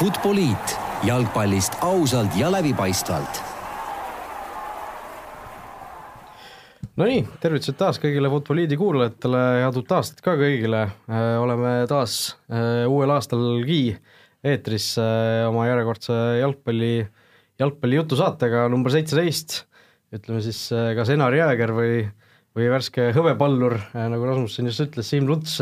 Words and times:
Futboliit 0.00 0.78
jalgpallist 1.04 1.74
ausalt 1.84 2.32
ja 2.40 2.48
läbipaistvalt. 2.48 3.40
Nonii, 6.96 7.18
tervitused 7.42 7.76
taas 7.76 8.00
kõigile 8.00 8.30
Futboliidi 8.32 8.78
kuulajatele, 8.80 9.42
head 9.60 9.76
uut 9.76 9.92
aastat 9.98 10.22
ka 10.24 10.38
kõigile. 10.40 10.86
oleme 11.42 11.74
taas 11.90 12.14
uuel 12.88 13.12
aastalgi 13.12 13.98
eetris 14.40 14.88
oma 15.50 15.68
järjekordse 15.68 16.16
jalgpalli, 16.40 17.04
jalgpalli 17.60 18.00
jutusaatega 18.00 18.70
number 18.72 18.96
seitseteist. 18.96 19.66
ütleme 20.16 20.40
siis 20.40 20.62
kas 20.96 21.12
Enar 21.12 21.36
Jääger 21.36 21.76
või, 21.76 22.08
või 22.56 22.72
värske 22.72 23.12
hõbepallur, 23.12 23.76
nagu 23.92 24.32
Rasmus 24.32 24.56
siin 24.56 24.72
just 24.72 24.80
ütles, 24.88 25.12
Siim 25.12 25.28
Luts 25.28 25.60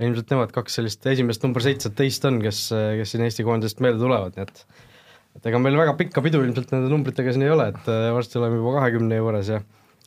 ilmselt 0.00 0.30
nemad 0.32 0.52
kaks 0.54 0.78
sellist 0.78 1.06
esimest 1.06 1.42
number 1.44 1.64
seitseteist 1.64 2.24
on, 2.28 2.38
kes, 2.44 2.68
kes 3.00 3.12
siin 3.14 3.26
Eesti 3.26 3.44
koondisest 3.46 3.82
meelde 3.84 4.00
tulevad, 4.02 4.36
nii 4.36 4.48
et 4.48 4.64
et 5.36 5.46
ega 5.46 5.60
meil 5.62 5.76
väga 5.78 5.94
pikka 5.98 6.22
pidu 6.24 6.40
ilmselt 6.44 6.72
nende 6.74 6.90
numbritega 6.90 7.34
siin 7.34 7.44
ei 7.46 7.52
ole, 7.54 7.70
et 7.72 7.90
äh, 7.90 8.08
varsti 8.14 8.40
oleme 8.40 8.58
juba 8.58 8.78
kahekümne 8.80 9.20
juures 9.20 9.52
ja 9.52 9.60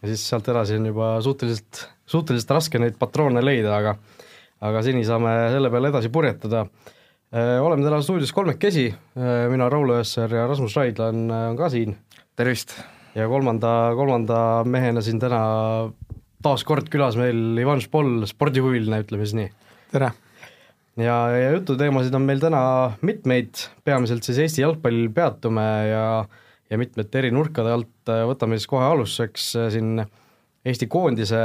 ja 0.04 0.10
siis 0.10 0.26
sealt 0.28 0.50
edasi 0.52 0.76
on 0.76 0.90
juba 0.90 1.14
suhteliselt, 1.24 1.86
suhteliselt 2.12 2.50
raske 2.52 2.82
neid 2.82 2.98
patroone 3.00 3.44
leida, 3.44 3.78
aga 3.78 3.96
aga 4.64 4.82
seni 4.84 5.04
saame 5.08 5.32
selle 5.52 5.72
peale 5.72 5.90
edasi 5.92 6.12
purjetada. 6.12 6.66
Äh, 7.34 7.56
oleme 7.64 7.86
täna 7.88 8.02
stuudios 8.04 8.34
kolmekesi, 8.36 8.90
äh, 8.92 9.46
mina, 9.52 9.70
Raul 9.72 9.96
Öösser 9.96 10.32
ja 10.36 10.44
Rasmus 10.50 10.76
Raidla 10.80 11.10
on, 11.14 11.24
on 11.32 11.58
ka 11.60 11.72
siin. 11.74 11.96
tervist! 12.36 12.76
ja 13.16 13.28
kolmanda, 13.30 13.94
kolmanda 13.96 14.38
mehena 14.66 15.02
siin 15.06 15.20
täna 15.22 15.40
taas 16.44 16.64
kord 16.66 16.88
külas 16.92 17.16
meil 17.16 17.60
Ivan 17.62 17.80
Špoll, 17.82 18.26
spordihuviline, 18.28 19.04
ütleme 19.06 19.28
siis 19.28 19.38
nii 19.38 19.52
tere! 19.94 20.10
ja, 20.98 21.16
ja 21.38 21.50
jututeemasid 21.54 22.16
on 22.18 22.26
meil 22.26 22.42
täna 22.42 22.62
mitmeid, 23.06 23.62
peamiselt 23.86 24.26
siis 24.26 24.40
Eesti 24.42 24.64
jalgpallil 24.64 25.12
peatume 25.14 25.66
ja 25.90 26.06
ja 26.72 26.80
mitmete 26.82 27.20
eri 27.20 27.30
nurkade 27.34 27.70
alt 27.70 28.12
võtame 28.30 28.58
siis 28.58 28.70
kohe 28.72 28.86
alustuseks 28.88 29.50
äh, 29.60 29.68
siin 29.76 30.02
Eesti 30.64 30.88
koondise 30.90 31.38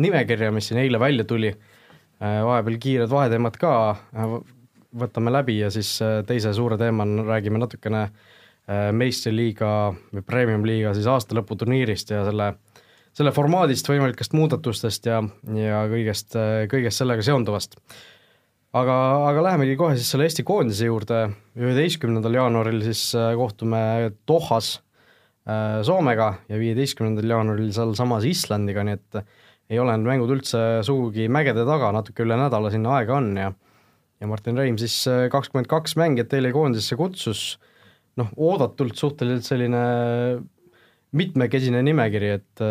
nimekirja, 0.00 0.52
mis 0.54 0.70
siin 0.70 0.78
eile 0.80 1.00
välja 1.02 1.26
tuli, 1.28 1.50
äh, 1.50 2.38
vahepeal 2.46 2.78
kiired 2.80 3.12
vaheteemad 3.12 3.58
ka 3.60 3.72
äh, 3.90 4.36
võtame 5.02 5.34
läbi 5.34 5.58
ja 5.58 5.68
siis 5.74 5.92
teise 6.26 6.54
suure 6.56 6.78
teemana 6.80 7.26
räägime 7.28 7.60
natukene 7.62 8.08
meistriliiga 8.94 9.68
või 10.14 10.22
premium-liiga 10.26 10.92
siis 10.94 11.06
aastalõputurniirist 11.10 12.10
ja 12.14 12.24
selle, 12.26 12.52
selle 13.16 13.32
formaadist, 13.34 13.88
võimalikest 13.90 14.34
muudatustest 14.38 15.08
ja, 15.10 15.20
ja 15.56 15.82
kõigest, 15.90 16.36
kõigest 16.70 17.02
sellega 17.02 17.24
seonduvast. 17.26 17.76
Aga, 18.70 18.96
aga 19.26 19.42
lähemegi 19.48 19.74
kohe 19.78 19.96
siis 19.98 20.12
selle 20.12 20.28
Eesti 20.28 20.44
koondise 20.46 20.86
juurde, 20.86 21.24
üheteistkümnendal 21.58 22.36
jaanuaril 22.38 22.84
siis 22.84 23.08
äh, 23.18 23.32
kohtume 23.34 23.80
Dohas 24.30 24.76
äh, 25.42 25.80
Soomega 25.86 26.28
ja 26.46 26.58
viieteistkümnendal 26.60 27.34
jaanuaril 27.34 27.72
sealsamas 27.74 28.28
Islandiga, 28.30 28.84
nii 28.86 28.94
et 28.94 29.18
ei 29.74 29.82
ole 29.82 29.96
need 29.96 30.06
mängud 30.06 30.30
üldse 30.36 30.60
sugugi 30.86 31.26
mägede 31.26 31.64
taga, 31.66 31.90
natuke 31.94 32.22
üle 32.22 32.38
nädala 32.38 32.70
sinna 32.70 32.94
aega 33.00 33.18
on 33.18 33.34
ja 33.38 33.50
ja 34.20 34.28
Martin 34.30 34.58
Reim 34.60 34.78
siis 34.78 35.00
äh, 35.10 35.26
kakskümmend 35.32 35.66
kaks 35.70 35.96
mängijat 35.98 36.34
eile 36.36 36.52
koondisesse 36.54 36.98
kutsus, 37.00 37.42
noh, 38.20 38.30
oodatult 38.36 38.98
suhteliselt 39.00 39.48
selline 39.48 39.82
mitmekesine 41.16 41.80
nimekiri, 41.82 42.28
et 42.38 42.62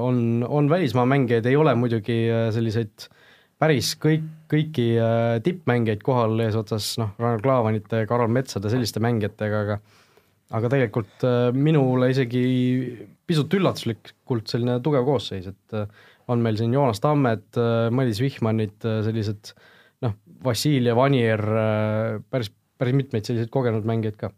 on, 0.00 0.42
on 0.48 0.70
välismaa 0.70 1.04
mängijaid, 1.06 1.46
ei 1.46 1.56
ole 1.56 1.76
muidugi 1.78 2.16
selliseid 2.54 3.04
äh, 3.06 3.24
päris 3.64 3.94
kõik, 4.00 4.24
kõiki 4.50 4.86
äh, 5.00 5.36
tippmängijaid 5.44 6.02
kohal 6.04 6.40
eesotsas 6.44 6.94
noh, 7.00 7.14
Ragnar 7.20 7.44
Klavanite, 7.44 8.02
Karol 8.10 8.32
Metsade, 8.32 8.70
selliste 8.72 9.02
mängijatega, 9.04 9.62
aga 9.66 9.78
aga 10.54 10.70
tegelikult 10.70 11.24
äh, 11.26 11.48
minule 11.56 12.10
isegi 12.12 12.42
pisut 13.26 13.54
üllatuslikult 13.56 14.50
selline 14.50 14.78
tugev 14.84 15.06
koosseis, 15.08 15.48
et 15.50 15.76
äh, 15.76 15.88
on 16.30 16.40
meil 16.44 16.56
siin 16.56 16.72
Joonas 16.72 17.02
Tammed, 17.04 17.50
Madis 17.92 18.16
Vihmanid, 18.22 18.78
sellised 18.80 19.50
noh, 20.00 20.14
Vassiljev, 20.40 20.96
Anier, 21.04 21.42
päris, 22.32 22.48
päris 22.80 22.96
mitmeid 22.96 23.28
selliseid 23.28 23.50
kogenud 23.52 23.84
mängijaid 23.84 24.16
ka. 24.16 24.30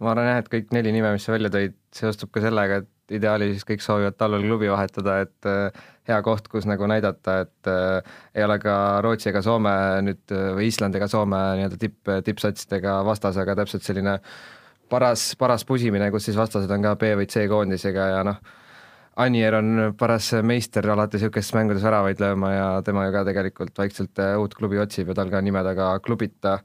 Ma 0.00 0.14
arvan 0.14 0.30
jah, 0.30 0.40
et 0.40 0.48
kõik 0.52 0.72
neli 0.74 0.92
nime, 0.94 1.12
mis 1.14 1.26
sa 1.26 1.34
välja 1.34 1.50
tõid, 1.52 1.76
seostub 1.94 2.30
ka 2.32 2.42
sellega, 2.44 2.80
et 2.80 3.16
ideaalis 3.16 3.64
kõik 3.68 3.82
soovivad 3.84 4.16
talvel 4.18 4.44
klubi 4.46 4.70
vahetada, 4.70 5.18
et 5.24 5.48
äh, 5.48 5.82
hea 6.08 6.20
koht, 6.26 6.48
kus 6.52 6.66
nagu 6.68 6.86
näidata, 6.90 7.40
et 7.44 7.70
äh, 7.70 8.14
ei 8.36 8.46
ole 8.46 8.56
ka 8.62 8.74
Rootsi 9.04 9.30
ega 9.32 9.42
Soome 9.44 9.74
nüüd 10.06 10.34
äh, 10.34 10.52
või 10.56 10.70
Island 10.70 10.96
ega 10.96 11.10
Soome 11.10 11.40
nii-öelda 11.58 11.80
tipp, 11.80 11.98
tippsatsidega 12.26 13.00
vastas, 13.06 13.38
aga 13.42 13.58
täpselt 13.60 13.86
selline 13.86 14.16
paras, 14.90 15.32
paras 15.40 15.66
pusimine, 15.68 16.10
kus 16.14 16.30
siis 16.30 16.38
vastased 16.38 16.70
on 16.70 16.86
ka 16.86 16.96
B 17.00 17.12
või 17.20 17.28
C 17.30 17.44
koondisega 17.50 18.10
ja 18.14 18.24
noh, 18.26 18.40
Anier 19.20 19.52
on 19.58 19.90
paras 19.98 20.30
meister 20.46 20.86
alati 20.88 21.18
niisugustes 21.18 21.52
mängudes 21.52 21.82
väravaid 21.84 22.22
lööma 22.22 22.52
ja 22.54 22.68
tema 22.86 23.02
ju 23.04 23.12
ka 23.12 23.24
tegelikult 23.26 23.76
vaikselt 23.76 24.22
uut 24.38 24.54
klubi 24.56 24.78
otsib 24.80 25.10
ja 25.10 25.16
tal 25.18 25.32
ka 25.32 25.42
nime 25.44 25.60
taga 25.66 25.90
klubita. 26.00 26.60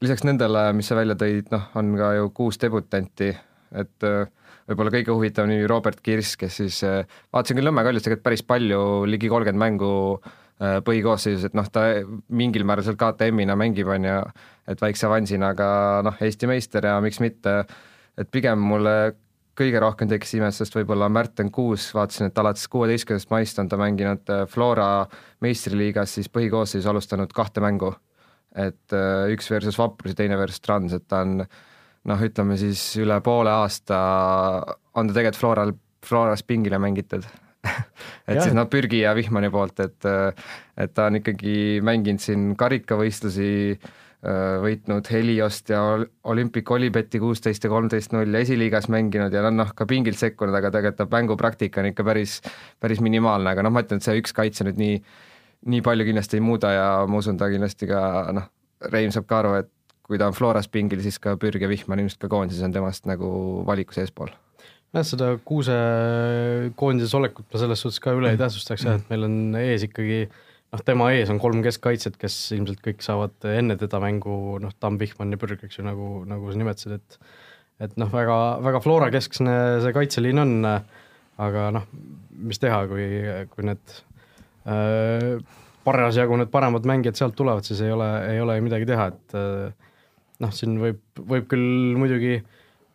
Lisaks 0.00 0.24
nendele, 0.24 0.70
mis 0.76 0.88
sa 0.88 0.96
välja 0.96 1.16
tõid, 1.18 1.50
noh, 1.52 1.68
on 1.76 1.92
ka 1.98 2.12
ju 2.16 2.28
kuus 2.36 2.58
debutanti, 2.60 3.30
et 3.76 4.06
äh, 4.08 4.30
võib-olla 4.70 4.92
kõige 4.94 5.12
huvitavam 5.12 5.52
nimi 5.52 5.68
Robert 5.68 6.00
Kirss, 6.04 6.38
kes 6.40 6.60
siis, 6.62 6.80
äh, 6.88 7.02
vaatasin 7.34 7.58
küll 7.58 7.68
Nõmme 7.68 7.84
Kaljust 7.84 8.08
tegelikult 8.08 8.28
päris 8.30 8.44
palju, 8.48 8.80
ligi 9.10 9.28
kolmkümmend 9.32 9.60
mängu 9.60 9.92
äh, 10.16 10.80
põhikoosseisus, 10.86 11.50
et 11.50 11.58
noh, 11.58 11.68
ta 11.68 11.84
mingil 12.32 12.64
määral 12.68 12.86
seal 12.88 12.98
KTM-ina 13.00 13.58
mängib, 13.60 13.92
on 13.92 14.08
ju, 14.08 14.18
et 14.72 14.80
väikse 14.80 15.08
avansina, 15.10 15.52
aga 15.52 15.70
noh, 16.08 16.22
Eesti 16.24 16.48
meister 16.48 16.88
ja 16.88 16.96
miks 17.04 17.20
mitte, 17.20 17.60
et 18.16 18.32
pigem 18.32 18.62
mulle 18.72 18.96
kõige 19.60 19.80
rohkem 19.82 20.08
tekkis 20.08 20.38
imestust 20.38 20.72
võib-olla 20.78 21.10
Märten 21.12 21.50
Kuus, 21.52 21.90
vaatasin, 21.92 22.30
et 22.30 22.38
alates 22.40 22.64
kuueteistkümnendast 22.72 23.34
maist 23.34 23.58
on 23.60 23.68
ta 23.68 23.76
mänginud 23.76 24.32
Flora 24.48 25.04
meistriliigas 25.44 26.16
siis 26.16 26.32
põhikoosseisus 26.32 26.88
alustanud 26.88 27.34
kahte 27.36 27.60
mängu. 27.60 27.92
Et 28.58 28.94
üks 29.30 29.50
versus 29.52 29.78
Vaprus 29.78 30.14
ja 30.14 30.22
teine 30.22 30.38
versus 30.40 30.62
Trans, 30.64 30.94
et 30.96 31.06
ta 31.06 31.22
on 31.26 31.36
noh, 31.40 32.24
ütleme 32.24 32.56
siis 32.58 32.82
üle 33.00 33.20
poole 33.24 33.52
aasta 33.62 34.00
on 34.98 35.10
ta 35.10 35.14
tegelikult 35.14 35.40
Floral, 35.40 35.72
Floras 36.06 36.42
pingile 36.46 36.80
mängitud 36.82 37.26
et 38.28 38.36
ja. 38.36 38.42
siis 38.42 38.54
noh, 38.56 38.68
Pürgi 38.72 39.02
ja 39.04 39.14
Vihmani 39.16 39.50
poolt, 39.52 39.82
et 39.84 40.10
et 40.80 40.94
ta 40.96 41.08
on 41.10 41.20
ikkagi 41.20 41.80
mänginud 41.84 42.22
siin 42.24 42.54
karikavõistlusi, 42.58 43.50
võitnud 44.60 45.06
Heliost 45.08 45.70
ja 45.72 45.80
Olympic 46.28 46.68
Olibeti 46.72 47.20
kuusteist 47.20 47.64
ja 47.64 47.70
kolmteist 47.72 48.12
null 48.12 48.34
ja 48.34 48.42
esiliigas 48.44 48.90
mänginud 48.92 49.32
ja 49.32 49.46
noh, 49.52 49.72
ka 49.76 49.86
pingilt 49.88 50.20
sekkunud, 50.20 50.56
aga 50.56 50.72
tegelikult 50.74 51.00
ta 51.00 51.16
mängupraktika 51.16 51.80
on 51.80 51.90
ikka 51.92 52.04
päris, 52.04 52.38
päris 52.80 53.00
minimaalne, 53.04 53.54
aga 53.54 53.64
noh, 53.64 53.72
ma 53.72 53.84
ütlen, 53.84 54.00
et 54.00 54.08
see 54.08 54.20
üks 54.20 54.36
kaitse 54.36 54.66
nüüd 54.68 54.80
nii, 54.80 54.98
nii 55.68 55.82
palju 55.84 56.06
kindlasti 56.08 56.38
ei 56.38 56.44
muuda 56.44 56.72
ja 56.72 56.88
ma 57.08 57.20
usun, 57.20 57.38
ta 57.40 57.50
kindlasti 57.52 57.88
ka 57.90 58.02
noh, 58.36 58.48
Reim 58.92 59.12
saab 59.12 59.26
ka 59.28 59.42
aru, 59.42 59.56
et 59.60 59.68
kui 60.08 60.18
ta 60.18 60.30
on 60.30 60.36
Floras 60.36 60.70
pingil, 60.72 61.02
siis 61.04 61.20
ka 61.22 61.36
Pürg 61.40 61.60
ja 61.60 61.68
Vihman 61.70 62.00
ilmselt 62.00 62.22
ka 62.24 62.30
koondises 62.32 62.64
on 62.66 62.72
temast 62.74 63.04
nagu 63.06 63.28
valikus 63.68 64.00
eespool. 64.00 64.32
jah, 64.96 65.04
seda 65.06 65.34
Kuuse 65.46 65.76
koondises 66.80 67.12
olekut 67.14 67.46
ma 67.52 67.60
selles 67.62 67.84
suhtes 67.84 68.00
ka 68.02 68.16
üle 68.16 68.32
ei 68.32 68.40
tähtsustaks 68.40 68.86
jah, 68.88 68.96
et 68.98 69.12
meil 69.12 69.28
on 69.28 69.36
ees 69.60 69.84
ikkagi 69.86 70.24
noh, 70.26 70.82
tema 70.86 71.10
ees 71.14 71.30
on 71.30 71.38
kolm 71.42 71.60
keskkaitset, 71.66 72.16
kes 72.18 72.40
ilmselt 72.56 72.80
kõik 72.84 73.04
saavad 73.04 73.50
enne 73.52 73.76
teda 73.78 74.00
mängu 74.02 74.56
noh, 74.64 74.74
Tamm, 74.80 74.98
Vihman 75.02 75.36
ja 75.36 75.38
Pürg, 75.40 75.62
eks 75.66 75.78
ju, 75.78 75.86
nagu, 75.86 76.24
nagu 76.30 76.50
sa 76.50 76.62
nimetasid, 76.62 76.98
et 76.98 77.20
et 77.80 77.94
noh, 78.00 78.10
väga, 78.12 78.36
väga 78.60 78.82
Flora 78.84 79.08
keskne 79.12 79.54
see 79.80 79.94
kaitseliin 79.96 80.42
on, 80.42 80.56
aga 81.40 81.70
noh, 81.72 81.86
mis 82.44 82.60
teha, 82.60 82.82
kui, 82.90 83.06
kui 83.52 83.64
need 83.68 83.94
parasjagu 85.84 86.38
need 86.40 86.52
paremad 86.52 86.88
mängijad 86.88 87.18
sealt 87.18 87.36
tulevad, 87.38 87.66
siis 87.66 87.80
ei 87.84 87.92
ole, 87.94 88.08
ei 88.34 88.40
ole 88.40 88.58
midagi 88.64 88.88
teha, 88.88 89.10
et 89.14 89.36
äh, 89.38 89.92
noh, 90.44 90.54
siin 90.54 90.80
võib, 90.82 91.00
võib 91.18 91.46
küll 91.50 91.96
muidugi 92.00 92.40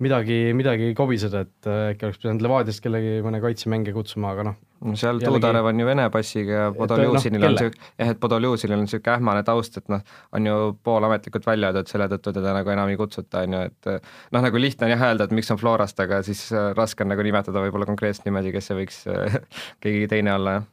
midagi, 0.04 0.38
midagi 0.58 0.92
kobiseda, 0.98 1.46
et 1.46 1.70
äh, 1.72 1.90
äkki 1.94 2.08
oleks 2.08 2.22
pidanud 2.22 2.44
Levadiast 2.46 2.84
kellegi, 2.84 3.18
mõne 3.26 3.40
kaitsemängija 3.44 3.96
kutsuma, 3.96 4.34
aga 4.36 4.46
noh. 4.50 4.58
no 4.84 4.98
seal 5.00 5.22
jällegi... 5.24 5.40
Tuudarev 5.40 5.70
on 5.72 5.80
ju 5.82 5.88
Vene 5.88 6.06
passiga 6.14 6.60
ja 6.60 6.68
Podoljuzinil 6.76 7.42
no, 7.42 7.50
on 7.54 7.58
sihuke, 7.62 7.82
jah, 7.96 8.12
et 8.12 8.22
Podoljuzinil 8.22 8.78
on 8.78 8.86
niisugune 8.86 9.16
ähmane 9.16 9.46
taust, 9.48 9.80
et 9.82 9.90
noh, 9.94 10.04
on 10.36 10.52
ju 10.52 10.60
poolametlikult 10.86 11.48
välja 11.48 11.72
öeldud, 11.72 11.90
selle 11.90 12.10
tõttu 12.12 12.36
teda 12.36 12.54
nagu 12.60 12.76
enam 12.76 12.92
ei 12.92 13.00
kutsuta, 13.00 13.46
on 13.48 13.58
ju, 13.58 13.64
et 13.72 13.92
noh, 14.36 14.46
nagu 14.46 14.62
lihtne 14.62 14.90
on 14.90 14.96
jah 14.98 15.08
öelda, 15.10 15.30
et 15.30 15.36
miks 15.40 15.52
on 15.56 15.62
Florast, 15.64 16.00
aga 16.06 16.22
siis 16.28 16.46
äh, 16.54 16.70
raske 16.78 17.08
on 17.08 17.14
nagu 17.16 17.26
nimetada 17.26 17.64
võib-olla 17.66 17.90
konkreetset 17.90 18.28
nimedi, 18.30 18.54
kes 18.56 18.72
see 18.72 18.80
võiks 18.84 19.04
keegi 19.86 20.12
teine 20.12 20.36
olla, 20.36 20.60
jah 20.60 20.72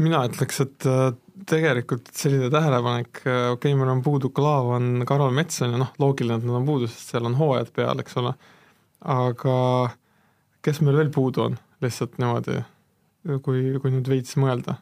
mina 0.00 0.22
ütleks, 0.28 0.60
et 0.64 0.86
äh, 0.88 1.10
tegelikult 1.48 2.10
selline 2.16 2.50
tähelepanek, 2.52 3.22
äh, 3.24 3.48
okei 3.52 3.72
okay,, 3.72 3.78
meil 3.78 3.92
on 3.92 4.04
puudu 4.04 4.30
Klaavan, 4.34 5.04
Karol 5.08 5.34
Mets 5.36 5.62
on 5.64 5.74
ju 5.74 5.82
noh, 5.82 5.92
loogiline, 6.02 6.40
et 6.40 6.48
nad 6.48 6.60
on 6.60 6.68
puudu, 6.68 6.88
sest 6.90 7.12
seal 7.12 7.28
on 7.28 7.36
hooajad 7.38 7.72
peal, 7.76 8.00
eks 8.02 8.16
ole, 8.22 8.32
aga 9.16 9.58
kes 10.64 10.80
meil 10.86 11.00
veel 11.00 11.12
puudu 11.14 11.46
on, 11.48 11.60
lihtsalt 11.82 12.16
niimoodi, 12.22 12.62
kui, 13.44 13.66
kui 13.82 13.94
nüüd 13.94 14.08
veits 14.10 14.38
mõelda? 14.40 14.78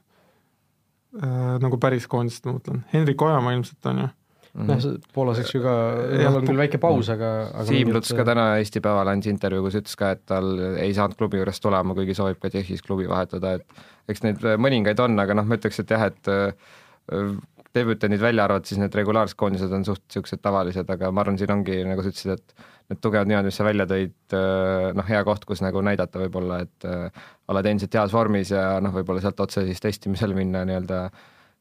Äh,, 1.19 1.57
nagu 1.59 1.81
päris 1.83 2.07
koondist 2.07 2.45
ma 2.47 2.55
mõtlen, 2.55 2.85
Hendrik 2.93 3.23
Ojamaa 3.27 3.57
ilmselt 3.57 3.91
on 3.91 4.05
ju 4.05 4.11
noh, 4.59 4.81
Poolas, 5.15 5.41
eks 5.43 5.55
ju 5.55 5.61
ka, 5.63 5.75
tal 6.11 6.39
on 6.41 6.49
küll 6.49 6.61
väike 6.61 6.81
paus, 6.83 7.11
aga, 7.13 7.31
aga 7.53 7.67
Siim 7.69 7.93
Luts 7.95 8.11
ka 8.17 8.27
täna 8.27 8.47
Eesti 8.59 8.83
Päevale 8.85 9.15
andis 9.15 9.31
intervjuu, 9.31 9.67
kus 9.69 9.79
ütles 9.83 9.99
ka, 10.01 10.15
et 10.17 10.25
tal 10.29 10.51
ei 10.83 10.91
saanud 10.97 11.19
klubi 11.21 11.41
juurest 11.41 11.63
tulema, 11.63 11.97
kuigi 11.99 12.17
soovib 12.19 12.41
ka 12.43 12.51
Tšehhis 12.53 12.83
klubi 12.87 13.07
vahetada, 13.11 13.57
et 13.61 14.11
eks 14.11 14.25
neid 14.27 14.45
mõningaid 14.63 15.01
on, 15.05 15.15
aga 15.23 15.39
noh, 15.39 15.47
ma 15.47 15.59
ütleks, 15.61 15.83
et 15.83 15.95
jah, 15.95 16.09
et 16.11 16.33
äh, 16.33 17.31
debütandid 17.75 18.23
välja 18.23 18.45
arvata, 18.49 18.67
siis 18.67 18.81
need 18.83 18.95
regulaarsed 18.99 19.39
koondised 19.39 19.73
on 19.75 19.87
suht 19.87 20.03
niisugused 20.09 20.43
tavalised, 20.43 20.91
aga 20.91 21.13
ma 21.15 21.23
arvan, 21.23 21.39
siin 21.39 21.55
ongi, 21.55 21.79
nagu 21.87 22.03
sa 22.03 22.11
ütlesid, 22.11 22.35
et 22.35 22.67
need 22.91 23.03
tugevad 23.05 23.31
nimed, 23.31 23.47
mis 23.47 23.61
sa 23.61 23.67
välja 23.67 23.87
tõid, 23.91 24.17
äh, 24.35 24.89
noh, 24.99 25.07
hea 25.07 25.23
koht, 25.27 25.47
kus 25.47 25.63
nagu 25.63 25.83
näidata 25.87 26.25
võib-olla, 26.25 26.65
et 26.67 26.89
äh, 26.91 27.23
oled 27.53 27.71
endiselt 27.71 27.95
heas 27.95 28.15
vormis 28.15 28.51
ja 28.51 28.65
noh, 28.83 28.95
võib-olla 28.99 29.23
sealt 29.23 29.47
otse 29.47 29.63
siis 29.69 29.83
testimisele 29.83 30.35
minna 30.35 30.65
nii-öelda 30.67 31.05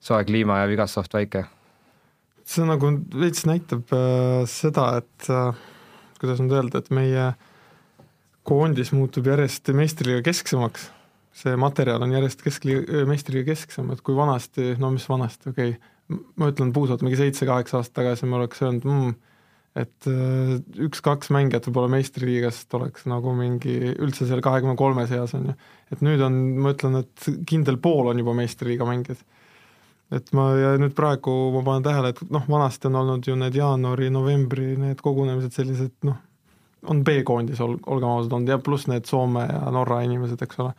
soe 0.01 0.25
kliima 0.25 0.63
ja 0.63 0.69
vigassoft 0.71 1.13
väike. 1.13 1.45
See 2.49 2.65
nagu 2.65 2.93
veits 3.13 3.45
näitab 3.49 3.91
äh, 3.95 4.45
seda, 4.49 4.91
et 5.03 5.29
äh, 5.29 5.65
kuidas 6.21 6.41
nüüd 6.41 6.55
öelda, 6.57 6.81
et 6.81 6.89
meie 6.93 7.31
koondis 8.49 8.93
muutub 8.95 9.27
järjest 9.29 9.69
meistriga 9.77 10.23
kesksemaks 10.25 10.89
see 11.39 11.55
materjal 11.59 12.03
on 12.03 12.13
järjest 12.15 12.43
keskli-, 12.43 12.83
meistriga 13.09 13.51
kesksem, 13.53 13.89
et 13.93 14.03
kui 14.05 14.17
vanasti, 14.17 14.73
no 14.81 14.91
mis 14.93 15.07
vanasti, 15.09 15.53
okei 15.53 15.73
okay,, 15.75 16.21
ma 16.41 16.49
ütlen 16.49 16.71
puusalt, 16.73 17.03
mingi 17.05 17.19
seitse-kaheksa 17.19 17.79
aastat 17.79 17.99
tagasi 18.01 18.29
ma 18.29 18.39
oleks 18.39 18.63
öelnud 18.65 18.87
mm,, 18.89 19.11
et 19.79 20.07
äh, 20.09 20.55
üks-kaks 20.87 21.29
mängijat 21.35 21.69
võib-olla 21.69 21.91
meistriliigast 21.93 22.73
oleks 22.79 23.05
nagu 23.09 23.35
mingi 23.37 23.75
üldse 23.93 24.25
seal 24.27 24.41
kahekümne 24.45 24.73
kolme 24.79 25.05
seas, 25.11 25.35
on 25.37 25.51
ju. 25.51 25.57
et 25.93 26.01
nüüd 26.05 26.23
on, 26.25 26.39
ma 26.65 26.73
ütlen, 26.73 27.03
et 27.03 27.29
kindel 27.49 27.77
pool 27.81 28.09
on 28.11 28.23
juba 28.23 28.33
meistriliiga 28.41 28.87
mängijad. 28.89 29.21
Et 30.15 30.31
ma, 30.33 30.47
ja 30.57 30.71
nüüd 30.81 30.95
praegu 30.97 31.33
ma 31.53 31.61
panen 31.65 31.85
tähele, 31.85 32.13
et 32.13 32.33
noh, 32.33 32.47
vanasti 32.49 32.89
on 32.89 33.01
olnud 33.03 33.27
ju 33.27 33.35
need 33.37 33.57
jaanuari-novembri 33.59 34.71
need 34.81 35.03
kogunemised 35.05 35.53
sellised 35.53 35.93
noh, 36.07 36.17
on 36.89 37.03
B-koondis, 37.05 37.59
ol-, 37.61 37.79
olgem 37.91 38.09
ausad, 38.09 38.33
olnud 38.37 38.49
ja 38.49 38.57
pluss 38.63 38.87
need 38.89 39.05
Soome 39.09 39.45
ja 39.45 39.67
Norra 39.75 40.01
inimesed, 40.07 40.41
eks 40.45 40.63
ole 40.63 40.73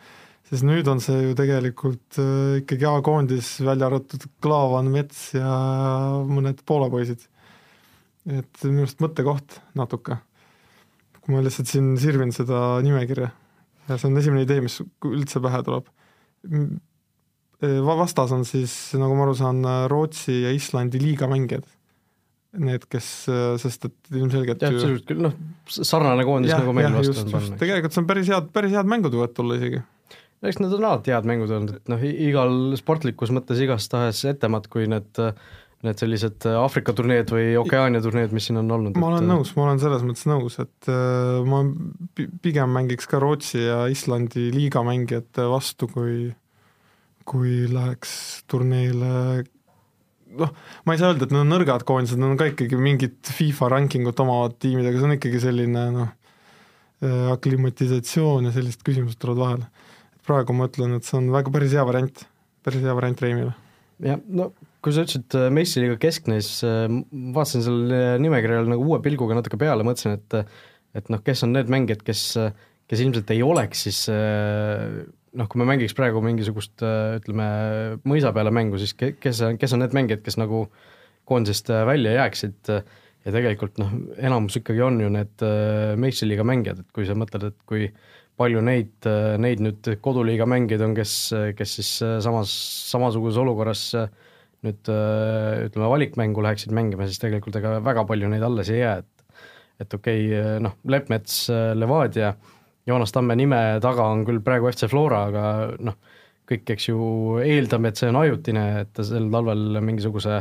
sest 0.50 0.66
nüüd 0.66 0.88
on 0.90 0.98
see 1.02 1.18
ju 1.28 1.34
tegelikult 1.38 2.18
äh, 2.18 2.60
ikkagi 2.64 2.88
A-koondis, 2.90 3.52
välja 3.62 3.86
arvatud 3.86 4.24
Klaavan, 4.42 4.90
Mets 4.90 5.28
ja 5.36 5.50
mõned 6.26 6.64
Poola 6.66 6.90
poisid. 6.90 7.28
et 8.26 8.64
minu 8.66 8.84
arust 8.84 9.00
mõttekoht 9.00 9.60
natuke. 9.78 10.18
kui 11.20 11.34
ma 11.34 11.44
lihtsalt 11.44 11.68
siin 11.70 11.94
sirvin 12.00 12.32
seda 12.32 12.80
nimekirja 12.82 13.30
ja 13.88 13.96
see 13.98 14.08
on 14.10 14.18
esimene 14.18 14.42
idee, 14.44 14.60
mis 14.64 14.80
üldse 15.06 15.40
pähe 15.42 15.62
tuleb. 15.66 15.88
Äh, 17.60 17.76
vastas 17.84 18.32
on 18.36 18.46
siis, 18.48 18.74
nagu 18.98 19.18
ma 19.18 19.26
aru 19.26 19.36
saan, 19.38 19.60
Rootsi 19.92 20.42
ja 20.46 20.54
Islandi 20.56 21.02
liigamängijad 21.02 21.68
need, 22.58 22.84
kes, 22.90 23.08
äh, 23.30 23.54
sest 23.62 23.86
et 23.86 24.16
ilmselgelt 24.16 24.62
jah, 24.64 24.74
sisuliselt 24.74 25.06
küll 25.06 25.22
noh, 25.22 25.36
sarnane 25.70 26.24
koondis 26.26 26.54
nagu 26.56 26.74
meil 26.74 26.90
vastu 26.96 27.22
on 27.22 27.32
pannud. 27.36 27.58
tegelikult 27.60 27.94
see 27.94 28.02
on 28.02 28.10
päris 28.10 28.30
head, 28.32 28.50
päris 28.54 28.74
head 28.74 28.90
mängud 28.90 29.14
võivad 29.14 29.36
tulla 29.36 29.58
isegi 29.60 29.84
eks 30.42 30.58
need 30.58 30.74
on 30.74 30.86
alati 30.88 31.14
head 31.14 31.28
mängud 31.28 31.52
olnud, 31.52 31.78
et 31.78 31.92
noh, 31.92 32.02
igal 32.10 32.54
sportlikus 32.80 33.30
mõttes 33.36 33.60
igastahes 33.62 34.24
etemad 34.32 34.66
kui 34.72 34.88
need 34.90 35.22
need 35.80 35.96
sellised 35.96 36.44
Aafrika 36.44 36.92
turneed 36.92 37.30
või 37.32 37.54
Okeaania 37.56 38.02
turneed, 38.04 38.34
mis 38.36 38.50
siin 38.50 38.60
on 38.60 38.68
olnud. 38.74 38.98
ma 39.00 39.14
olen 39.14 39.24
et... 39.24 39.30
nõus, 39.30 39.54
ma 39.56 39.64
olen 39.64 39.80
selles 39.80 40.02
mõttes 40.04 40.26
nõus, 40.28 40.58
et 40.60 40.90
äh, 40.92 41.38
ma 41.48 41.62
pigem 42.44 42.74
mängiks 42.76 43.08
ka 43.08 43.20
Rootsi 43.22 43.62
ja 43.62 43.86
Islandi 43.88 44.50
liiga 44.52 44.82
mängijate 44.84 45.46
vastu, 45.48 45.88
kui 45.88 46.26
kui 47.28 47.64
läheks 47.70 48.12
turneele 48.50 49.44
noh, 50.38 50.54
ma 50.86 50.94
ei 50.94 51.00
saa 51.00 51.10
öelda, 51.10 51.26
et 51.26 51.34
need 51.34 51.42
on 51.42 51.52
nõrgad 51.54 51.84
koondised, 51.88 52.20
need 52.20 52.34
on 52.34 52.40
ka 52.40 52.50
ikkagi 52.52 52.78
mingit 52.80 53.32
FIFA 53.36 53.70
rankingut 53.74 54.22
omavad 54.22 54.56
tiimid, 54.62 54.86
aga 54.86 55.00
see 55.00 55.08
on 55.08 55.16
ikkagi 55.16 55.42
selline 55.42 55.84
noh, 55.94 56.12
äh, 57.04 57.30
aklimatisatsioon 57.34 58.48
ja 58.48 58.54
sellised 58.54 58.84
küsimused 58.86 59.20
tulevad 59.22 59.44
vahele 59.44 59.88
praegu 60.30 60.54
ma 60.54 60.68
ütlen, 60.70 60.96
et 60.98 61.06
see 61.06 61.18
on 61.18 61.30
väga 61.34 61.52
päris 61.52 61.74
hea 61.74 61.84
variant, 61.86 62.24
päris 62.66 62.84
hea 62.84 62.96
variant 62.96 63.22
Reimile. 63.24 63.54
jah, 64.04 64.20
no 64.28 64.50
kui 64.80 64.94
sa 64.96 65.04
ütlesid 65.04 65.36
Messi 65.52 65.82
liiga 65.82 65.98
keskne, 66.00 66.40
siis 66.44 66.64
äh, 66.68 66.86
vaatasin 67.34 67.64
sellele 67.66 68.18
nimekirjale 68.22 68.70
nagu 68.70 68.86
uue 68.86 69.00
pilguga 69.04 69.36
natuke 69.38 69.58
peale, 69.60 69.86
mõtlesin, 69.86 70.20
et 70.20 70.44
et 70.98 71.06
noh, 71.12 71.20
kes 71.22 71.44
on 71.46 71.52
need 71.54 71.68
mängijad, 71.70 72.00
kes, 72.02 72.22
kes 72.90 73.02
ilmselt 73.04 73.28
ei 73.30 73.44
oleks 73.46 73.84
siis 73.86 74.00
äh, 74.10 75.04
noh, 75.38 75.48
kui 75.50 75.60
me 75.60 75.68
mängiks 75.68 75.94
praegu 75.98 76.22
mingisugust 76.24 76.82
ütleme, 76.82 77.50
mõisa 78.08 78.32
peale 78.36 78.52
mängu, 78.54 78.80
siis 78.80 78.96
ke-, 78.98 79.14
kes, 79.20 79.44
kes 79.60 79.76
on 79.76 79.84
need 79.84 79.94
mängijad, 79.96 80.24
kes 80.26 80.40
nagu 80.40 80.64
koondisest 81.30 81.70
välja 81.86 82.16
jääksid? 82.18 82.74
Ja 83.20 83.34
tegelikult 83.34 83.76
noh, 83.76 83.90
enamus 84.16 84.56
ikkagi 84.56 84.80
on 84.80 84.96
ju 85.02 85.10
need 85.12 85.42
Messi 86.00 86.24
liiga 86.24 86.46
mängijad, 86.48 86.78
et 86.80 86.94
kui 86.96 87.04
sa 87.04 87.12
mõtled, 87.18 87.50
et 87.50 87.58
kui 87.68 87.82
äh, 87.84 88.20
palju 88.40 88.62
neid, 88.64 89.08
neid 89.42 89.60
nüüd 89.64 89.88
koduliiga 90.04 90.46
mängijaid 90.48 90.84
on, 90.84 90.96
kes, 90.96 91.14
kes 91.58 91.76
siis 91.80 91.90
samas, 92.24 92.52
samasuguses 92.90 93.40
olukorras 93.42 93.84
nüüd 94.64 94.90
ütleme, 94.90 95.88
valikmängu 95.88 96.44
läheksid 96.44 96.72
mängima, 96.76 97.08
siis 97.08 97.20
tegelikult 97.20 97.58
ega 97.60 97.78
väga 97.84 98.04
palju 98.08 98.30
neid 98.32 98.44
alles 98.46 98.72
ei 98.72 98.82
jää, 98.82 99.00
et 99.02 99.16
et 99.80 99.94
okei 99.96 100.24
okay,, 100.28 100.56
noh, 100.60 100.74
Leppmets, 100.92 101.46
Levadia, 101.76 102.34
Joonas 102.90 103.14
Tamme 103.14 103.36
nime 103.38 103.60
taga 103.82 104.08
on 104.10 104.24
küll 104.28 104.42
praegu 104.44 104.70
FC 104.70 104.88
Flora, 104.90 105.24
aga 105.30 105.44
noh, 105.80 105.96
kõik, 106.50 106.66
eks 106.74 106.88
ju, 106.90 106.98
eeldame, 107.44 107.90
et 107.90 108.00
see 108.00 108.10
on 108.10 108.18
ajutine, 108.20 108.64
et 108.82 108.90
ta 108.96 109.06
sel 109.06 109.28
talvel 109.32 109.78
mingisuguse 109.86 110.40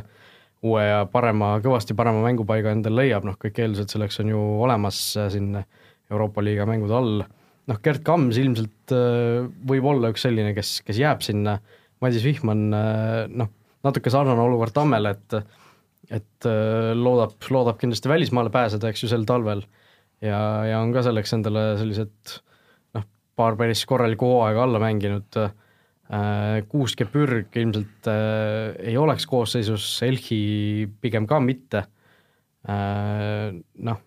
uue 0.66 0.84
ja 0.84 1.04
parema, 1.12 1.54
kõvasti 1.64 1.96
parema 1.96 2.24
mängupaiga 2.26 2.74
endale 2.76 3.06
leiab, 3.06 3.28
noh, 3.28 3.38
kõik 3.40 3.62
eeldused 3.62 3.94
selleks 3.94 4.20
on 4.24 4.34
ju 4.34 4.40
olemas 4.66 5.00
siin 5.16 5.54
Euroopa 6.10 6.44
liiga 6.44 6.66
mängude 6.68 6.98
all. 6.98 7.22
Noh, 7.70 7.80
Gerd 7.86 8.02
Kams 8.08 8.40
ilmselt 8.42 8.94
äh, 8.96 9.46
võib 9.70 9.86
olla 9.92 10.10
üks 10.12 10.26
selline, 10.26 10.56
kes, 10.58 10.80
kes 10.88 11.00
jääb 11.00 11.24
sinna, 11.24 11.60
Madis 12.02 12.26
Vihman 12.26 12.70
äh, 12.74 13.24
noh, 13.30 13.52
natuke 13.86 14.12
sarnane 14.12 14.42
olukord 14.44 14.76
Tammele, 14.76 15.16
et 15.16 15.42
et 16.10 16.48
äh, 16.50 16.92
loodab, 16.98 17.36
loodab 17.54 17.78
kindlasti 17.78 18.10
välismaale 18.10 18.50
pääseda, 18.50 18.90
eks 18.90 19.04
ju, 19.06 19.12
sel 19.12 19.28
talvel 19.30 19.62
ja, 20.22 20.40
ja 20.68 20.82
on 20.82 20.94
ka 20.96 21.04
selleks 21.06 21.34
endale 21.38 21.64
sellised 21.80 22.36
noh, 22.98 23.08
paar 23.40 23.58
päris 23.60 23.86
korralikku 23.90 24.34
hooaega 24.34 24.66
alla 24.66 24.82
mänginud 24.84 25.42
äh,, 25.44 25.56
Kuusk 26.70 27.06
ja 27.06 27.10
Pürg 27.10 27.56
ilmselt 27.62 28.10
äh, 28.10 28.76
ei 28.92 28.98
oleks 28.98 29.28
koosseisus, 29.30 29.88
Elchi 30.08 30.90
pigem 31.02 31.28
ka 31.30 31.42
mitte 31.44 31.86
äh,, 32.66 33.50
noh, 33.90 34.04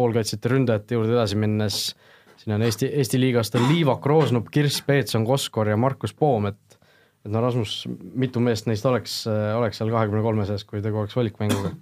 poolkaitsjate 0.00 0.54
ründajate 0.54 0.96
juurde 0.96 1.16
edasi 1.16 1.36
minnes 1.40 1.82
äh, 1.90 2.08
siin 2.40 2.54
on 2.54 2.62
Eesti, 2.62 2.88
Eesti 2.92 3.20
liigast 3.20 3.54
on 3.54 3.68
Liivak, 3.68 4.06
Roosnup, 4.06 4.48
Kirss, 4.50 4.82
Peetson, 4.86 5.24
Koskor 5.26 5.68
ja 5.68 5.76
Markus 5.76 6.14
Poom, 6.14 6.46
et 6.46 6.78
et 7.20 7.28
no 7.28 7.42
Rasmus, 7.44 7.82
mitu 8.16 8.40
meest 8.40 8.64
neist 8.64 8.86
oleks, 8.88 9.26
oleks 9.28 9.76
seal 9.76 9.90
kahekümne 9.92 10.22
kolme 10.24 10.46
seas, 10.48 10.62
kui 10.64 10.80
tegu 10.80 11.02
oleks 11.02 11.16
valikmänguga? 11.18 11.74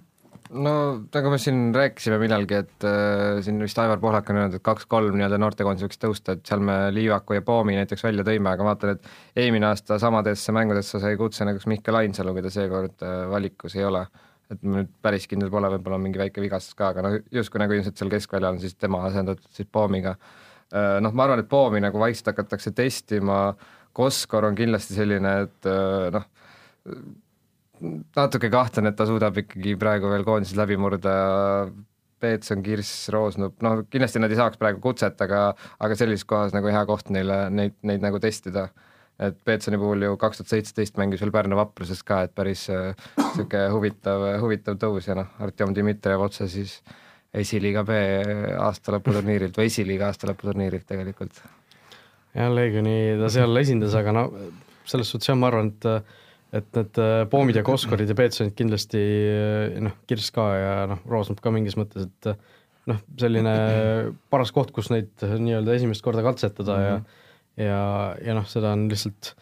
No 0.49 0.73
nagu 1.13 1.31
me 1.33 1.39
siin 1.41 1.69
rääkisime 1.75 2.17
millalgi, 2.21 2.61
et 2.63 2.87
äh, 2.87 3.41
siin 3.45 3.61
vist 3.61 3.79
Aivar 3.81 4.01
Pohlak 4.01 4.31
on 4.31 4.39
öelnud, 4.41 4.57
et 4.57 4.65
kaks-kolm 4.65 5.17
nii-öelda 5.17 5.39
noortekoondis 5.41 5.85
võiks 5.85 6.01
tõusta, 6.01 6.35
et 6.37 6.49
seal 6.49 6.63
me 6.65 6.79
Liivaku 6.95 7.37
ja 7.37 7.45
Poomi 7.45 7.77
näiteks 7.77 8.05
välja 8.07 8.25
tõime, 8.27 8.53
aga 8.53 8.65
vaatan, 8.71 8.97
et 8.97 9.43
eelmine 9.43 9.69
aasta 9.69 9.99
samadesse 10.01 10.55
mängudesse 10.55 11.01
sai 11.03 11.19
kutse 11.19 11.47
näiteks 11.47 11.69
Mihkel 11.69 12.01
Ainsalu, 12.01 12.33
keda 12.39 12.53
seekord 12.53 13.05
äh, 13.05 13.23
valikus 13.29 13.77
ei 13.77 13.87
ole. 13.87 14.07
et 14.49 14.63
ma 14.65 14.79
nüüd 14.79 14.87
päris 15.05 15.27
kindel 15.29 15.51
pole, 15.53 15.69
võib-olla 15.69 15.99
mingi 16.01 16.17
väike 16.17 16.41
vigastus 16.41 16.73
ka, 16.73 16.87
aga 16.89 17.03
noh, 17.05 17.19
justkui 17.29 17.61
nagu 17.61 17.75
ilmselt 17.75 17.99
seal 18.01 18.09
keskväljal 18.09 18.55
on 18.55 18.63
siis 18.63 18.73
tema 18.73 19.03
asendatud 19.05 19.45
siis 19.53 19.69
Poomiga 19.69 20.15
Äh, 20.69 20.99
noh, 21.01 21.13
ma 21.17 21.25
arvan, 21.25 21.41
et 21.41 21.49
Poomi 21.49 21.81
nagu 21.81 21.97
vaikselt 22.01 22.29
hakatakse 22.33 22.73
testima, 22.77 23.55
Koskor 23.97 24.45
on 24.45 24.57
kindlasti 24.57 24.93
selline, 24.93 25.31
et 25.47 25.69
äh, 25.69 26.09
noh, 26.13 26.27
natuke 27.81 28.49
kahtlen, 28.53 28.89
et 28.89 28.97
ta 28.99 29.07
suudab 29.09 29.37
ikkagi 29.41 29.75
praegu 29.79 30.11
veel 30.11 30.25
koondises 30.27 30.57
läbi 30.59 30.77
murda, 30.79 31.13
Peetson, 32.19 32.59
Kirss, 32.63 33.07
Roosnup, 33.15 33.61
noh 33.63 33.85
kindlasti 33.87 34.19
nad 34.19 34.31
ei 34.31 34.39
saaks 34.39 34.59
praegu 34.59 34.81
kutset, 34.83 35.21
aga 35.23 35.53
aga 35.79 35.95
sellises 35.95 36.27
kohas 36.27 36.55
nagu 36.55 36.67
hea 36.67 36.81
koht 36.87 37.11
neile 37.15 37.45
neid, 37.53 37.77
neid 37.87 38.03
nagu 38.03 38.19
testida. 38.19 38.69
et 39.19 39.35
Peetsoni 39.43 39.75
puhul 39.75 40.03
ju 40.03 40.17
kaks 40.19 40.39
tuhat 40.39 40.51
seitseteist 40.53 40.95
mängis 40.99 41.19
veel 41.19 41.31
Pärnu 41.35 41.57
Vapruses 41.59 42.03
ka, 42.07 42.21
et 42.23 42.31
päris 42.35 42.69
niisugune 42.71 43.65
äh, 43.65 43.71
huvitav, 43.73 44.23
huvitav 44.39 44.77
tõus 44.79 45.09
ja 45.09 45.15
noh, 45.19 45.27
Artjom 45.43 45.73
Dmitrijev 45.75 46.23
otse 46.23 46.47
siis 46.47 46.77
äh, 46.85 46.93
esiliiga 47.33 47.83
B 47.85 47.97
aastalõputurniirilt 48.57 49.57
või 49.59 49.69
esiliiga 49.69 50.09
aastalõputurniirilt 50.09 50.87
tegelikult. 50.89 51.41
jah, 52.33 52.49
Leegioni 52.53 53.17
ta 53.19 53.29
seal 53.33 53.61
esindas, 53.61 53.93
aga 53.97 54.15
no 54.15 54.25
selles 54.89 55.11
suhtes 55.11 55.29
jah, 55.29 55.37
ma 55.37 55.51
arvan, 55.51 55.73
et 55.75 55.89
et 56.55 56.69
need 56.77 57.01
äh, 57.01 57.23
Poomid 57.29 57.59
ja 57.59 57.63
Koskorid 57.65 58.09
ja 58.09 58.17
Peetsonid 58.17 58.55
kindlasti 58.57 59.01
äh, 59.01 59.77
noh, 59.85 59.97
Kirss 60.09 60.33
ka 60.35 60.47
ja 60.55 60.73
noh, 60.89 61.03
Roosnap 61.09 61.43
ka 61.43 61.53
mingis 61.53 61.77
mõttes, 61.79 62.09
et 62.09 62.31
noh, 62.89 63.03
selline 63.21 63.53
paras 64.33 64.53
koht, 64.55 64.73
kus 64.73 64.89
neid 64.93 65.11
nii-öelda 65.21 65.77
esimest 65.77 66.05
korda 66.05 66.25
katsetada 66.25 66.77
mm 66.77 66.81
-hmm. 66.81 66.89
ja 66.89 66.97
mhm. 66.97 67.67
ja, 67.67 67.81
ja 68.29 68.37
noh, 68.39 68.49
seda 68.49 68.73
on 68.73 68.87
lihtsalt 68.89 69.33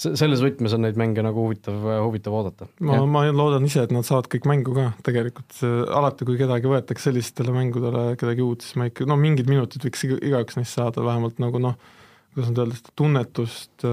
se-, 0.00 0.12
selles 0.18 0.42
võtmes 0.44 0.74
on 0.76 0.84
neid 0.84 0.98
mänge 1.00 1.24
nagu 1.24 1.46
huvitav, 1.46 1.76
huvitav 2.04 2.36
oodata. 2.36 2.68
ma, 2.86 3.00
ma 3.06 3.24
loodan 3.32 3.66
ise, 3.68 3.84
et 3.86 3.94
nad 3.94 4.06
saavad 4.06 4.30
kõik 4.32 4.48
mängu 4.50 4.76
ka 4.76 4.90
tegelikult, 5.06 5.60
alati 5.96 6.28
kui 6.28 6.38
kedagi 6.40 6.70
võetakse 6.70 7.10
sellistele 7.10 7.54
mängudele, 7.56 8.16
kedagi 8.20 8.44
uut, 8.44 8.66
siis 8.66 8.78
ma 8.80 8.90
ikka, 8.90 9.08
no 9.08 9.18
mingid 9.20 9.50
minutid 9.50 9.84
võiks 9.86 10.06
iga, 10.08 10.20
igaüks 10.32 10.60
neist 10.60 10.76
saada, 10.76 11.04
vähemalt 11.06 11.40
nagu 11.42 11.62
noh, 11.62 11.78
kuidas 12.34 12.52
nüüd 12.52 12.64
öelda, 12.64 12.80
seda 12.80 12.96
tunnetust, 13.00 13.88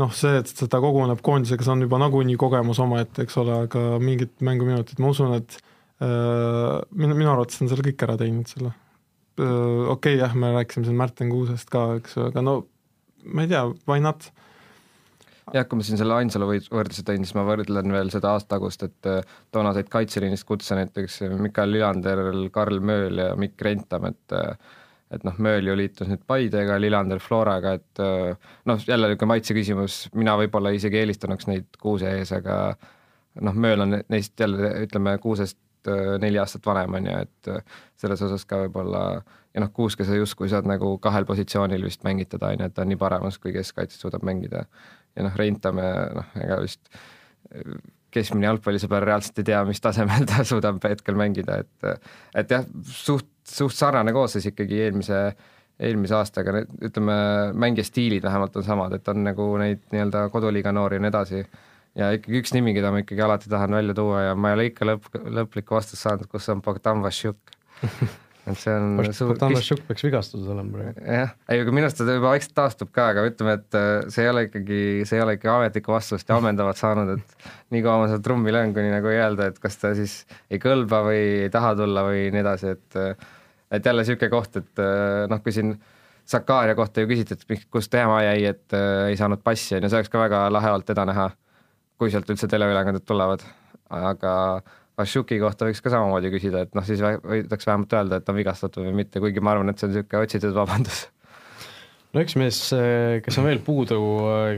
noh, 0.00 0.12
see, 0.16 0.38
et 0.40 0.50
seda 0.50 0.80
koguneb 0.82 1.20
koondisega, 1.24 1.66
see 1.66 1.74
on 1.74 1.84
juba 1.84 2.00
nagunii 2.02 2.38
kogemus 2.40 2.80
omaette, 2.82 3.26
eks 3.26 3.38
ole, 3.42 3.58
aga 3.66 3.82
mingid 4.02 4.34
mänguminutid, 4.44 5.00
ma 5.02 5.12
usun, 5.12 5.34
et 5.36 5.58
äh, 6.02 6.78
minu, 6.96 7.16
minu 7.16 7.32
arvates 7.34 7.60
on 7.62 7.70
selle 7.72 7.84
kõik 7.86 8.06
ära 8.08 8.18
teinud, 8.20 8.48
selle 8.50 8.72
äh,. 8.72 8.78
Okei 9.42 9.92
okay,, 9.92 10.20
jah, 10.20 10.36
me 10.36 10.52
rääkisime 10.56 10.88
siin 10.88 10.98
Märten 10.98 11.32
Kuusest 11.32 11.70
ka, 11.72 11.86
eks 12.00 12.16
ju, 12.18 12.28
aga 12.30 12.44
no 12.44 12.62
ma 13.32 13.44
ei 13.44 13.52
tea, 13.52 13.62
why 13.88 14.02
not 14.02 14.28
jah, 15.52 15.66
kui 15.68 15.78
ma 15.78 15.86
siin 15.86 16.00
selle 16.00 16.16
Ainsalu 16.16 16.48
võrdluse 16.72 17.04
tõin, 17.06 17.24
siis 17.26 17.36
ma 17.36 17.44
võrdlen 17.46 17.94
veel 17.94 18.12
seda 18.14 18.34
aastatagust, 18.36 18.84
et 18.88 19.10
äh, 19.10 19.34
toona 19.54 19.74
said 19.76 19.90
kaitseliinist 19.92 20.46
kutse 20.48 20.78
näiteks 20.78 21.22
Mikael 21.40 21.74
Lillander, 21.74 22.22
Karl 22.54 22.80
Mööl 22.84 23.20
ja 23.24 23.32
Mikk 23.38 23.64
Rentam, 23.66 24.08
et 24.12 24.36
äh, 24.36 24.78
et 25.12 25.26
noh, 25.28 25.36
Mööl 25.42 25.68
ju 25.68 25.76
liitus 25.76 26.08
nüüd 26.10 26.22
Paidega, 26.26 26.78
Lillander 26.80 27.20
Floraga, 27.22 27.76
et 27.80 28.02
äh, 28.02 28.52
noh, 28.68 28.86
jälle 28.86 29.10
niisugune 29.10 29.32
maitse 29.34 29.56
küsimus, 29.56 29.98
mina 30.16 30.36
võib-olla 30.40 30.72
isegi 30.74 31.02
eelistanuks 31.02 31.50
neid 31.50 31.68
Kuuse 31.80 32.14
ees, 32.18 32.32
aga 32.36 32.62
noh, 33.40 33.60
Mööl 33.66 33.84
on 33.84 34.00
neist 34.12 34.40
jälle 34.40 34.74
ütleme, 34.86 35.18
Kuusest 35.22 35.58
neli 36.22 36.38
aastat 36.38 36.66
vanem, 36.66 36.92
on 36.94 37.06
ju, 37.08 37.22
et 37.24 37.48
selles 37.98 38.20
osas 38.22 38.44
ka 38.46 38.60
võib-olla 38.60 39.00
ja 39.54 39.62
noh, 39.62 39.72
Kuuske 39.74 40.04
sa 40.06 40.16
justkui 40.16 40.50
saad 40.52 40.68
nagu 40.68 40.94
kahel 41.02 41.26
positsioonil 41.28 41.84
vist 41.84 42.04
mängitada, 42.06 42.52
on 42.52 42.62
ju, 42.62 42.68
et 42.68 42.76
ta 42.76 42.84
on 42.84 42.92
nii 42.92 43.00
paremas 43.00 43.38
kui 43.42 43.52
keskkaitses 43.54 44.00
suudab 44.00 44.24
mängida. 44.26 44.64
Ja 45.16 45.26
noh, 45.26 45.34
Reintame 45.36 45.88
noh, 46.16 46.30
ega 46.40 46.60
vist 46.62 46.88
keskmine 48.12 48.48
jalgpallisõber 48.48 49.06
reaalselt 49.08 49.40
ei 49.42 49.48
tea, 49.50 49.62
mis 49.68 49.80
tasemel 49.82 50.26
ta 50.30 50.44
suudab 50.48 50.82
hetkel 50.88 51.18
mängida, 51.18 51.62
et 51.62 51.90
et 52.42 52.54
jah, 52.56 52.68
suht, 52.88 53.28
suht 53.48 53.76
sarnane 53.76 54.14
koosseis 54.14 54.46
ikkagi 54.52 54.80
eelmise, 54.86 55.20
eelmise 55.82 56.16
aastaga, 56.18 56.64
ütleme, 56.84 57.18
mängija 57.64 57.88
stiilid 57.88 58.24
vähemalt 58.26 58.56
on 58.60 58.66
samad, 58.66 58.96
et 58.98 59.12
on 59.12 59.22
nagu 59.26 59.48
neid 59.60 59.84
nii-öelda 59.94 60.26
koduliiga 60.34 60.74
noori 60.74 61.00
ja 61.00 61.04
nii 61.04 61.12
edasi, 61.12 61.44
ja 61.98 62.10
ikkagi 62.16 62.42
üks 62.42 62.54
nimi, 62.56 62.74
keda 62.76 62.92
ma 62.92 63.02
ikkagi 63.02 63.24
alati 63.24 63.52
tahan 63.52 63.78
välja 63.80 63.96
tuua 63.96 64.26
ja 64.28 64.36
ma 64.36 64.52
ei 64.52 64.58
ole 64.58 64.68
ikka 64.70 64.88
lõpp, 64.88 65.08
lõplikku 65.40 65.78
vastust 65.78 66.04
saanud, 66.04 66.28
kus 66.30 66.48
on 66.52 66.62
Bogdan 66.64 67.02
Vassiuk 67.04 67.56
et 68.50 68.58
see 68.58 68.72
on 68.74 68.98
suur 69.14 69.36
Šuk 69.62 69.84
peaks 69.86 70.02
vigastuses 70.02 70.48
olema 70.50 70.78
praegu. 70.78 71.04
jah, 71.06 71.34
ei 71.52 71.62
aga 71.62 71.74
minu 71.74 71.86
arust 71.86 72.00
ta 72.00 72.06
juba 72.08 72.32
vaikselt 72.32 72.56
taastub 72.58 72.90
ka, 72.94 73.10
aga 73.14 73.26
ütleme, 73.28 73.54
et 73.60 73.78
äh, 73.78 73.90
see 74.12 74.24
ei 74.24 74.32
ole 74.32 74.46
ikkagi, 74.48 74.80
see 75.08 75.18
ei 75.18 75.24
ole 75.24 75.36
ikka 75.38 75.52
ametlikku 75.60 75.94
vastust 75.94 76.28
ja 76.28 76.38
ammendavat 76.40 76.80
saanud, 76.80 77.14
et 77.18 77.46
nii 77.74 77.84
kaua 77.84 78.02
ma 78.02 78.10
seda 78.10 78.24
trummi 78.24 78.54
löön, 78.54 78.74
kuni 78.74 78.90
nagu 78.90 79.12
ei 79.12 79.20
öelda, 79.22 79.52
et 79.52 79.62
kas 79.62 79.78
ta 79.78 79.92
siis 79.98 80.22
ei 80.50 80.62
kõlba 80.62 81.04
või 81.06 81.22
ei 81.46 81.54
taha 81.54 81.76
tulla 81.78 82.04
või 82.08 82.26
nii 82.34 82.42
edasi, 82.42 82.74
et 82.74 82.98
äh, 82.98 83.30
et 83.72 83.86
jälle 83.86 84.04
niisugune 84.04 84.30
koht, 84.32 84.58
et 84.60 84.82
äh, 84.82 85.24
noh, 85.30 85.42
kui 85.44 85.54
siin 85.54 85.76
Sakaria 86.32 86.76
kohta 86.78 87.02
ju 87.02 87.08
küsiti, 87.10 87.34
et 87.34 87.48
miks, 87.50 87.64
kus 87.72 87.88
ta 87.90 88.02
jääma 88.02 88.20
jäi, 88.26 88.44
et 88.52 88.76
äh, 88.76 89.08
ei 89.10 89.16
saanud 89.18 89.42
passi, 89.42 89.74
on 89.76 89.86
ju, 89.86 89.90
see 89.90 90.02
oleks 90.02 90.12
ka 90.12 90.20
väga 90.22 90.44
lahe 90.54 90.70
olnud 90.70 90.86
teda 90.86 91.06
näha, 91.08 91.30
kui 91.98 92.12
sealt 92.12 92.30
üldse 92.30 92.50
teleülekanded 92.50 93.06
tulevad, 93.06 93.42
aga 93.90 94.34
Vašuki 95.00 95.38
kohta 95.40 95.66
võiks 95.68 95.80
ka 95.80 95.90
samamoodi 95.92 96.28
küsida, 96.34 96.66
et 96.66 96.74
noh, 96.76 96.84
siis 96.84 97.00
võidaks 97.00 97.68
vähemalt 97.68 97.94
öelda, 97.96 98.18
et 98.20 98.28
on 98.28 98.36
vigastatud 98.36 98.84
või 98.84 98.98
mitte, 99.00 99.22
kuigi 99.24 99.40
ma 99.40 99.54
arvan, 99.54 99.72
et 99.72 99.80
see 99.80 99.88
on 99.88 99.94
niisugune 99.94 100.26
otsitud 100.26 100.52
vabandus. 100.56 101.00
no 102.12 102.24
üks 102.24 102.36
mees, 102.36 102.60
kes 103.24 103.40
on 103.40 103.48
veel 103.48 103.62
puudu, 103.64 103.98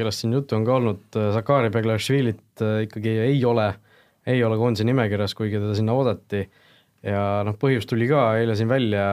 kellest 0.00 0.24
siin 0.24 0.34
juttu 0.34 0.58
on 0.58 0.66
ka 0.66 0.74
olnud, 0.80 1.20
Zakari 1.36 1.70
Beglašvilit 1.74 2.64
ikkagi 2.88 3.14
ei 3.28 3.38
ole, 3.46 3.70
ei 4.26 4.42
ole 4.42 4.58
koondise 4.58 4.86
nimekirjas, 4.88 5.36
kuigi 5.38 5.60
teda 5.62 5.78
sinna 5.78 5.94
oodati 5.94 6.42
ja 7.04 7.24
noh, 7.46 7.56
põhjus 7.60 7.86
tuli 7.88 8.08
ka 8.10 8.26
eile 8.40 8.56
siin 8.58 8.70
välja, 8.70 9.06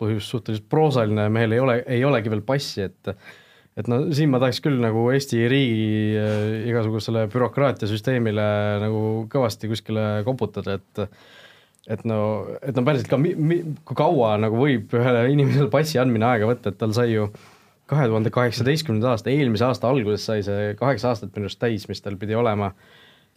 põhjus 0.00 0.28
suhteliselt 0.32 0.68
proosaline, 0.70 1.28
mehel 1.32 1.56
ei 1.56 1.62
ole, 1.62 1.78
ei 1.98 2.04
olegi 2.06 2.32
veel 2.32 2.44
passi, 2.46 2.86
et 2.86 3.14
et 3.80 3.90
no 3.90 4.00
siin 4.14 4.32
ma 4.32 4.40
tahaks 4.42 4.60
küll 4.64 4.80
nagu 4.82 5.06
Eesti 5.14 5.44
riigi 5.50 6.16
äh, 6.20 6.56
igasugusele 6.70 7.26
bürokraatiasüsteemile 7.32 8.48
nagu 8.84 9.04
kõvasti 9.32 9.70
kuskile 9.70 10.08
koputada, 10.26 10.78
et 10.80 11.06
et 11.90 12.02
no, 12.06 12.18
et 12.62 12.76
no 12.76 12.84
päriselt 12.86 13.08
ka 13.10 13.18
mi-, 13.18 13.34
mi-, 13.34 13.62
kui 13.88 13.96
kaua 13.98 14.34
nagu 14.42 14.58
võib 14.60 14.92
ühele 14.94 15.24
inimesele 15.32 15.70
passi 15.72 15.98
andmine 15.98 16.28
aega 16.28 16.50
võtta, 16.50 16.70
et 16.70 16.78
tal 16.78 16.92
sai 16.94 17.14
ju 17.14 17.30
kahe 17.90 18.06
tuhande 18.06 18.30
kaheksateistkümnenda 18.34 19.16
aasta, 19.16 19.32
eelmise 19.32 19.66
aasta 19.66 19.88
alguses 19.90 20.22
sai 20.28 20.44
see 20.46 20.74
kaheksa 20.78 21.10
aastat 21.10 21.32
minu 21.34 21.48
arust 21.48 21.58
täis, 21.62 21.88
mis 21.90 22.04
tal 22.04 22.14
pidi 22.20 22.36
olema, 22.38 22.68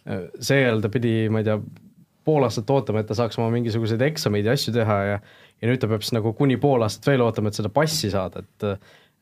seejärel 0.06 0.84
ta 0.84 0.92
pidi, 0.94 1.16
ma 1.34 1.42
ei 1.42 1.48
tea, 1.48 1.56
pool 2.28 2.46
aastat 2.46 2.70
ootama, 2.70 3.02
et 3.02 3.10
ta 3.10 3.18
saaks 3.18 3.40
oma 3.40 3.50
mingisuguseid 3.56 4.04
eksameid 4.06 4.46
ja 4.46 4.54
asju 4.54 4.76
teha 4.76 5.00
ja 5.08 5.18
ja 5.64 5.70
nüüd 5.70 5.80
ta 5.80 5.88
peab 5.88 6.04
siis 6.04 6.12
nagu 6.18 6.34
kuni 6.36 6.58
pool 6.60 6.84
aastat 6.84 7.08
veel 7.08 7.24
ootama, 7.24 7.50
et 7.50 7.56
seda 7.56 7.72
passi 7.72 8.10
saada, 8.12 8.44
et 8.44 8.66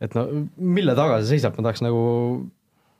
et 0.02 0.18
no 0.18 0.26
mille 0.58 0.98
taga 0.98 1.22
see 1.22 1.36
seisab, 1.36 1.58
ma 1.58 1.70
tahaks 1.70 1.84
nagu 1.86 2.04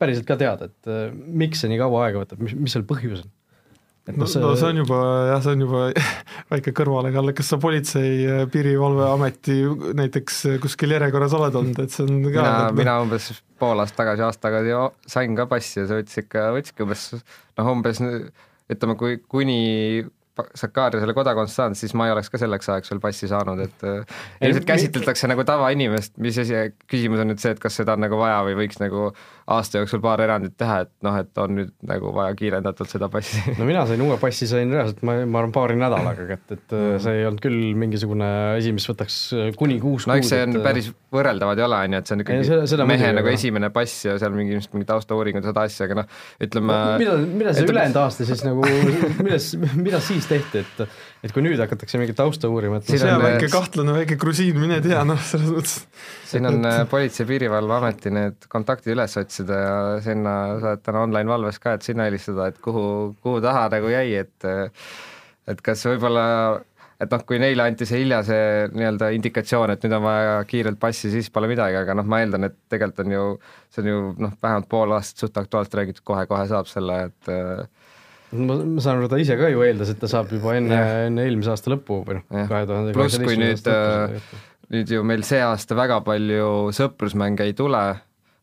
päriselt 0.02 0.28
ka 0.30 0.40
teada, 0.40 0.72
et 0.72 0.90
äh, 0.90 1.14
miks 1.14 1.62
see 1.62 1.72
nii 1.72 1.80
kaua 1.82 2.08
aega 2.08 2.24
võtab, 2.24 2.42
mis, 2.44 2.58
mis 2.58 2.76
selle 2.76 2.88
põhjus 2.90 3.24
on? 3.26 3.32
et 4.10 4.18
no, 4.18 4.26
see... 4.26 4.42
no 4.42 4.54
see 4.58 4.70
on 4.72 4.82
juba 4.82 5.00
jah, 5.30 5.42
see 5.46 5.56
on 5.56 5.66
juba 5.66 5.82
väike 6.54 6.74
kõrvalekalle, 6.78 7.36
kas 7.38 7.52
sa 7.54 7.60
politsei, 7.62 8.14
äh, 8.26 8.44
piirivalveameti 8.54 9.58
näiteks 10.00 10.40
äh, 10.50 10.62
kuskil 10.64 10.96
järjekorras 10.96 11.36
oled 11.38 11.58
olnud, 11.62 11.82
et 11.84 11.94
see 11.94 12.08
on 12.08 12.22
ka 12.26 12.32
mina, 12.34 12.56
mina 12.82 12.96
umbes 13.06 13.32
pool 13.62 13.84
aastat 13.84 14.02
tagasi, 14.04 14.26
aasta 14.26 14.48
tagasi 14.50 14.78
sain 15.12 15.38
ka 15.38 15.46
passi 15.50 15.82
ja 15.82 15.90
see 15.90 16.02
võttis 16.02 16.24
ikka, 16.24 16.48
võttiski 16.58 16.88
umbes 16.88 17.06
noh, 17.14 17.70
umbes 17.76 18.02
ütleme, 18.72 18.98
kui 18.98 19.22
kuni 19.30 19.62
Sakkaaria 20.56 21.02
selle 21.02 21.14
kodakondsuse 21.14 21.60
saanud, 21.60 21.78
siis 21.80 21.94
ma 21.98 22.08
ei 22.08 22.14
oleks 22.14 22.32
ka 22.32 22.40
selleks 22.42 22.70
ajaks 22.72 22.94
veel 22.94 23.02
passi 23.04 23.28
saanud, 23.28 23.60
et 23.66 23.84
äh, 23.88 24.16
ilmselt 24.48 24.68
käsitletakse 24.70 25.28
nagu 25.28 25.44
tavainimest, 25.48 26.16
mis 26.24 26.40
asi, 26.42 26.56
küsimus 26.92 27.24
on 27.24 27.32
nüüd 27.34 27.42
see, 27.44 27.52
et 27.56 27.62
kas 27.62 27.76
seda 27.82 27.98
on 27.98 28.06
nagu 28.06 28.20
vaja 28.20 28.40
või 28.48 28.56
võiks 28.64 28.80
nagu 28.82 29.10
aasta 29.52 29.82
jooksul 29.82 30.02
paar 30.04 30.24
erandit 30.24 30.56
teha, 30.60 30.82
et 30.86 30.92
noh, 31.06 31.18
et 31.20 31.42
on 31.42 31.56
nüüd 31.58 31.74
nagu 31.88 32.14
vaja 32.16 32.36
kiirendatult 32.40 32.92
seda 32.94 33.10
passi. 33.12 33.42
no 33.60 33.68
mina 33.68 33.84
sain 33.90 34.02
uue 34.06 34.18
passi, 34.22 34.48
sain 34.50 34.72
reaalselt, 34.72 35.04
ma, 35.08 35.18
ma 35.26 35.42
arvan, 35.42 35.54
paari 35.56 35.78
nädalaga 35.80 36.28
kätte, 36.30 36.58
et 36.58 36.76
mm. 36.78 37.02
see 37.04 37.20
ei 37.20 37.28
olnud 37.28 37.44
küll 37.44 37.60
mingisugune 37.82 38.32
asi, 38.56 38.74
mis 38.76 38.88
võtaks 38.90 39.20
äh, 39.36 39.52
kuni 39.60 39.80
kuus 39.84 40.08
no 40.08 40.18
eks 40.20 40.32
see 40.32 40.46
on 40.46 40.56
et... 40.56 40.64
päris 40.66 40.92
võrreldavad 41.12 41.60
ei 41.60 41.68
ole, 41.68 41.82
on 41.86 41.98
ju, 41.98 42.02
et 42.02 42.10
see 42.10 42.18
on 42.18 42.26
ikkagi 42.26 42.90
mehe 42.92 43.12
nagu 43.18 43.32
esimene 43.32 43.72
pass 43.74 44.06
ja 44.08 44.16
seal 44.22 44.36
mingi 44.36 44.60
mingi 44.72 44.88
taustauuringud, 44.88 45.46
seda 45.46 45.66
asja, 45.68 45.88
aga 45.88 46.02
noh, 46.02 46.20
ütleme 46.44 46.78
no, 46.78 46.98
mida, 47.02 47.18
mida 47.42 47.56
see 47.58 47.68
ülejäänud 47.68 48.00
aasta 48.02 48.28
siis 48.28 48.44
nagu, 48.46 48.66
milles, 49.26 49.50
mida 49.76 50.02
siis 50.04 50.28
tehti, 50.32 50.64
et 50.64 50.82
et 51.22 51.36
kui 51.36 51.44
nüüd 51.46 51.60
hakatakse 51.62 52.00
mingit 52.02 52.18
tausta 52.18 52.50
uurima, 52.50 52.80
et 52.80 52.90
see 52.90 53.12
on 53.12 53.22
väike 53.22 53.52
kahtlane 53.54 53.94
väike 54.00 54.18
grusiin, 54.22 54.58
mine 54.62 54.80
tea, 54.84 55.04
noh, 55.08 55.20
selles 55.28 55.54
mõttes. 55.54 55.78
siin 56.32 56.50
on 56.50 56.66
äh, 56.66 56.82
Politsei- 56.90 57.26
ja 57.26 57.30
Piirivalveameti 57.30 58.16
need 58.16 58.50
kontaktid 58.52 58.96
üles 58.96 59.16
otsida 59.22 59.62
ja 59.62 59.78
sinna 60.04 60.36
sa 60.58 60.74
oled 60.74 60.84
täna 60.88 61.06
online 61.06 61.30
valves 61.30 61.62
ka, 61.62 61.78
et 61.78 61.86
sinna 61.86 62.10
helistada, 62.10 62.50
et 62.52 62.60
kuhu, 62.64 63.16
kuhu 63.22 63.44
taha 63.44 63.68
nagu 63.76 63.94
jäi, 63.94 64.10
et 64.26 64.52
et 65.52 65.62
kas 65.66 65.86
võib-olla 65.90 66.26
et 67.02 67.10
noh, 67.10 67.24
kui 67.26 67.40
neile 67.42 67.66
anti 67.66 67.88
see 67.90 68.04
hilja 68.04 68.22
see 68.26 68.68
nii-öelda 68.76 69.10
indikatsioon, 69.16 69.74
et 69.74 69.86
nüüd 69.86 69.96
on 69.98 70.04
vaja 70.06 70.36
kiirelt 70.50 70.80
passi, 70.82 71.10
siis 71.14 71.32
pole 71.34 71.50
midagi, 71.50 71.80
aga 71.80 71.96
noh, 71.98 72.06
ma 72.08 72.22
eeldan, 72.22 72.46
et 72.50 72.58
tegelikult 72.70 73.06
on 73.06 73.16
ju, 73.16 73.24
see 73.74 73.84
on 73.84 73.90
ju 73.90 74.02
noh, 74.28 74.36
vähemalt 74.44 74.70
pool 74.70 74.94
aastat 74.98 75.26
suht 75.26 75.40
aktuaalselt 75.42 75.80
räägitud, 75.80 76.06
kohe-kohe 76.08 76.46
saab 76.52 76.70
selle, 76.70 77.00
et 77.10 77.32
ma, 78.32 78.58
ma 78.64 78.84
saan 78.84 79.00
aru, 79.00 79.10
ta 79.12 79.20
ise 79.22 79.38
ka 79.40 79.50
ju 79.52 79.66
eeldas, 79.66 79.92
et 79.94 80.00
ta 80.02 80.10
saab 80.12 80.32
juba 80.34 80.56
enne, 80.60 80.78
enne 81.08 81.26
eelmise 81.28 81.54
aasta 81.54 81.74
lõppu 81.74 82.02
või 82.08 82.20
noh, 82.20 82.48
kahe 82.50 82.70
tuhande 82.70 82.96
pluss 82.96 83.20
kui 83.22 83.38
nüüd, 83.40 83.68
äh, 83.72 84.16
nüüd 84.72 84.96
ju 84.96 85.04
meil 85.08 85.26
see 85.28 85.42
aasta 85.46 85.78
väga 85.78 86.00
palju 86.06 86.72
sõprusmänge 86.76 87.48
ei 87.50 87.58
tule, 87.58 87.84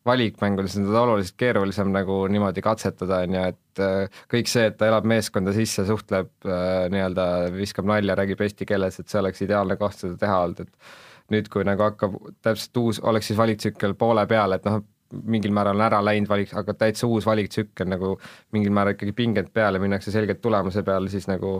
valikmängudes 0.07 0.77
on 0.79 0.87
seda 0.87 1.01
oluliselt 1.03 1.37
keerulisem 1.39 1.91
nagu 1.93 2.21
niimoodi 2.31 2.63
katsetada, 2.65 3.23
on 3.25 3.35
ju, 3.35 3.43
et 3.53 3.83
äh, 3.83 4.21
kõik 4.31 4.51
see, 4.51 4.69
et 4.71 4.77
ta 4.79 4.89
elab 4.89 5.07
meeskonda 5.09 5.53
sisse, 5.55 5.85
suhtleb 5.89 6.31
äh, 6.47 6.87
nii-öelda, 6.93 7.27
viskab 7.57 7.89
nalja, 7.89 8.17
räägib 8.19 8.41
eesti 8.45 8.67
keeles, 8.69 9.01
et 9.01 9.11
see 9.11 9.21
oleks 9.21 9.43
ideaalne 9.45 9.77
koht 9.79 9.99
seda 9.99 10.17
teha 10.21 10.39
olnud, 10.45 10.63
et 10.65 11.33
nüüd, 11.33 11.49
kui 11.51 11.65
nagu 11.67 11.85
hakkab 11.85 12.15
täpselt 12.45 12.81
uus, 12.81 13.01
oleks 13.05 13.29
siis 13.29 13.37
valiktsükkel 13.39 13.93
poole 13.99 14.25
peal, 14.29 14.55
et 14.55 14.65
noh, 14.65 14.81
mingil 15.13 15.53
määral 15.55 15.77
on 15.77 15.85
ära 15.85 16.01
läinud 16.05 16.29
valik, 16.29 16.51
aga 16.57 16.75
täitsa 16.77 17.07
uus 17.09 17.25
valiktsükkel 17.27 17.89
nagu 17.89 18.15
mingil 18.55 18.73
määral 18.75 18.95
ikkagi 18.95 19.15
pinged 19.17 19.53
peale, 19.53 19.81
minnakse 19.81 20.13
selgelt 20.13 20.41
tulemuse 20.41 20.83
peale, 20.85 21.09
siis 21.11 21.27
nagu 21.29 21.59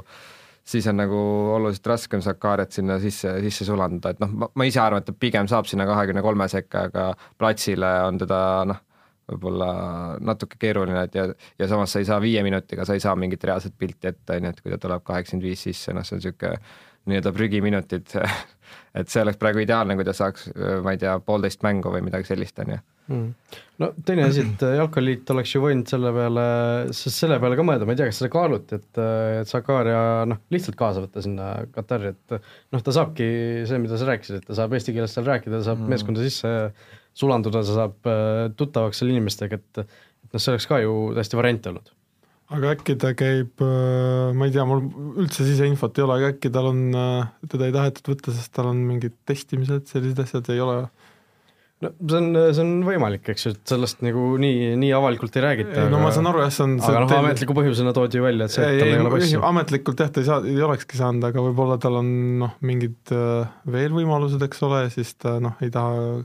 siis 0.69 0.87
on 0.87 0.99
nagu 0.99 1.19
oluliselt 1.55 1.87
raskem 1.89 2.21
Sakariat 2.21 2.75
sinna 2.75 2.99
sisse, 3.01 3.31
sisse 3.41 3.65
sulandada, 3.65 4.13
et 4.13 4.21
noh, 4.21 4.51
ma 4.53 4.67
ise 4.67 4.81
arvan, 4.83 5.01
et 5.01 5.09
ta 5.09 5.15
pigem 5.17 5.49
saab 5.49 5.69
sinna 5.69 5.87
kahekümne 5.89 6.21
kolme 6.21 6.45
sekka, 6.51 6.85
aga 6.91 7.07
platsile 7.41 7.89
on 8.05 8.19
teda 8.21 8.41
noh, 8.69 8.83
võib-olla 9.29 9.69
natuke 10.25 10.57
keeruline, 10.61 11.03
et 11.05 11.17
ja, 11.17 11.25
ja 11.59 11.69
samas 11.69 11.93
sa 11.93 12.01
ei 12.01 12.07
saa 12.09 12.19
viie 12.21 12.43
minutiga, 12.45 12.85
sa 12.85 12.97
ei 12.97 13.03
saa 13.03 13.15
mingit 13.19 13.43
reaalset 13.45 13.75
pilti 13.77 14.09
ette, 14.11 14.37
on 14.37 14.49
ju, 14.49 14.53
et 14.53 14.61
kui 14.61 14.73
ta 14.73 14.79
tuleb 14.81 15.05
kaheksakümmend 15.05 15.49
viis 15.49 15.65
sisse, 15.69 15.93
noh, 15.93 16.05
see 16.05 16.17
on 16.17 16.23
niisugune 16.23 16.57
nii-öelda 17.09 17.33
prügiminutid. 17.35 18.15
et 18.99 19.09
see 19.09 19.21
oleks 19.23 19.39
praegu 19.41 19.61
ideaalne, 19.63 19.95
kui 19.97 20.05
ta 20.07 20.13
saaks, 20.17 20.49
ma 20.83 20.93
ei 20.93 21.01
tea, 21.01 21.15
poolteist 21.25 21.63
mängu 21.65 21.91
või 21.93 22.03
midagi 22.05 22.27
sellist, 22.29 22.57
on 22.63 22.75
ju. 22.75 22.79
Mm.. 23.09 23.53
no 23.81 23.87
teine 24.05 24.27
asi, 24.27 24.43
et 24.45 24.61
Jalkaliit 24.77 25.31
oleks 25.33 25.55
ju 25.55 25.63
võinud 25.63 25.89
selle 25.89 26.11
peale, 26.13 26.43
selle 26.93 27.39
peale 27.41 27.57
ka 27.57 27.63
mõelda, 27.65 27.87
ma 27.89 27.95
ei 27.95 27.97
tea, 27.97 28.05
kas 28.11 28.19
seda 28.21 28.29
kaaluti, 28.35 28.77
et, 28.77 28.99
et 29.39 29.49
Sakaria 29.49 30.27
noh, 30.29 30.43
lihtsalt 30.53 30.77
kaasa 30.77 31.01
võtta 31.01 31.23
sinna 31.25 31.47
Katari, 31.73 32.11
et 32.13 32.35
noh, 32.37 32.83
ta 32.85 32.93
saabki 32.93 33.29
see, 33.65 33.81
mida 33.81 33.97
sa 33.97 34.11
rääkisid, 34.11 34.43
et 34.43 34.45
ta 34.45 34.59
saab 34.61 34.77
eesti 34.77 34.93
keeles 34.93 35.17
seal 35.17 35.25
rääkida, 35.25 35.57
ta 35.57 35.71
saab 35.71 35.81
mm. 35.81 35.95
meeskonda 35.95 36.27
sisse 36.27 36.53
sulanduda, 37.17 37.63
ta 37.65 37.79
saab 37.79 38.11
tuttavaks 38.61 39.01
seal 39.01 39.15
inimestega, 39.15 39.57
et 39.57 39.81
et 39.81 40.37
noh, 40.37 40.43
see 40.43 40.53
oleks 40.53 40.69
ka 40.69 40.83
ju 40.83 40.99
täiesti 41.17 41.41
variant 41.41 41.71
olnud 41.73 41.89
aga 42.55 42.73
äkki 42.73 42.95
ta 43.01 43.13
käib, 43.17 43.61
äh, 43.61 44.31
ma 44.33 44.47
ei 44.47 44.53
tea, 44.55 44.65
mul 44.67 44.81
üldse 45.21 45.45
siseinfot 45.45 45.99
ei 45.99 46.05
ole, 46.05 46.17
aga 46.17 46.31
äkki 46.33 46.51
tal 46.53 46.71
on, 46.71 46.81
äh, 46.97 47.29
teda 47.51 47.69
ei 47.69 47.75
tahetud 47.75 48.11
võtta, 48.13 48.33
sest 48.35 48.53
tal 48.55 48.71
on 48.71 48.81
mingid 48.87 49.15
testimised, 49.29 49.85
sellised 49.91 50.23
asjad 50.25 50.49
ei 50.53 50.63
ole? 50.65 50.81
no 51.79 51.91
see 51.95 52.17
on, 52.19 52.33
see 52.51 52.63
on 52.65 52.71
võimalik, 52.83 53.29
eks 53.31 53.45
ju, 53.45 53.53
et 53.55 53.71
sellest 53.71 54.01
nagu 54.03 54.33
nii, 54.41 54.73
nii 54.81 54.89
avalikult 54.97 55.37
ei 55.39 55.45
räägita. 55.45 55.85
no 55.85 55.99
aga... 55.99 56.01
ma 56.03 56.11
saan 56.15 56.27
aru 56.31 56.43
jah, 56.43 56.51
see 56.51 56.65
on 56.65 56.75
aga 56.83 57.03
noh 57.05 57.15
ametliku 57.21 57.55
põhjusena 57.55 57.93
toodi 57.95 58.19
ju 58.19 58.25
välja, 58.25 58.49
et 58.49 58.55
see, 58.55 58.65
et 58.65 58.81
tal 58.81 58.89
ei, 58.89 58.97
ei 58.97 59.03
ole 59.05 59.13
passi. 59.13 59.39
ametlikult 59.51 60.03
jah, 60.03 60.11
ta 60.11 60.23
ei 60.23 60.27
saa, 60.27 60.41
ei 60.49 60.67
olekski 60.67 60.99
saanud, 60.99 61.29
aga 61.29 61.45
võib-olla 61.45 61.79
tal 61.81 62.01
on 62.01 62.11
noh, 62.43 62.57
mingid 62.67 63.13
äh, 63.15 63.47
veel 63.77 63.95
võimalused, 63.95 64.43
eks 64.49 64.65
ole, 64.67 64.83
siis 64.93 65.13
ta 65.21 65.37
noh, 65.43 65.55
ei 65.63 65.71
taha 65.73 66.23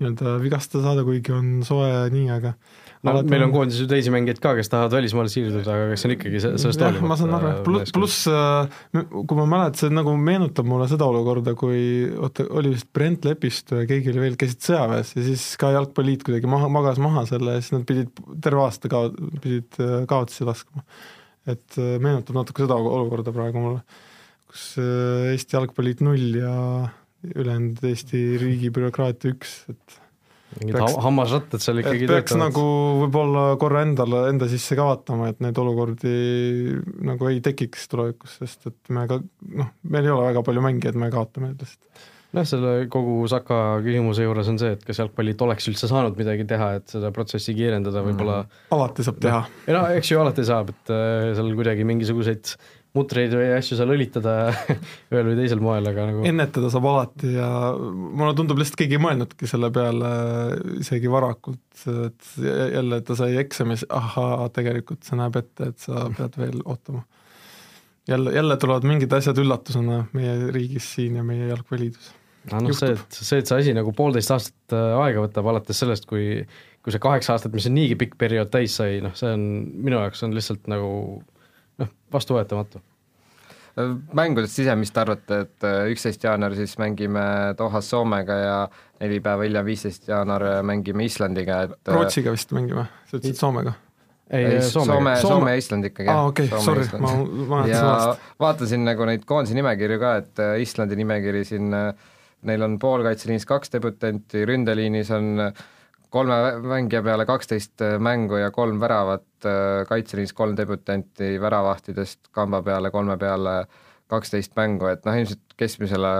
nii-öelda 0.00 0.38
vigastada 0.42 0.82
saada, 0.88 1.04
kuigi 1.06 1.32
on 1.34 1.60
soe 1.66 1.90
nii, 2.10 2.26
aga 2.34 2.54
no 3.04 3.12
Alati 3.12 3.30
meil 3.30 3.44
on 3.46 3.52
koondises 3.52 3.84
ju 3.84 3.88
teisi 3.90 4.10
mängijaid 4.10 4.40
ka, 4.42 4.54
kes 4.58 4.70
tahavad 4.72 4.96
välismaale 4.96 5.30
siirduda, 5.30 5.62
aga 5.70 5.90
kes 5.92 6.06
on 6.08 6.14
ikkagi 6.14 6.40
sellest 6.42 6.82
hoolimata 6.82 7.10
ma 7.10 7.18
saan 7.20 7.34
aru, 7.38 7.50
pluss, 7.66 7.94
pluss 7.94 8.24
äh, 8.30 9.04
kui 9.14 9.38
ma 9.38 9.46
mäletan, 9.50 9.78
see 9.82 9.94
nagu 9.94 10.14
meenutab 10.18 10.66
mulle 10.68 10.88
seda 10.90 11.06
olukorda, 11.06 11.54
kui 11.58 12.08
oota, 12.16 12.48
oli 12.58 12.72
vist 12.74 12.90
Brent 12.96 13.28
Lepist 13.28 13.70
või 13.76 13.86
keegi 13.90 14.10
oli 14.14 14.24
veel, 14.24 14.38
käisid 14.40 14.64
sõjaväes 14.66 15.14
ja 15.14 15.26
siis 15.28 15.46
ka 15.60 15.70
jalgpalliliit 15.76 16.26
kuidagi 16.26 16.50
maha, 16.50 16.72
magas 16.72 16.98
maha 17.02 17.26
selle 17.30 17.58
ja 17.58 17.62
siis 17.62 17.76
nad 17.76 17.86
pidid 17.88 18.24
terve 18.42 18.64
aasta 18.64 18.90
kao-, 18.90 19.12
pidid 19.44 19.78
äh, 19.84 20.00
kaotusi 20.10 20.48
laskma. 20.48 20.82
et 21.46 21.78
äh, 21.78 21.94
meenutab 22.02 22.40
natuke 22.40 22.66
seda 22.66 22.80
olukorda 22.80 23.36
praegu 23.36 23.62
mulle, 23.62 23.86
kus 24.50 24.74
Eesti 24.80 25.58
Jalgpalliliit 25.58 26.02
null 26.02 26.42
ja 26.42 26.58
ülejäänud 27.32 27.84
Eesti 27.88 28.24
riigi 28.40 28.70
bürokraatia 28.74 29.34
üks, 29.34 29.60
et 29.72 30.00
mingid 30.60 30.98
hammasrattad 31.02 31.62
seal 31.62 31.80
ikkagi 31.82 32.08
peaks 32.08 32.32
töötavad. 32.32 32.42
nagu 32.46 32.64
võib-olla 33.02 33.44
korra 33.60 33.84
endale, 33.86 34.24
enda 34.30 34.48
sisse 34.50 34.76
ka 34.78 34.86
vaatama, 34.86 35.30
et 35.32 35.40
neid 35.44 35.58
olukordi 35.60 36.14
nagu 37.06 37.30
ei 37.30 37.40
tekiks 37.44 37.88
tulevikus, 37.90 38.38
sest 38.42 38.68
et 38.70 38.92
me 38.94 39.06
ka 39.10 39.20
noh, 39.20 39.72
meil 39.90 40.06
ei 40.06 40.14
ole 40.14 40.28
väga 40.28 40.44
palju 40.46 40.64
mängijaid, 40.64 40.98
me 41.00 41.10
kaotame 41.14 41.52
lihtsalt. 41.54 42.06
noh, 42.38 42.46
selle 42.50 42.76
kogu 42.92 43.18
Saka 43.30 43.60
küsimuse 43.84 44.26
juures 44.26 44.52
on 44.52 44.60
see, 44.62 44.76
et 44.76 44.86
kas 44.86 45.02
jalgpallilt 45.02 45.42
oleks 45.46 45.68
üldse 45.72 45.90
saanud 45.90 46.18
midagi 46.20 46.46
teha, 46.50 46.74
et 46.78 46.96
seda 46.96 47.10
protsessi 47.14 47.56
kiirendada, 47.56 48.04
võib-olla 48.06 48.40
mm. 48.44 48.62
alati 48.78 49.06
saab 49.06 49.20
teha. 49.26 49.42
ei 49.66 49.76
no 49.76 49.84
eks 49.98 50.14
ju 50.14 50.22
alati 50.22 50.46
saab, 50.46 50.74
et 50.74 50.94
äh, 50.94 51.34
seal 51.38 51.52
kuidagi 51.58 51.86
mingisuguseid 51.88 52.56
mutreid 52.94 53.32
või 53.34 53.48
asju 53.56 53.76
seal 53.78 53.90
õlitada 53.90 54.34
ühel 55.12 55.26
või 55.30 55.36
teisel 55.38 55.62
moel, 55.62 55.86
aga 55.90 56.06
nagu 56.10 56.26
ennetada 56.28 56.70
saab 56.72 56.86
alati 56.90 57.32
ja 57.34 57.48
mulle 57.74 58.34
tundub 58.38 58.60
lihtsalt 58.60 58.78
keegi 58.80 58.98
ei 58.98 59.02
mõelnudki 59.02 59.48
selle 59.50 59.70
peale 59.74 60.12
isegi 60.78 61.10
varakult, 61.10 61.64
et 62.06 62.28
jälle 62.44 63.00
ta 63.06 63.18
sai 63.18 63.38
eksamis, 63.42 63.86
ahaa, 63.90 64.46
tegelikult 64.54 65.02
see 65.06 65.18
näeb 65.18 65.40
ette, 65.42 65.72
et 65.72 65.82
sa 65.82 66.06
pead 66.14 66.38
veel 66.38 66.62
ootama. 66.64 67.02
jälle, 68.08 68.34
jälle 68.36 68.58
tulevad 68.62 68.86
mingid 68.86 69.18
asjad 69.18 69.42
üllatusena 69.42 70.04
meie 70.14 70.52
riigis 70.54 70.92
siin 70.94 71.18
ja 71.18 71.26
meie 71.26 71.50
jalgpalliliidus. 71.50 72.12
no 72.52 72.62
noh, 72.68 72.78
see, 72.78 72.94
et 72.94 73.18
see, 73.18 73.42
et 73.42 73.50
see 73.50 73.58
asi 73.64 73.74
nagu 73.74 73.90
poolteist 73.96 74.30
aastat 74.30 74.78
äh, 74.78 74.94
aega 75.02 75.26
võtab, 75.26 75.50
alates 75.50 75.82
sellest, 75.82 76.06
kui 76.06 76.44
kui 76.84 76.92
see 76.92 77.00
kaheksa 77.00 77.32
aastat, 77.32 77.54
mis 77.56 77.64
on 77.64 77.72
niigi 77.78 77.96
pikk 77.96 78.18
periood 78.20 78.50
täis 78.52 78.74
sai, 78.76 78.98
noh 79.00 79.14
see 79.16 79.30
on, 79.32 79.44
minu 79.86 79.96
jaoks 79.96 80.20
on 80.26 80.34
lihtsalt 80.36 80.68
nagu 80.68 80.90
noh, 81.82 81.92
vastuvõetamatu. 82.12 82.82
mängudest 84.14 84.58
ise, 84.62 84.74
mis 84.78 84.92
te 84.94 85.00
arvate, 85.02 85.40
et 85.46 85.66
äh, 85.66 85.88
üksteist 85.90 86.22
jaanuar 86.24 86.54
siis 86.54 86.76
mängime 86.78 87.24
Dohas 87.58 87.88
Soomega 87.90 88.36
ja 88.38 88.58
neli 89.00 89.18
päeva 89.20 89.42
hiljem, 89.42 89.66
viisteist 89.66 90.08
jaanuar 90.08 90.62
mängime 90.62 91.04
Islandiga, 91.04 91.62
et 91.66 91.90
äh, 91.90 91.96
Rootsiga 91.96 92.34
vist 92.34 92.54
mängime, 92.54 92.86
sa 93.10 93.18
ütlesid 93.18 93.40
Soomega? 93.40 93.74
ei, 94.30 94.44
ei, 94.44 94.62
Soome, 94.62 94.92
Soome, 94.92 95.16
Soome 95.20 95.50
ja 95.50 95.60
Island 95.60 95.90
ikkagi. 95.90 96.08
aa, 96.08 96.26
okei, 96.30 96.48
sorry, 96.62 96.86
ma, 96.98 97.14
ma 97.50 97.66
ja 97.68 97.84
vaatasin 98.40 98.86
nagu 98.86 99.06
neid 99.10 99.26
koondise 99.28 99.58
nimekirju 99.58 100.00
ka, 100.00 100.16
et 100.22 100.42
äh, 100.42 100.56
Islandi 100.62 100.96
nimekiri 101.02 101.44
siin, 101.44 101.74
neil 102.44 102.64
on 102.64 102.78
poolkaitseliinis 102.78 103.46
kaks 103.48 103.74
debütanti, 103.74 104.46
ründeliinis 104.48 105.10
on 105.16 105.48
äh, 105.48 105.64
kolme 106.14 106.36
mängija 106.62 107.02
peale 107.02 107.26
kaksteist 107.26 107.82
äh, 107.82 107.96
mängu 107.98 108.38
ja 108.38 108.50
kolm 108.54 108.78
väravat, 108.80 109.26
äh, 109.48 109.82
kaitseliinis 109.88 110.34
kolm 110.36 110.56
debütanti, 110.58 111.34
väravahtidest 111.42 112.30
kamba 112.34 112.62
peale 112.66 112.90
kolme 112.94 113.16
peale 113.20 113.64
kaksteist 114.10 114.52
mängu, 114.58 114.86
et 114.90 115.06
noh, 115.06 115.16
ilmselt 115.16 115.54
keskmisele 115.58 116.10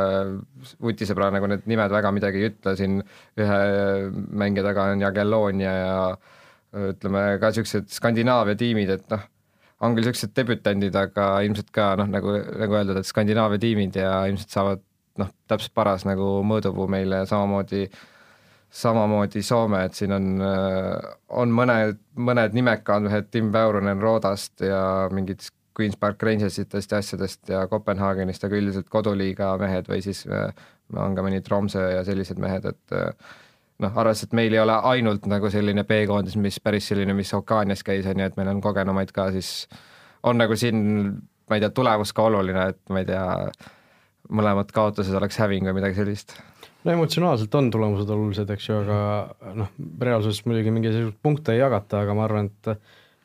vutisõbrale 0.83 1.37
nagu 1.37 1.51
need 1.51 1.67
nimed 1.69 1.93
väga 1.93 2.13
midagi 2.17 2.41
ei 2.41 2.49
ütle, 2.49 2.73
siin 2.79 3.03
ühe 3.41 3.59
mängija 4.41 4.65
taga 4.65 4.89
on 4.95 5.05
Jagellonia 5.05 5.75
ja 5.77 5.99
ütleme 6.95 7.27
ka 7.43 7.53
niisugused 7.53 7.93
Skandinaavia 7.93 8.57
tiimid, 8.59 8.95
et 8.97 9.05
noh, 9.13 9.29
on 9.85 9.95
küll 9.95 10.09
niisugused 10.09 10.33
debütandid, 10.39 10.97
aga 10.97 11.29
ilmselt 11.45 11.71
ka 11.77 11.93
noh, 12.01 12.09
nagu, 12.11 12.39
nagu 12.65 12.81
öeldud, 12.81 13.03
et 13.03 13.11
Skandinaavia 13.11 13.61
tiimid 13.63 14.01
ja 14.01 14.17
ilmselt 14.31 14.57
saavad 14.57 14.83
noh, 15.21 15.31
täpselt 15.51 15.77
paras 15.77 16.09
nagu 16.09 16.39
mõõdupuu 16.49 16.89
meile 16.91 17.23
samamoodi 17.31 17.85
äh, 17.85 18.03
samamoodi 18.75 19.43
Soome, 19.43 19.85
et 19.87 19.95
siin 19.95 20.13
on, 20.13 20.31
äh, 20.43 21.11
on 21.29 21.53
mõned, 21.55 22.01
mõned 22.19 22.57
nimekad 22.57 23.07
mehed, 23.07 23.29
Tim 23.31 23.53
Väurunen 23.55 24.03
Roodast 24.03 24.65
ja 24.67 24.81
mingid 25.15 25.47
Queens 25.79 25.97
Park 25.99 26.23
Rangersitest 26.23 26.93
ja 26.93 26.99
asjadest 27.03 27.51
ja 27.51 27.65
Kopenhaagenist, 27.71 28.45
aga 28.47 28.59
üldiselt 28.59 28.91
koduliiga 28.91 29.53
mehed 29.63 29.91
või 29.91 30.03
siis 30.03 30.25
äh, 30.27 30.51
on 30.91 31.15
ka 31.15 31.23
mõni 31.23 31.39
Tromsø 31.43 31.85
ja 31.93 32.03
sellised 32.07 32.41
mehed, 32.43 32.67
et 32.71 32.97
äh, 32.99 33.13
noh, 33.83 33.95
arvestades, 33.95 34.33
et 34.33 34.39
meil 34.41 34.57
ei 34.57 34.63
ole 34.63 34.79
ainult 34.91 35.29
nagu 35.31 35.51
selline 35.55 35.85
B-koondis, 35.87 36.35
mis 36.43 36.59
päris 36.63 36.91
selline, 36.91 37.15
mis 37.15 37.31
Okaanias 37.35 37.87
käis, 37.87 38.09
on 38.11 38.23
ju, 38.23 38.27
et 38.27 38.41
meil 38.41 38.51
on 38.57 38.63
kogenumaid 38.65 39.15
ka, 39.15 39.29
siis 39.35 39.69
on 40.27 40.41
nagu 40.41 40.59
siin, 40.59 40.83
ma 41.51 41.59
ei 41.59 41.63
tea, 41.63 41.71
tulevus 41.75 42.15
ka 42.17 42.27
oluline, 42.27 42.67
et 42.75 42.83
ma 42.91 43.03
ei 43.05 43.09
tea, 43.13 43.29
mõlemad 44.35 44.75
kaotused 44.75 45.15
oleks 45.15 45.39
häving 45.39 45.71
või 45.71 45.79
midagi 45.79 46.01
sellist 46.01 46.35
no 46.85 46.93
emotsionaalselt 46.93 47.55
on 47.59 47.71
tulemused 47.73 48.11
olulised, 48.13 48.51
eks 48.55 48.69
ju, 48.69 48.77
aga 48.85 49.55
noh, 49.57 49.73
reaalsuses 50.01 50.45
muidugi 50.49 50.73
mingisuguseid 50.75 51.19
punkte 51.25 51.55
ei 51.55 51.63
jagata, 51.63 52.05
aga 52.05 52.17
ma 52.17 52.27
arvan, 52.29 52.51
et 52.53 52.75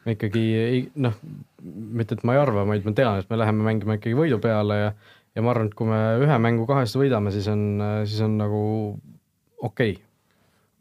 me 0.07 0.15
ikkagi 0.15 0.43
ei 0.59 0.81
noh, 1.03 1.15
mitte 1.99 2.15
et 2.17 2.25
ma 2.27 2.35
ei 2.35 2.41
arva, 2.41 2.65
vaid 2.69 2.87
ma 2.87 2.95
tean, 2.95 3.21
et 3.21 3.31
me 3.31 3.39
läheme 3.39 3.65
mängima 3.67 3.99
ikkagi 3.99 4.17
võidu 4.17 4.39
peale 4.43 4.83
ja 4.83 4.91
ja 5.35 5.43
ma 5.45 5.53
arvan, 5.53 5.69
et 5.69 5.77
kui 5.77 5.87
me 5.87 5.99
ühe 6.23 6.37
mängu 6.41 6.65
kahest 6.69 6.97
võidame, 6.97 7.31
siis 7.31 7.47
on, 7.51 7.63
siis 8.09 8.19
on 8.25 8.37
nagu 8.39 8.61
okei. 9.61 9.93
Okay.. 9.93 9.95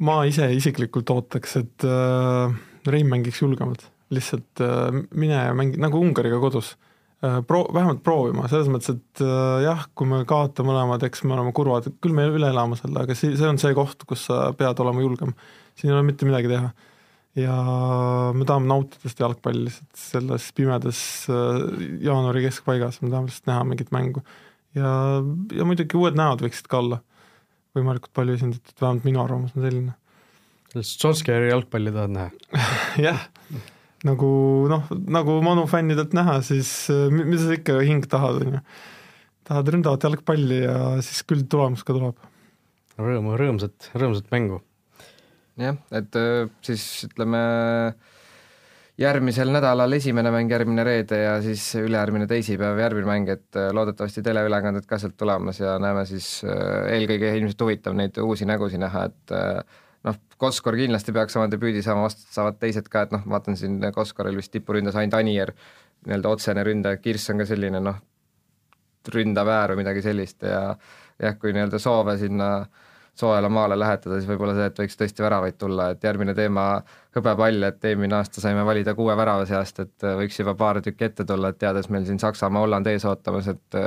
ma 0.02 0.22
ise 0.26 0.48
isiklikult 0.56 1.10
ootaks, 1.14 1.58
et 1.60 1.86
äh, 1.86 2.56
Rein 2.88 3.10
mängiks 3.10 3.42
julgemalt, 3.42 3.84
lihtsalt 4.14 4.62
äh, 4.64 5.02
mine 5.12 5.36
ja 5.50 5.54
mängi 5.56 5.80
nagu 5.82 6.00
Ungariga 6.00 6.40
kodus 6.42 6.76
pro-, 7.20 7.66
vähemalt 7.74 8.02
proovima, 8.06 8.46
selles 8.50 8.68
mõttes, 8.70 8.94
et 8.94 9.22
äh, 9.24 9.62
jah, 9.64 9.86
kui 9.98 10.08
me 10.10 10.20
kaotame 10.28 10.70
mõlemad, 10.70 11.02
eks 11.08 11.24
me 11.26 11.34
oleme 11.34 11.54
kurvad, 11.56 11.88
küll 12.02 12.14
me 12.14 12.28
üle 12.30 12.50
elame 12.52 12.78
selle, 12.78 13.02
aga 13.02 13.16
see, 13.18 13.34
see 13.38 13.48
on 13.48 13.58
see 13.60 13.74
koht, 13.76 14.04
kus 14.08 14.28
sa 14.28 14.48
pead 14.58 14.78
olema 14.84 15.02
julgem. 15.02 15.34
siin 15.78 15.90
ei 15.90 15.96
ole 15.96 16.06
mitte 16.06 16.28
midagi 16.28 16.50
teha. 16.52 16.70
ja 17.38 17.56
me 18.34 18.46
tahame 18.46 18.70
nautida 18.70 19.10
seda 19.10 19.26
jalgpalli 19.26 19.66
lihtsalt 19.66 20.00
selles 20.00 20.50
pimedas 20.54 21.00
äh, 21.30 21.62
jaanuari 22.06 22.46
keskpaigas, 22.46 23.00
me 23.02 23.10
tahame 23.10 23.30
lihtsalt 23.30 23.50
näha 23.50 23.64
mingit 23.72 23.90
mängu. 23.94 24.22
ja, 24.78 24.92
ja 25.54 25.66
muidugi 25.66 25.98
uued 25.98 26.18
näod 26.18 26.44
võiksid 26.44 26.70
ka 26.70 26.82
olla 26.82 27.00
võimalikult 27.76 28.14
palju 28.14 28.38
esindatud, 28.38 28.76
vähemalt 28.80 29.06
minu 29.06 29.20
arvamus 29.22 29.54
on 29.54 29.66
selline. 29.66 29.92
Solskjaeri 30.84 31.50
jalgpalli 31.50 31.90
tahad 31.94 32.14
näha? 32.14 32.62
jah 33.08 33.26
nagu 34.06 34.30
noh, 34.70 34.86
nagu 35.10 35.38
Manu 35.42 35.66
fännidelt 35.70 36.14
näha, 36.16 36.38
siis 36.46 36.70
äh, 36.92 37.08
mida 37.10 37.40
sa 37.42 37.56
ikka 37.56 37.78
hing 37.86 38.06
tahad, 38.10 38.42
on 38.44 38.58
ju. 38.58 38.64
tahad 39.48 39.72
ründavat 39.74 40.04
jalgpalli 40.06 40.60
ja 40.62 40.78
siis 41.02 41.24
küll 41.26 41.46
tulemus 41.50 41.82
ka 41.86 41.96
tuleb. 41.96 42.28
rõõmu, 42.98 43.34
rõõmsat, 43.40 43.90
rõõmsat 43.98 44.30
mängu. 44.34 44.60
jah, 45.58 45.80
et 45.90 46.20
äh, 46.20 46.46
siis 46.62 46.84
ütleme 47.08 47.40
järgmisel 48.98 49.50
nädalal 49.54 49.94
esimene 49.94 50.30
mäng, 50.34 50.50
järgmine 50.50 50.84
reede 50.86 51.20
ja 51.22 51.34
siis 51.42 51.66
ülejärgmine 51.78 52.26
teisipäev 52.30 52.78
järgmine 52.82 53.10
mäng, 53.10 53.34
et 53.34 53.58
äh, 53.58 53.72
loodetavasti 53.74 54.22
teleülekanded 54.26 54.86
ka 54.86 55.00
sealt 55.02 55.18
tulemas 55.18 55.58
ja 55.58 55.74
näeme 55.82 56.06
siis 56.06 56.44
eelkõige 56.46 57.34
ilmselt 57.40 57.66
huvitav 57.66 57.98
neid 57.98 58.18
uusi 58.22 58.46
nägusid 58.46 58.82
näha, 58.82 59.08
et 59.10 59.36
noh, 60.08 60.18
Koskor 60.38 60.76
kindlasti 60.78 61.12
peaks 61.14 61.36
oma 61.38 61.48
debüüdi 61.50 61.82
saama, 61.84 62.06
vastu 62.06 62.26
saavad 62.34 62.60
teised 62.62 62.88
ka, 62.92 63.06
et 63.06 63.14
noh, 63.14 63.24
vaatan 63.28 63.56
siin 63.58 63.80
Koskoril 63.94 64.38
vist 64.38 64.52
tipuründas 64.54 64.98
ainult 64.98 65.18
Anier, 65.18 65.54
nii-öelda 66.06 66.34
otsene 66.34 66.64
ründaja, 66.66 67.00
Kirss 67.02 67.32
on 67.32 67.42
ka 67.42 67.48
selline 67.48 67.80
noh, 67.82 67.98
ründav 69.14 69.48
äär 69.50 69.74
või 69.74 69.82
midagi 69.82 70.04
sellist 70.04 70.44
ja 70.46 70.60
jah, 71.18 71.40
kui 71.40 71.54
nii-öelda 71.54 71.80
soove 71.82 72.18
sinna 72.20 72.52
soojale 73.18 73.48
maale 73.50 73.74
lähetada, 73.78 74.14
siis 74.14 74.28
võib-olla 74.30 74.54
see, 74.54 74.68
et 74.70 74.76
võiks 74.78 74.94
tõesti 74.98 75.24
väravaid 75.24 75.56
tulla, 75.58 75.88
et 75.90 76.04
järgmine 76.06 76.36
teema 76.38 76.68
hõbepall, 77.16 77.64
et 77.66 77.88
eelmine 77.90 78.14
aasta 78.14 78.42
saime 78.44 78.62
valida 78.66 78.94
kuue 78.94 79.16
värava 79.18 79.46
seast, 79.48 79.80
et 79.82 80.06
võiks 80.20 80.38
juba 80.38 80.54
paar 80.58 80.78
tükki 80.84 81.08
ette 81.08 81.26
tulla, 81.26 81.50
et 81.50 81.58
teades 81.58 81.90
meil 81.90 82.06
siin 82.06 82.20
Saksamaa, 82.22 82.62
Holland 82.62 82.86
ees 82.92 83.06
ootamas, 83.10 83.50
et 83.50 83.78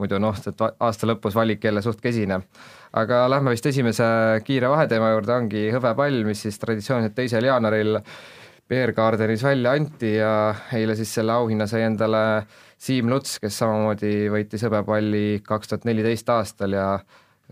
muidu 0.00 0.18
noh, 0.22 0.36
et 0.36 0.62
aasta 0.62 1.08
lõpus 1.08 1.34
valik 1.36 1.64
jälle 1.64 1.82
suht 1.84 2.00
kesine. 2.00 2.40
aga 2.92 3.24
lähme 3.30 3.54
vist 3.54 3.66
esimese 3.66 4.04
kiire 4.44 4.68
vaheteema 4.68 5.12
juurde, 5.14 5.34
ongi 5.34 5.66
hõbepall, 5.72 6.24
mis 6.28 6.42
siis 6.46 6.58
traditsiooniliselt 6.60 7.16
teisel 7.16 7.48
jaanuaril 7.48 8.00
Beer 8.68 8.92
Gardenis 8.96 9.42
välja 9.44 9.72
anti 9.76 10.14
ja 10.16 10.54
eile 10.72 10.96
siis 10.96 11.10
selle 11.14 11.34
auhinna 11.34 11.66
sai 11.68 11.82
endale 11.86 12.22
Siim 12.82 13.10
Luts, 13.12 13.36
kes 13.38 13.58
samamoodi 13.60 14.30
võitis 14.32 14.64
hõbepalli 14.66 15.42
kaks 15.46 15.70
tuhat 15.70 15.84
neliteist 15.86 16.30
aastal 16.34 16.74
ja 16.74 16.86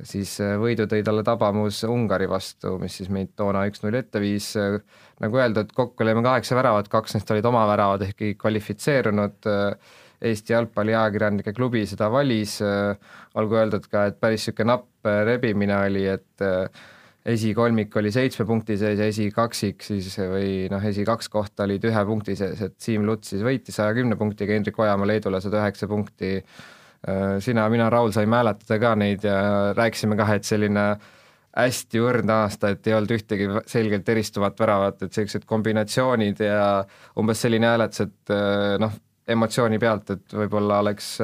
siis 0.02 0.32
võidu 0.60 0.86
tõi 0.90 1.04
talle 1.04 1.22
tabamus 1.26 1.82
Ungari 1.88 2.28
vastu, 2.30 2.76
mis 2.80 2.96
siis 3.00 3.10
meid 3.12 3.34
toona 3.36 3.66
üks-null 3.68 3.98
ette 4.00 4.22
viis. 4.22 4.54
nagu 5.20 5.36
öeldud, 5.36 5.72
kokku 5.76 6.06
lõime 6.06 6.22
kaheksa 6.24 6.56
väravat, 6.56 6.88
kaks 6.88 7.14
neist 7.14 7.30
olid 7.30 7.46
oma 7.46 7.66
väravad 7.68 8.06
ehk 8.08 8.22
ei 8.24 8.34
kvalifitseerunud 8.40 9.50
Eesti 10.20 10.52
jalgpalliajakirjanike 10.52 11.52
klubi 11.56 11.86
seda 11.88 12.10
valis, 12.12 12.58
olgu 13.40 13.56
öeldud 13.56 13.86
ka, 13.88 14.08
et 14.10 14.18
päris 14.20 14.42
niisugune 14.44 14.68
napp 14.74 15.12
rebimine 15.24 15.78
oli, 15.80 16.02
et 16.12 16.44
esikolmik 17.26 17.96
oli 18.00 18.10
seitsme 18.12 18.46
punkti 18.48 18.76
sees 18.80 19.00
ja 19.00 19.06
esikaksik 19.10 19.84
siis 19.84 20.08
või 20.18 20.68
noh, 20.72 20.84
esikaks 20.90 21.28
kohta 21.32 21.66
olid 21.66 21.84
ühe 21.84 22.04
punkti 22.08 22.36
sees, 22.38 22.60
et 22.64 22.76
Siim 22.80 23.04
Luts 23.08 23.34
siis 23.34 23.44
võitis 23.44 23.76
saja 23.76 23.94
kümne 23.96 24.16
punktiga, 24.20 24.56
Hendrik 24.56 24.78
Ojamaa 24.80 25.08
Leedule 25.08 25.40
sada 25.44 25.60
üheksa 25.60 25.88
punkti. 25.88 26.40
sina, 27.40 27.68
mina, 27.68 27.90
Raul 27.90 28.12
saime 28.12 28.36
hääletada 28.36 28.78
ka 28.78 28.94
neid 28.94 29.24
ja 29.24 29.72
rääkisime 29.76 30.16
kah, 30.16 30.34
et 30.36 30.44
selline 30.44 30.86
hästi 31.56 32.00
õrn 32.00 32.30
aasta, 32.30 32.70
et 32.70 32.86
ei 32.86 32.94
olnud 32.94 33.10
ühtegi 33.10 33.48
selgelt 33.66 34.08
eristuvat 34.08 34.58
väravat, 34.60 35.02
et 35.02 35.12
sellised 35.12 35.44
kombinatsioonid 35.46 36.40
ja 36.40 36.84
umbes 37.18 37.40
selline 37.40 37.66
hääletus, 37.66 38.06
et 38.06 38.34
noh, 38.80 38.92
emotsiooni 39.32 39.78
pealt, 39.82 40.14
et 40.16 40.36
võib-olla 40.36 40.80
oleks, 40.84 41.16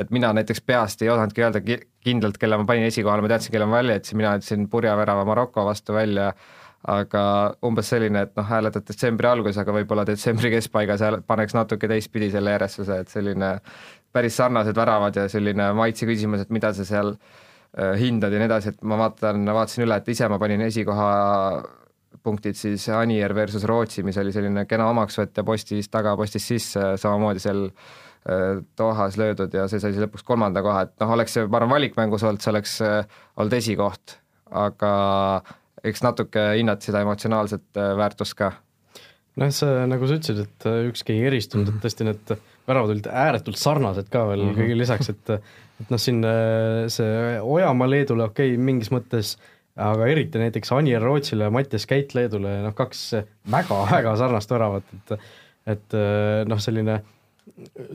et 0.00 0.14
mina 0.14 0.32
näiteks 0.36 0.62
peast 0.66 1.02
ei 1.02 1.10
osanudki 1.12 1.44
öelda 1.44 1.62
kindlalt, 2.04 2.38
kelle 2.40 2.58
ma 2.60 2.66
panin 2.68 2.88
esikohale, 2.88 3.24
ma 3.24 3.30
teadsin, 3.32 3.52
kelle 3.54 3.68
ma 3.68 3.80
välja 3.80 3.98
jätsin, 3.98 4.20
mina 4.20 4.34
ütlesin 4.38 4.66
purjavärava 4.72 5.24
Maroko 5.28 5.64
vastu 5.68 5.96
välja, 5.96 6.30
aga 6.88 7.22
umbes 7.66 7.90
selline, 7.92 8.24
et 8.24 8.32
noh, 8.38 8.46
hääletad 8.48 8.86
detsembri 8.88 9.28
alguses, 9.28 9.58
aga 9.60 9.74
võib-olla 9.76 10.06
detsembri 10.08 10.52
keskpaigas 10.54 11.04
paneks 11.28 11.56
natuke 11.56 11.88
teistpidi 11.90 12.30
selle 12.32 12.54
järjestuse, 12.56 13.02
et 13.02 13.12
selline 13.12 13.58
päris 14.12 14.38
sarnased 14.40 14.76
väravad 14.76 15.16
ja 15.20 15.26
selline 15.28 15.70
maitse 15.76 16.08
küsimus, 16.08 16.46
et 16.46 16.54
mida 16.54 16.72
sa 16.74 16.86
seal 16.88 17.12
äh, 17.12 17.92
hindad 18.00 18.32
ja 18.32 18.40
nii 18.40 18.48
edasi, 18.48 18.72
et 18.72 18.80
ma 18.88 18.96
vaatan, 19.02 19.44
vaatasin 19.44 19.84
üle, 19.84 20.00
et 20.00 20.08
ise 20.08 20.28
ma 20.32 20.40
panin 20.40 20.64
esikoha 20.64 21.10
punktid 22.22 22.58
siis 22.58 22.86
Anier 22.94 23.34
versus 23.34 23.64
Rootsi, 23.68 24.04
mis 24.06 24.18
oli 24.20 24.32
selline 24.34 24.66
kena 24.68 24.88
omaksvõtt 24.92 25.40
ja 25.40 25.44
postis 25.46 25.90
taga, 25.92 26.14
postis 26.18 26.46
sisse, 26.52 26.94
samamoodi 27.00 27.42
seal 27.42 27.66
äh, 27.68 28.60
Dohas 28.78 29.18
löödud 29.20 29.54
ja 29.56 29.66
see 29.70 29.82
sai 29.82 29.94
siis 29.94 30.04
lõpuks 30.04 30.26
kolmanda 30.26 30.62
koha, 30.64 30.86
et 30.86 30.94
noh, 31.02 31.14
oleks 31.16 31.36
see, 31.36 31.46
ma 31.46 31.60
arvan, 31.60 31.74
valikmängus 31.76 32.24
olnud, 32.26 32.42
see 32.44 32.52
oleks 32.52 32.76
äh, 32.86 33.20
olnud 33.40 33.56
esikoht, 33.58 34.18
aga 34.64 34.92
eks 35.86 36.04
natuke 36.04 36.50
hinnad 36.58 36.84
seda 36.84 37.04
emotsionaalset 37.06 37.80
äh, 37.80 37.94
väärtust 38.00 38.36
ka. 38.38 38.52
noh, 39.40 39.54
see 39.54 39.86
nagu 39.88 40.08
sa 40.08 40.20
ütlesid, 40.20 40.44
et 40.44 40.68
ükski 40.90 41.16
ei 41.16 41.28
eristunud, 41.30 41.70
et 41.70 41.84
tõesti 41.84 42.08
need 42.08 42.34
väravad 42.68 42.92
olid 42.96 43.08
ääretult 43.08 43.58
sarnased 43.58 44.10
ka 44.12 44.26
veel 44.28 44.44
mm 44.44 44.52
-hmm. 44.52 44.60
kõige 44.60 44.78
lisaks, 44.78 45.14
et 45.14 45.36
et 45.80 45.88
noh, 45.88 45.96
siin 45.96 46.20
see 46.92 47.38
Ojamaa 47.40 47.88
Leedule 47.88 48.26
okei 48.28 48.52
okay,, 48.52 48.60
mingis 48.60 48.90
mõttes 48.92 49.38
aga 49.80 50.08
eriti 50.12 50.40
näiteks 50.42 50.72
Anier 50.76 51.02
Rootsile 51.04 51.48
ja 51.48 51.54
Mattias 51.54 51.86
Käit 51.88 52.14
Leedule, 52.16 52.58
noh 52.64 52.74
kaks 52.76 53.06
väga-väga 53.52 54.16
sarnast 54.20 54.52
väravat, 54.52 54.92
et 54.98 55.16
et 55.70 55.94
noh, 56.48 56.58
selline 56.62 57.00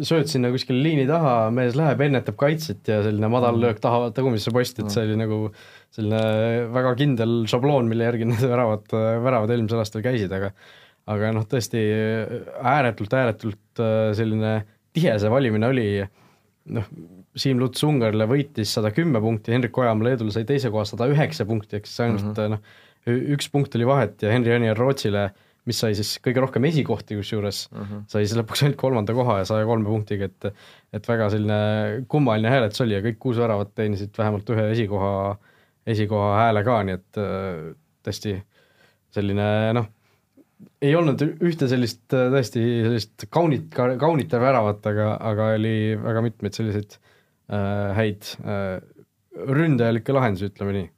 sööd 0.05 0.29
sinna 0.29 0.51
kuskile 0.53 0.81
liini 0.83 1.05
taha, 1.09 1.49
mees 1.53 1.75
läheb, 1.77 2.01
ennetab 2.05 2.37
kaitset 2.39 2.87
ja 2.89 2.99
selline 3.05 3.29
madal 3.31 3.57
löök 3.61 3.79
taha, 3.83 4.09
tagumisse 4.15 4.53
posti, 4.53 4.83
et 4.83 4.93
see 4.93 5.05
oli 5.07 5.17
nagu 5.19 5.39
selline 5.95 6.67
väga 6.75 6.93
kindel 6.99 7.35
šabloon, 7.49 7.89
mille 7.89 8.07
järgi 8.07 8.27
need 8.29 8.45
väravad, 8.45 8.85
väravad 9.25 9.53
eelmisel 9.55 9.81
aastal 9.81 10.05
käisid, 10.05 10.33
aga 10.35 10.51
aga 11.11 11.31
noh, 11.35 11.45
tõesti 11.49 11.81
ääretult, 12.65 13.13
ääretult 13.13 13.83
selline 14.17 14.55
tihe 14.95 15.17
see 15.21 15.29
valimine 15.31 15.69
oli, 15.69 15.89
noh, 16.73 16.87
Siim 17.35 17.59
Luts 17.59 17.83
Ungarile 17.83 18.27
võitis 18.29 18.71
sada 18.77 18.91
kümme 18.95 19.19
punkti, 19.23 19.51
Hendrik 19.51 19.75
Ojamaa 19.77 20.07
Leedule 20.09 20.31
sai 20.31 20.45
teise 20.47 20.71
koha 20.71 20.85
sada 20.87 21.07
üheksa 21.11 21.47
punkti, 21.47 21.79
ehk 21.79 21.89
siis 21.89 22.03
ainult 22.05 22.29
mm 22.29 22.35
-hmm. 22.37 22.53
noh, 22.55 23.25
üks 23.35 23.49
punkt 23.51 23.75
oli 23.75 23.87
vahet 23.87 24.23
ja 24.23 24.31
Henri 24.31 24.55
Anier 24.55 24.77
Rootsile, 24.77 25.27
mis 25.65 25.79
sai 25.81 25.95
siis 25.97 26.15
kõige 26.23 26.43
rohkem 26.43 26.65
esikohti 26.69 27.17
kusjuures 27.17 27.65
mm, 27.71 27.81
-hmm. 27.81 28.03
sai 28.07 28.25
siis 28.25 28.37
lõpuks 28.37 28.63
ainult 28.63 28.79
kolmanda 28.79 29.13
koha 29.17 29.39
ja 29.41 29.45
saja 29.49 29.65
kolme 29.65 29.89
punktiga, 29.89 30.25
et 30.25 30.53
et 30.93 31.07
väga 31.07 31.29
selline 31.29 32.05
kummaline 32.07 32.49
hääletus 32.49 32.81
oli 32.85 32.95
ja 32.95 33.01
kõik 33.01 33.17
kuus 33.19 33.37
väravat 33.37 33.75
teenisid 33.75 34.15
vähemalt 34.17 34.49
ühe 34.49 34.71
esikoha, 34.71 35.37
esikoha 35.87 36.35
hääle 36.39 36.63
ka, 36.63 36.83
nii 36.83 36.95
et 36.95 37.21
tõesti 38.05 38.37
selline 39.11 39.73
noh, 39.73 39.87
ei 40.81 40.95
olnud 40.95 41.21
ühte 41.41 41.67
sellist 41.67 42.05
tõesti 42.07 42.61
sellist 42.85 43.25
kaunit, 43.29 43.67
kaunitav 43.75 44.41
väravat, 44.41 44.85
aga, 44.85 45.17
aga 45.19 45.49
oli 45.57 45.97
väga 45.99 46.21
mitmeid 46.21 46.53
selliseid 46.53 46.95
Äh, 46.95 47.04
häid 47.49 48.31
äh, 48.41 48.79
ründajalikke 49.35 50.15
lahendusi, 50.15 50.49
ütleme 50.49 50.73
nii. 50.75 50.89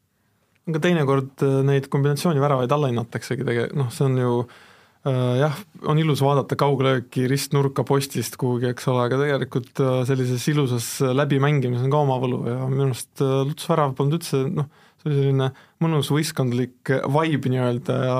aga 0.71 0.81
teinekord 0.83 1.43
äh, 1.45 1.59
neid 1.67 1.89
kombinatsiooniväravaid 1.91 2.71
allahinnataksegi 2.71 3.47
tege-, 3.47 3.69
noh, 3.77 3.91
see 3.93 4.07
on 4.07 4.17
ju 4.21 4.31
äh, 4.43 5.37
jah, 5.41 5.59
on 5.91 5.99
ilus 5.99 6.23
vaadata 6.23 6.57
kauglööki 6.59 7.27
ristnurka 7.31 7.85
postist 7.87 8.39
kuhugi, 8.39 8.71
eks 8.71 8.87
ole, 8.93 9.07
aga 9.09 9.21
tegelikult 9.23 9.83
sellises 10.09 10.47
ilusas 10.53 10.89
läbimängimises 11.17 11.87
on 11.87 11.93
ka 11.93 12.03
oma 12.07 12.19
võlu 12.23 12.43
ja 12.47 12.59
minu 12.71 12.89
arust 12.89 13.23
Luts 13.23 13.67
värav 13.71 13.95
polnud 13.97 14.19
üldse 14.19 14.43
noh, 14.47 14.69
see 15.01 15.11
oli 15.11 15.21
selline 15.21 15.49
mõnus 15.83 16.11
võistkondlik 16.13 16.95
vibe 17.17 17.53
nii-öelda 17.53 17.97
ja 18.07 18.19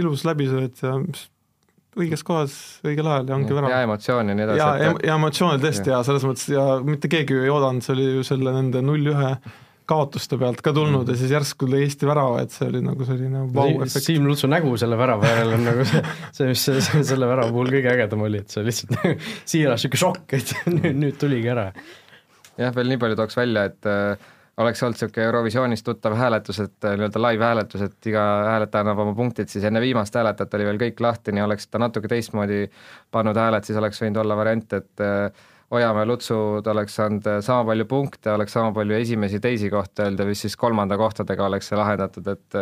ilus 0.00 0.24
läbisööt 0.28 0.80
ja 0.86 0.96
mis 1.02 1.28
õiges 1.98 2.24
kohas 2.26 2.56
õigel 2.86 3.06
ajal 3.06 3.30
ja 3.30 3.38
ongi 3.38 3.56
värav. 3.56 3.72
ja 3.74 3.84
emotsioon 3.86 4.32
ja 4.32 4.36
nii 4.38 4.46
edasi. 4.48 4.60
ja, 4.62 4.68
ja, 4.82 4.92
ja 5.10 5.16
emotsioonid 5.18 5.64
tõesti 5.64 5.92
ja. 5.92 5.96
ja 5.98 6.02
selles 6.06 6.26
mõttes 6.28 6.50
ja 6.52 6.66
mitte 6.84 7.10
keegi 7.12 7.38
ju 7.38 7.46
ei 7.46 7.54
oodanud, 7.54 7.84
see 7.84 7.96
oli 7.96 8.10
ju 8.18 8.26
selle 8.26 8.54
nende 8.54 8.82
null-ühe 8.84 9.32
kaotuste 9.88 10.36
pealt 10.40 10.60
ka 10.64 10.72
tulnud 10.76 11.06
mm. 11.06 11.12
ja 11.14 11.20
siis 11.20 11.32
järsku 11.32 11.64
tuli 11.64 11.80
Eesti 11.86 12.08
värava, 12.08 12.42
et 12.44 12.52
see 12.52 12.66
oli 12.68 12.82
nagu 12.84 13.06
selline 13.08 13.44
vau-efekt. 13.54 14.04
Siim 14.04 14.26
Lutsu 14.28 14.50
nägu 14.50 14.74
selle 14.80 14.98
värava 15.00 15.30
järel 15.30 15.54
on 15.56 15.64
nagu 15.64 15.86
see, 15.88 16.02
see, 16.36 16.48
mis 16.50 16.64
see, 16.68 17.04
selle 17.08 17.28
värava 17.30 17.54
puhul 17.54 17.72
kõige 17.72 17.94
ägedam 17.94 18.26
oli, 18.26 18.42
et 18.44 18.52
see 18.52 18.66
lihtsalt 18.66 18.98
siiras 19.54 19.86
niisugune 19.86 20.02
šokk, 20.02 20.36
et 20.36 20.52
nüüd, 20.76 20.98
nüüd 21.04 21.20
tuligi 21.20 21.52
ära. 21.54 21.70
jah, 22.60 22.74
veel 22.76 22.92
nii 22.92 23.00
palju 23.00 23.20
tooks 23.22 23.38
välja, 23.40 23.64
et 23.70 23.88
äh, 23.88 24.28
oleks 24.58 24.82
olnud 24.82 24.96
niisugune 24.98 25.26
Eurovisioonist 25.26 25.86
tuttav 25.86 26.16
hääletus, 26.18 26.60
et 26.64 26.86
äh, 26.86 26.96
nii-öelda 26.98 27.22
live-hääletus, 27.22 27.84
et 27.86 28.08
iga 28.10 28.24
hääletaja 28.48 28.84
annab 28.86 29.04
oma 29.04 29.14
punktid, 29.18 29.50
siis 29.52 29.66
enne 29.68 29.82
viimast 29.82 30.14
hääletajat 30.18 30.56
oli 30.58 30.66
veel 30.70 30.80
kõik 30.82 31.04
lahti, 31.04 31.34
nii 31.34 31.44
oleks 31.44 31.70
ta 31.70 31.80
natuke 31.82 32.10
teistmoodi 32.10 32.64
pannud 33.14 33.38
hääled, 33.38 33.68
siis 33.68 33.78
oleks 33.78 34.02
võinud 34.02 34.18
olla 34.24 34.36
variant, 34.38 34.74
et 34.80 35.04
äh, 35.04 35.46
Ojamäe 35.68 36.06
Lutsud 36.08 36.66
oleks 36.72 36.94
saanud 36.96 37.26
äh, 37.28 37.38
sama 37.44 37.66
palju 37.68 37.84
punkte, 37.86 38.32
oleks 38.32 38.56
sama 38.56 38.72
palju 38.74 38.96
esimesi-teisi 38.98 39.70
kohta 39.70 40.08
öelda, 40.08 40.26
või 40.26 40.36
siis 40.38 40.56
kolmanda 40.56 40.96
kohtadega 40.98 41.46
oleks 41.46 41.70
see 41.70 41.78
lahendatud, 41.78 42.34
et 42.34 42.60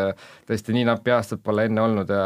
tõesti 0.51 0.75
nii 0.77 0.89
nappi 0.91 1.15
aastat 1.15 1.45
pole 1.45 1.69
enne 1.71 1.85
olnud 1.87 2.11
ja 2.11 2.25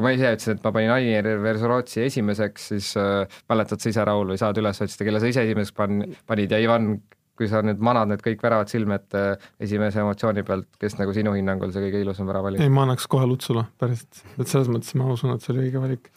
kui 0.00 0.06
ma 0.06 0.12
ise 0.16 0.32
ütlesin, 0.32 0.56
et 0.56 0.64
ma 0.64 0.72
panin 0.74 0.92
Anieri 0.94 1.36
versus 1.42 1.68
Rootsi 1.68 2.04
esimeseks, 2.06 2.68
siis 2.72 2.90
äh, 2.98 3.40
mäletad 3.52 3.82
sa 3.82 3.90
ise, 3.92 4.04
Raul, 4.08 4.32
või 4.32 4.40
saad 4.40 4.58
üles 4.60 4.80
otsida, 4.80 5.06
kelle 5.06 5.20
sa 5.20 5.28
ise 5.28 5.44
esimeseks 5.44 5.76
pan-, 5.76 6.04
panid 6.28 6.52
ja 6.54 6.60
Ivan 6.62 6.94
kui 7.40 7.48
sa 7.48 7.62
nüüd 7.64 7.80
manad 7.84 8.10
need 8.10 8.20
kõik 8.24 8.42
väravad 8.44 8.68
silme 8.68 8.98
ette 9.00 9.22
esimese 9.64 10.02
emotsiooni 10.02 10.44
pealt, 10.46 10.68
kes 10.80 10.98
nagu 10.98 11.14
sinu 11.16 11.32
hinnangul 11.36 11.72
see 11.72 11.86
kõige 11.86 12.02
ilusam 12.04 12.28
värav 12.28 12.50
oli? 12.50 12.60
ei, 12.60 12.72
ma 12.72 12.84
annaks 12.84 13.08
kohe 13.10 13.28
Lutsule, 13.30 13.64
päriselt, 13.80 14.20
et 14.36 14.44
selles 14.50 14.68
mõttes 14.72 14.92
ma 15.00 15.08
usun, 15.14 15.32
et 15.32 15.44
see 15.44 15.54
oli 15.54 15.64
õige 15.68 15.80
valik. 15.82 16.10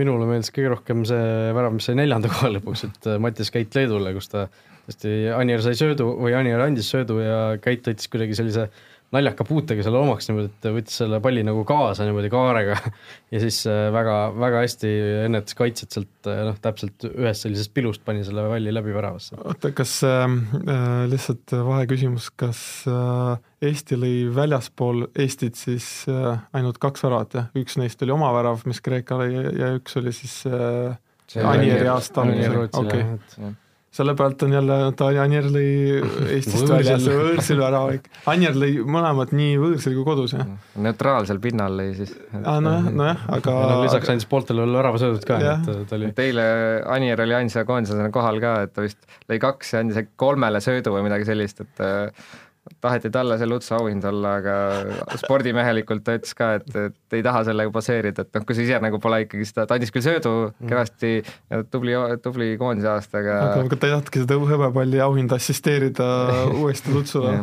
minule 0.00 0.28
meeldis 0.28 0.52
kõige 0.56 0.72
rohkem 0.72 1.04
see 1.08 1.52
värav, 1.56 1.74
mis 1.76 1.90
sai 1.90 1.98
neljanda 2.00 2.30
koha 2.32 2.54
lõpuks, 2.56 2.86
et 2.88 3.10
äh, 3.10 3.20
Mattias 3.20 3.52
Käit 3.52 3.76
Leedule, 3.76 4.14
kus 4.16 4.32
ta 4.32 4.46
tõesti, 4.86 5.12
Anier 5.36 5.60
sai 5.64 5.76
söödu 5.76 6.08
või 6.16 6.32
Anier 6.38 6.64
andis 6.64 6.88
söödu 6.92 7.20
ja 7.20 7.40
Käit 7.60 7.84
võttis 7.90 8.08
kuidagi 8.08 8.38
sellise 8.38 8.70
naljaka 9.14 9.44
puutega 9.46 9.82
selle 9.84 9.98
omaks 9.98 10.28
niimoodi, 10.28 10.50
et 10.50 10.66
võttis 10.76 10.98
selle 11.00 11.18
palli 11.22 11.42
nagu 11.46 11.64
kaasa 11.66 12.06
niimoodi 12.06 12.30
kaarega 12.32 12.76
ja 13.32 13.42
siis 13.42 13.58
äh, 13.70 13.88
väga, 13.94 14.16
väga 14.38 14.62
hästi 14.64 14.90
ennetas 15.26 15.58
kaitset 15.58 15.96
sealt 15.96 16.30
äh, 16.30 16.42
noh, 16.46 16.58
täpselt 16.62 17.06
ühest 17.10 17.46
sellisest 17.46 17.74
pilust 17.74 18.04
pani 18.06 18.22
selle 18.26 18.46
palli 18.50 18.74
läbi 18.74 18.94
väravasse. 18.94 19.38
oota, 19.42 19.72
kas 19.76 19.96
ähm, 20.06 20.40
äh, 20.62 21.04
lihtsalt 21.10 21.56
vaheküsimus, 21.70 22.30
kas 22.38 22.64
äh, 22.90 23.38
Eesti 23.60 23.98
lõi 24.00 24.12
väljaspool 24.32 25.08
Eestit 25.20 25.58
siis 25.60 25.88
äh, 26.08 26.38
ainult 26.56 26.78
kaks 26.82 27.02
väravat, 27.04 27.34
jah? 27.36 27.50
üks 27.58 27.76
neist 27.80 28.02
oli 28.06 28.14
oma 28.14 28.30
värav, 28.36 28.62
mis 28.70 28.80
Kreekale 28.84 29.30
ja, 29.32 29.42
ja 29.64 29.72
üks 29.80 29.98
oli 30.00 30.14
siis 30.16 30.42
äh, 30.48 30.94
Anieri 31.46 31.90
aasta 31.90 32.24
alguses, 32.24 32.78
okei 32.78 33.50
selle 33.90 34.14
pealt 34.14 34.42
on 34.46 34.52
jälle 34.54 34.76
Natalja 34.84 35.24
Anjer 35.26 35.46
lõi 35.50 35.70
Eestist 36.36 36.68
väljas 36.70 37.06
võõrsil 37.10 37.62
ära, 37.66 37.80
Anjer 38.30 38.54
lõi 38.54 38.84
mõlemad 38.86 39.32
nii 39.34 39.56
võõrsil 39.58 39.96
kui 39.98 40.04
kodus, 40.06 40.34
jah. 40.36 40.52
neutraalsel 40.78 41.40
pinnal 41.42 41.74
lõi 41.80 41.88
siis. 41.98 42.12
aa, 42.38 42.60
nojah, 42.62 42.86
nojah, 42.94 43.24
aga 43.38 43.56
ja 43.56 43.72
no 43.72 43.80
lisaks 43.82 44.12
andis 44.14 44.28
pooltele 44.30 44.62
veel 44.62 44.78
väravasöödud 44.78 45.26
ka, 45.26 45.40
nii 45.40 45.50
Jah. 45.50 45.64
et 45.74 45.90
ta 45.90 45.98
oli 45.98 46.12
Teile 46.20 46.44
Anier 46.98 47.24
oli 47.26 47.36
ainsa 47.40 47.66
koondisena 47.66 48.12
kohal 48.14 48.38
ka, 48.42 48.54
et 48.68 48.76
ta 48.76 48.86
vist 48.86 49.02
lõi 49.30 49.40
kaks 49.42 49.74
ja 49.74 49.82
andis 49.82 49.98
äkki 50.04 50.14
kolmele 50.22 50.62
söödu 50.62 50.94
või 50.94 51.08
midagi 51.08 51.26
sellist, 51.26 51.66
et 51.66 51.82
äh, 51.82 52.30
taheti 52.80 53.10
talle 53.12 53.36
see 53.40 53.48
Lutsu 53.48 53.74
auhind 53.76 54.04
olla, 54.08 54.34
aga 54.40 55.16
spordimehelikult 55.20 56.04
ta 56.06 56.16
ütles 56.18 56.36
ka, 56.36 56.52
et, 56.60 56.68
et 56.76 57.16
ei 57.18 57.24
taha 57.26 57.42
sellega 57.48 57.72
baseerida, 57.74 58.24
et 58.26 58.38
noh, 58.38 58.46
kui 58.48 58.56
sa 58.58 58.64
ise 58.64 58.80
nagu 58.84 59.00
pole 59.02 59.22
ikkagi 59.26 59.48
seda, 59.48 59.66
ta 59.68 59.78
andis 59.78 59.92
küll 59.94 60.06
söödu 60.06 60.34
kenasti 60.60 61.12
ja 61.20 61.62
tubli, 61.68 61.96
tubli 62.24 62.52
koondise 62.60 62.92
aastaga. 62.94 63.40
aga, 63.56 63.76
ta 63.76 63.90
ei 63.90 63.96
tahtnudki 63.96 64.24
seda 64.24 64.38
hõbepalli 64.52 65.02
auhinda 65.04 65.40
assisteerida 65.40 66.06
uuesti 66.60 66.94
Lutsule. 66.94 67.34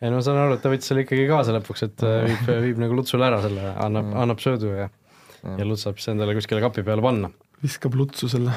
ei 0.00 0.12
no 0.12 0.20
ma 0.20 0.26
saan 0.26 0.42
aru, 0.44 0.58
et 0.58 0.64
ta 0.64 0.72
võttis 0.72 0.92
selle 0.92 1.06
ikkagi 1.06 1.26
kaasa 1.30 1.56
lõpuks, 1.56 1.86
et 1.88 2.06
äh, 2.06 2.20
viib, 2.28 2.52
viib 2.68 2.84
nagu 2.84 3.00
Lutsule 3.00 3.26
ära 3.30 3.40
selle, 3.44 3.72
annab, 3.86 4.12
annab 4.26 4.44
söödu 4.44 4.76
ja 4.76 4.90
ja 5.44 5.66
Luts 5.68 5.84
saab 5.84 6.00
siis 6.00 6.12
endale 6.14 6.36
kuskile 6.36 6.62
kapi 6.64 6.84
peale 6.86 7.04
panna. 7.04 7.30
viskab 7.64 7.96
Lutsu 7.98 8.28
selle. 8.32 8.54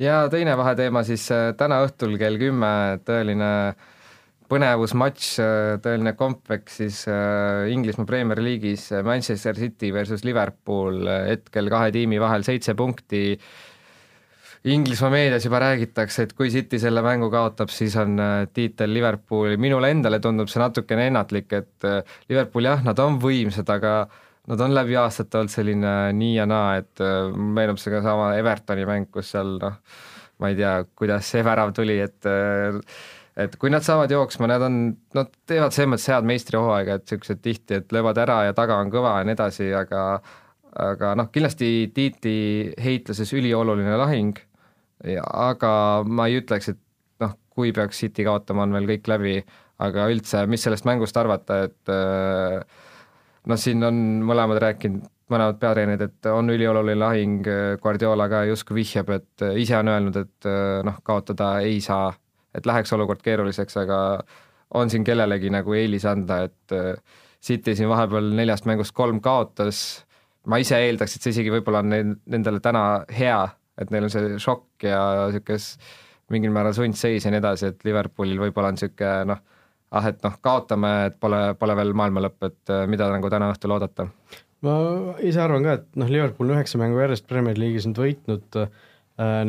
Ja 0.00 0.24
teine 0.32 0.56
vaheteema 0.58 1.04
siis 1.06 1.28
äh, 1.34 1.50
täna 1.58 1.82
õhtul 1.86 2.18
kell 2.20 2.40
kümme 2.40 3.00
tõeline 3.06 3.50
põnevusmatš, 4.50 5.26
tõeline 5.84 6.14
kompveks 6.18 6.80
siis 6.80 7.02
äh, 7.08 7.68
Inglismaa 7.70 8.08
Premier 8.08 8.40
League'is 8.42 8.88
äh, 8.96 9.04
Manchester 9.06 9.58
City 9.58 9.92
versus 9.94 10.24
Liverpool, 10.26 11.04
hetkel 11.28 11.70
kahe 11.70 11.92
tiimi 11.94 12.18
vahel 12.22 12.46
seitse 12.46 12.74
punkti. 12.78 13.36
Inglismaa 14.68 15.08
meedias 15.14 15.46
juba 15.46 15.60
räägitakse, 15.62 16.26
et 16.26 16.32
kui 16.36 16.50
City 16.52 16.76
selle 16.82 17.00
mängu 17.00 17.30
kaotab, 17.32 17.70
siis 17.72 17.94
on 17.96 18.18
äh, 18.20 18.42
tiitel 18.52 18.92
Liverpooli, 18.92 19.56
minule 19.56 19.88
endale 19.94 20.18
tundub 20.20 20.50
see 20.52 20.60
natukene 20.60 21.06
ennatlik, 21.08 21.54
et 21.56 21.86
äh, 21.88 22.02
Liverpool 22.28 22.68
jah, 22.68 22.82
nad 22.84 22.98
on 23.00 23.16
võimsad, 23.22 23.70
aga 23.72 23.94
nad 24.48 24.60
on 24.64 24.74
läbi 24.74 24.96
aastate 24.96 25.38
olnud 25.38 25.52
selline 25.52 25.94
nii 26.16 26.34
ja 26.38 26.46
naa, 26.48 26.74
et 26.80 27.04
äh, 27.04 27.30
meenub 27.30 27.80
see 27.80 27.92
ka 27.92 28.02
sama 28.04 28.32
Evertoni 28.40 28.86
mäng, 28.88 29.10
kus 29.12 29.32
seal 29.34 29.56
noh, 29.60 29.80
ma 30.40 30.50
ei 30.50 30.58
tea, 30.58 30.74
kuidas 30.96 31.28
see 31.34 31.44
värav 31.46 31.74
tuli, 31.76 31.98
et 32.00 32.28
äh, 32.28 32.80
et 33.40 33.54
kui 33.60 33.70
nad 33.72 33.84
saavad 33.86 34.10
jooksma, 34.12 34.48
nad 34.50 34.62
on, 34.66 34.76
nad 35.16 35.30
teevad 35.48 35.74
selles 35.74 35.92
mõttes 35.92 36.10
head 36.10 36.28
meistrihooaega, 36.28 36.98
et 36.98 37.06
niisugused 37.06 37.40
tihti, 37.44 37.80
et 37.80 37.94
löövad 37.94 38.18
ära 38.20 38.42
ja 38.48 38.56
taga 38.56 38.80
on 38.82 38.90
kõva 38.92 39.18
ja 39.20 39.26
nii 39.28 39.36
edasi, 39.36 39.70
aga 39.76 40.04
aga 40.80 41.14
noh, 41.18 41.30
kindlasti 41.34 41.90
tiiti 41.94 42.34
heitluses 42.78 43.32
ülioluline 43.34 43.96
lahing, 43.98 44.36
aga 45.18 45.72
ma 46.06 46.28
ei 46.30 46.38
ütleks, 46.42 46.70
et 46.70 46.78
noh, 47.22 47.34
kui 47.50 47.72
peaks 47.74 48.02
City 48.04 48.26
kaotama, 48.26 48.66
on 48.66 48.76
veel 48.76 48.86
kõik 48.92 49.10
läbi, 49.10 49.34
aga 49.82 50.06
üldse, 50.12 50.44
mis 50.50 50.62
sellest 50.66 50.86
mängust 50.86 51.16
arvata, 51.18 51.64
et 51.66 51.92
äh, 51.92 52.86
noh, 53.48 53.60
siin 53.60 53.84
on 53.86 53.96
mõlemad 54.26 54.60
rääkinud, 54.62 55.06
mõlemad 55.30 55.60
peatreenerid, 55.62 56.02
et 56.08 56.28
on 56.32 56.50
ülioluline 56.50 56.98
lahing, 56.98 57.48
Guardiola 57.82 58.26
ka 58.30 58.42
justkui 58.48 58.80
vihjab, 58.80 59.12
et 59.14 59.46
ise 59.62 59.78
on 59.78 59.92
öelnud, 59.92 60.18
et 60.20 60.48
äh, 60.50 60.80
noh, 60.86 60.98
kaotada 61.06 61.54
ei 61.64 61.80
saa, 61.84 62.10
et 62.54 62.66
läheks 62.66 62.92
olukord 62.96 63.22
keeruliseks, 63.22 63.78
aga 63.84 64.00
on 64.74 64.90
siin 64.90 65.06
kellelegi 65.06 65.50
nagu 65.52 65.74
eelis 65.74 66.06
anda, 66.10 66.42
et 66.48 66.74
äh, 66.76 66.94
City 67.40 67.74
siin 67.76 67.88
vahepeal 67.88 68.32
neljast 68.36 68.66
mängust 68.68 68.92
kolm 68.96 69.20
kaotas, 69.24 70.04
ma 70.50 70.58
ise 70.60 70.78
eeldaks, 70.82 71.16
et 71.16 71.24
see 71.24 71.34
isegi 71.36 71.52
võib-olla 71.54 71.84
on 71.84 71.90
neil, 71.94 72.12
nendele 72.32 72.60
täna 72.64 72.84
hea, 73.14 73.40
et 73.80 73.92
neil 73.94 74.08
on 74.08 74.12
see 74.12 74.36
šokk 74.42 74.88
ja 74.90 75.00
niisugune 75.30 75.60
mingil 76.30 76.52
määral 76.54 76.74
sundseis 76.76 77.24
ja 77.26 77.32
nii 77.32 77.40
edasi, 77.40 77.72
et 77.72 77.86
Liverpoolil 77.86 78.38
võib-olla 78.38 78.70
on 78.70 78.76
niisugune 78.78 79.32
noh, 79.32 79.40
ah 79.90 80.06
et 80.10 80.20
noh, 80.24 80.36
kaotame, 80.44 80.92
et 81.10 81.16
pole, 81.22 81.40
pole 81.58 81.76
veel 81.78 81.90
maailma 81.98 82.24
lõpp, 82.26 82.46
et 82.46 82.72
äh, 82.74 82.86
mida 82.90 83.10
nagu 83.10 83.32
täna 83.32 83.50
õhtul 83.54 83.74
oodata? 83.76 84.10
ma 84.66 84.76
ise 85.24 85.40
arvan 85.40 85.64
ka, 85.64 85.78
et 85.80 85.98
noh, 86.00 86.12
Liverpool 86.12 86.50
on 86.50 86.58
üheksa 86.58 86.80
mängu 86.80 87.00
järjest 87.00 87.26
Premier 87.30 87.58
League'is 87.58 87.88
nüüd 87.88 88.00
võitnud 88.02 88.60
äh,, 88.60 88.70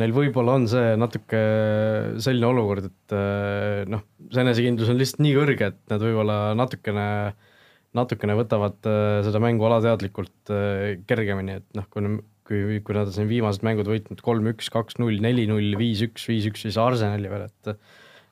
neil 0.00 0.14
võib-olla 0.16 0.56
on 0.58 0.66
see 0.72 0.96
natuke 1.00 1.42
selline 2.24 2.48
olukord, 2.48 2.90
et 2.90 3.16
äh, 3.16 3.82
noh, 3.92 4.04
see 4.32 4.44
enesekindlus 4.44 4.92
on 4.92 5.00
lihtsalt 5.00 5.24
nii 5.26 5.38
kõrge, 5.38 5.72
et 5.74 5.80
nad 5.92 6.02
võib-olla 6.02 6.38
natukene, 6.58 7.06
natukene 7.96 8.36
võtavad 8.38 8.92
seda 9.26 9.40
mängu 9.44 9.68
alateadlikult 9.68 10.52
kergemini, 11.06 11.60
et 11.60 11.76
noh, 11.76 11.88
kui 11.92 12.08
kui, 12.48 12.80
kui 12.84 12.96
nad 12.96 13.08
on 13.08 13.14
siin 13.14 13.28
viimased 13.30 13.62
mängud 13.64 13.86
võitnud 13.88 14.20
kolm-üks, 14.24 14.68
kaks-null, 14.74 15.20
neli-null, 15.22 15.76
viis-üks, 15.78 16.24
viis-üks, 16.28 16.64
siis 16.66 16.78
Arsenali 16.80 17.30
veel, 17.30 17.46
et 17.46 17.76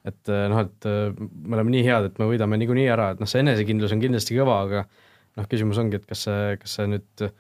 et 0.09 0.33
noh, 0.53 0.63
et 0.65 0.89
me 0.89 1.59
oleme 1.59 1.75
nii 1.75 1.85
head, 1.85 2.09
et 2.11 2.19
me 2.21 2.29
võidame 2.31 2.59
niikuinii 2.61 2.89
ära, 2.93 3.11
et 3.15 3.21
noh, 3.21 3.29
see 3.29 3.43
enesekindlus 3.45 3.93
on 3.93 4.03
kindlasti 4.03 4.37
kõva, 4.39 4.61
aga 4.65 4.85
noh, 5.39 5.49
küsimus 5.51 5.81
ongi, 5.83 6.01
et 6.01 6.07
kas 6.09 6.27
see, 6.27 6.57
kas 6.61 6.77
see 6.79 6.89
nüüd 6.91 7.25
äh, 7.27 7.35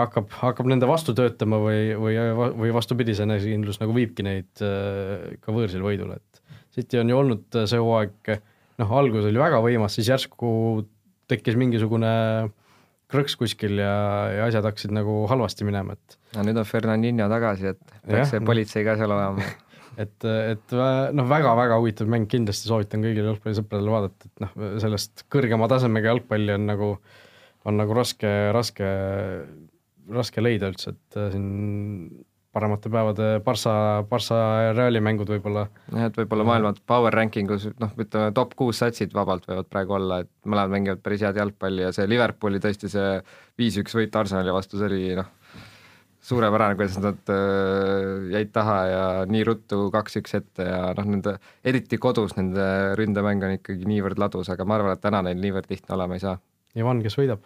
hakkab, 0.00 0.32
hakkab 0.42 0.70
nende 0.70 0.88
vastu 0.90 1.14
töötama 1.16 1.60
või, 1.62 1.94
või, 2.00 2.18
või 2.64 2.74
vastupidi, 2.74 3.16
see 3.16 3.26
enesekindlus 3.28 3.80
nagu 3.82 3.96
viibki 3.96 4.26
neid 4.26 4.64
äh, 4.64 5.38
ka 5.44 5.54
võõrsil 5.56 5.84
võidule, 5.84 6.18
et 6.20 6.60
City 6.74 6.98
on 6.98 7.12
ju 7.12 7.20
olnud 7.20 7.62
see 7.70 7.80
hooaeg, 7.80 8.34
noh, 8.82 8.98
algus 8.98 9.28
oli 9.28 9.40
väga 9.40 9.62
võimas, 9.64 9.96
siis 9.96 10.10
järsku 10.10 10.50
tekkis 11.30 11.56
mingisugune 11.56 12.12
krõks 13.14 13.36
kuskil 13.38 13.78
ja, 13.78 13.94
ja 14.32 14.48
asjad 14.48 14.66
hakkasid 14.66 14.94
nagu 14.94 15.22
halvasti 15.30 15.66
minema, 15.66 15.94
et 15.94 16.18
no 16.36 16.44
nüüd 16.48 16.58
on 16.60 16.66
Fernandinho 16.68 17.28
tagasi, 17.30 17.74
et 17.74 17.94
peaks 18.08 18.34
see 18.34 18.42
politsei 18.44 18.84
ka 18.86 18.96
seal 18.98 19.12
olema 19.14 19.44
et, 20.00 20.26
et 20.26 20.74
noh, 21.16 21.28
väga-väga 21.30 21.78
huvitav 21.80 22.10
mäng, 22.10 22.28
kindlasti 22.30 22.70
soovitan 22.70 23.04
kõigile 23.04 23.30
jalgpallisõpradele 23.32 23.94
vaadata, 23.94 24.30
et 24.30 24.44
noh, 24.44 24.54
sellest 24.82 25.26
kõrgema 25.32 25.68
tasemega 25.70 26.12
jalgpalli 26.12 26.54
on 26.56 26.68
nagu, 26.70 26.90
on 27.68 27.80
nagu 27.80 27.96
raske, 27.96 28.30
raske, 28.54 28.92
raske 30.14 30.44
leida 30.44 30.72
üldse, 30.72 30.94
et 30.94 31.20
äh, 31.20 31.32
siin 31.34 32.24
paremate 32.54 32.90
päevade 32.90 33.28
Barca, 33.44 33.72
Barca 34.08 34.36
ja 34.68 34.74
Reali 34.76 35.00
mängud 35.02 35.30
võib-olla. 35.32 35.66
jah, 35.90 36.08
et 36.08 36.18
võib-olla 36.20 36.46
maailma 36.46 36.74
power 36.86 37.14
ranking 37.14 37.50
us, 37.54 37.66
noh, 37.82 37.94
ütleme 37.98 38.30
top 38.36 38.54
kuus 38.58 38.78
satsid 38.82 39.14
vabalt 39.16 39.48
võivad 39.48 39.70
praegu 39.70 39.96
olla, 39.98 40.20
et 40.22 40.30
mõlemad 40.46 40.76
mängivad 40.76 41.02
päris 41.02 41.24
head 41.26 41.40
jalgpalli 41.40 41.86
ja 41.86 41.90
see 41.96 42.06
Liverpooli 42.10 42.62
tõesti 42.62 42.90
see 42.92 43.16
viis-üks 43.58 43.96
võit 43.98 44.14
Arsenali 44.20 44.54
vastu, 44.54 44.78
see 44.78 44.90
oli 44.90 45.18
noh, 45.18 45.32
suurepärane, 46.24 46.76
kuidas 46.78 46.98
nad 47.04 47.32
äh, 47.32 48.28
jäid 48.32 48.52
taha 48.54 48.76
ja 48.88 49.04
nii 49.28 49.44
ruttu 49.46 49.88
kaks-üks 49.94 50.38
ette 50.40 50.68
ja 50.68 50.80
noh, 50.96 51.08
nende, 51.16 51.36
eriti 51.66 52.00
kodus 52.00 52.36
nende 52.38 52.66
ründemäng 52.98 53.44
on 53.44 53.58
ikkagi 53.58 53.88
niivõrd 53.88 54.20
ladus, 54.22 54.48
aga 54.52 54.66
ma 54.68 54.78
arvan, 54.78 54.96
et 54.96 55.04
täna 55.04 55.24
neil 55.26 55.40
niivõrd 55.42 55.68
lihtne 55.72 55.98
olema 55.98 56.16
ei 56.16 56.24
saa. 56.24 56.38
Ivan, 56.78 57.02
kes 57.04 57.18
võidab? 57.20 57.44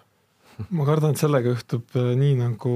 ma 0.74 0.86
kardan, 0.88 1.14
et 1.14 1.22
sellega 1.22 1.52
juhtub 1.52 1.96
äh, 1.98 2.12
nii, 2.18 2.36
nagu, 2.38 2.74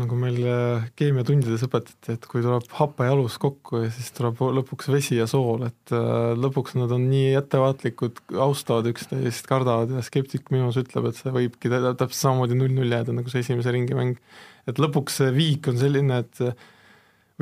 nagu 0.00 0.18
meil 0.18 0.38
äh, 0.48 0.86
keemiatundides 0.98 1.64
õpetati, 1.66 2.16
et 2.16 2.28
kui 2.28 2.44
tuleb 2.44 2.68
hape 2.78 3.08
ja 3.08 3.16
alus 3.16 3.36
kokku 3.42 3.82
ja 3.84 3.90
siis 3.92 4.12
tuleb 4.16 4.40
lõpuks 4.60 4.88
vesi 4.92 5.18
ja 5.18 5.26
sool, 5.30 5.66
et 5.68 5.94
äh, 5.96 6.32
lõpuks 6.40 6.76
nad 6.80 6.92
on 6.94 7.04
nii 7.10 7.34
ettevaatlikud, 7.40 8.24
austavad 8.46 8.88
üksteist, 8.92 9.48
kardavad 9.48 9.92
ja 9.96 10.04
skeptik 10.04 10.52
minus 10.54 10.80
ütleb, 10.80 11.10
et 11.10 11.20
see 11.20 11.34
võibki 11.34 11.72
tä- 11.72 11.82
täpselt 11.90 12.20
samamoodi 12.20 12.56
null-null 12.58 12.96
jääda, 12.96 13.16
nagu 13.16 13.32
see 13.32 13.44
esimese 13.44 13.74
ringi 13.76 13.98
mäng. 13.98 14.20
Et 14.68 14.78
lõpuks 14.82 15.20
see 15.20 15.34
viik 15.34 15.68
on 15.72 15.78
selline, 15.80 16.22
et 16.22 16.42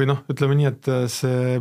või 0.01 0.09
noh, 0.09 0.23
ütleme 0.33 0.57
nii, 0.57 0.69
et 0.71 0.91
see 1.13 1.61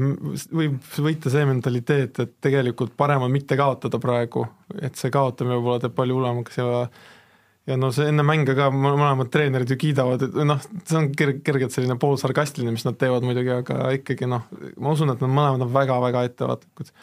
võib 0.55 0.77
võita 1.05 1.31
see 1.33 1.45
mentaliteet, 1.49 2.19
et 2.23 2.35
tegelikult 2.43 2.95
parem 2.99 3.25
on 3.25 3.33
mitte 3.33 3.57
kaotada 3.59 3.99
praegu, 4.01 4.45
et 4.79 4.95
see 4.99 5.11
kaotamine 5.13 5.57
võib-olla 5.57 5.83
teeb 5.83 5.97
palju 5.97 6.19
hullemaks 6.19 6.61
ja 6.61 6.85
ja 7.69 7.77
no 7.77 7.91
see 7.93 8.07
enne 8.09 8.23
mänge 8.25 8.55
ka 8.57 8.69
mõlemad 8.73 9.29
treenerid 9.33 9.69
ju 9.69 9.77
kiidavad, 9.79 10.23
et 10.25 10.37
noh, 10.47 10.61
see 10.89 10.97
on 10.97 11.11
ker-, 11.17 11.37
kergelt 11.45 11.75
selline 11.75 11.99
poolsarkastiline, 12.01 12.73
mis 12.73 12.85
nad 12.87 12.97
teevad 12.97 13.25
muidugi, 13.27 13.53
aga 13.61 13.91
ikkagi 13.99 14.29
noh, 14.29 14.47
ma 14.81 14.95
usun, 14.95 15.13
et 15.13 15.21
nad 15.21 15.29
mõlemad 15.29 15.67
on 15.67 15.73
väga-väga 15.75 16.25
ettevaatlikud. 16.31 16.93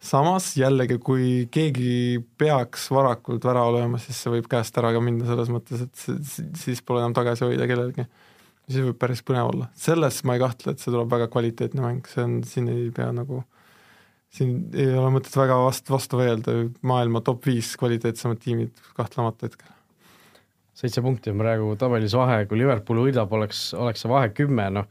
Samas 0.00 0.52
jällegi, 0.58 0.98
kui 1.02 1.48
keegi 1.50 2.22
peaks 2.38 2.88
varakult 2.94 3.44
värava 3.44 3.74
lööma, 3.78 4.00
siis 4.02 4.20
see 4.22 4.32
võib 4.36 4.48
käest 4.50 4.76
ära 4.78 4.92
ka 4.94 5.02
minna 5.02 5.26
selles 5.28 5.50
mõttes, 5.52 5.84
et 5.84 6.02
see, 6.02 6.48
siis 6.58 6.82
pole 6.86 7.02
enam 7.02 7.16
tagasi 7.16 7.46
hoida 7.46 7.66
kellelgi. 7.70 8.06
siis 8.68 8.84
võib 8.84 8.98
päris 9.00 9.24
põnev 9.24 9.50
olla, 9.52 9.70
selles 9.76 10.22
ma 10.28 10.36
ei 10.36 10.42
kahtle, 10.42 10.72
et 10.74 10.82
see 10.82 10.92
tuleb 10.92 11.10
väga 11.10 11.30
kvaliteetne 11.32 11.84
mäng, 11.84 12.10
see 12.10 12.24
on, 12.24 12.42
siin 12.46 12.68
ei 12.72 12.90
pea 12.94 13.10
nagu 13.16 13.42
siin 14.34 14.68
ei 14.76 14.92
ole 14.92 15.10
mõtet 15.14 15.34
väga 15.36 15.56
vast-, 15.64 15.90
vastu 15.92 16.20
vaielda, 16.20 16.54
maailma 16.86 17.22
top 17.24 17.46
viis 17.48 17.74
kvaliteetsemad 17.80 18.40
tiimid 18.42 18.82
kahtlemata 18.96 19.48
hetkel. 19.48 19.74
Seitse 20.78 21.02
punkti 21.02 21.32
on 21.32 21.40
praegu 21.42 21.72
tabelis 21.78 22.14
vahe, 22.14 22.44
kui 22.46 22.60
Liverpool 22.60 23.00
võidab, 23.08 23.32
oleks, 23.34 23.72
oleks 23.74 24.04
see 24.04 24.12
vahe 24.12 24.30
kümme, 24.30 24.68
noh, 24.76 24.86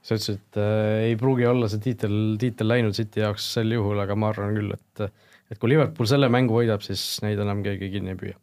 sa 0.00 0.16
ütlesid, 0.16 0.40
et 0.40 0.60
äh, 0.60 1.08
ei 1.10 1.16
pruugi 1.20 1.48
olla 1.48 1.68
see 1.70 1.82
tiitel, 1.84 2.16
tiitel 2.40 2.70
läinud 2.70 2.96
City 2.96 3.24
jaoks 3.24 3.50
sel 3.56 3.72
juhul, 3.76 4.00
aga 4.00 4.16
ma 4.16 4.32
arvan 4.34 4.56
küll, 4.56 4.76
et 4.76 5.06
et 5.50 5.58
kui 5.58 5.72
Liverpool 5.72 6.06
selle 6.06 6.28
mängu 6.30 6.54
võidab, 6.54 6.82
siis 6.86 7.02
neid 7.24 7.40
enam 7.42 7.64
keegi 7.66 7.90
kinni 7.90 8.14
ei 8.14 8.20
püüa. 8.20 8.36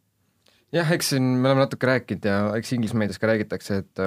jah, 0.76 0.90
eks 0.94 1.14
siin 1.14 1.28
me 1.38 1.48
oleme 1.48 1.64
natuke 1.64 1.88
rääkinud 1.88 2.28
ja 2.28 2.40
eks 2.58 2.74
Inglise 2.76 2.98
meedias 3.00 3.20
ka 3.20 3.30
räägitakse, 3.30 3.80
et 3.84 4.02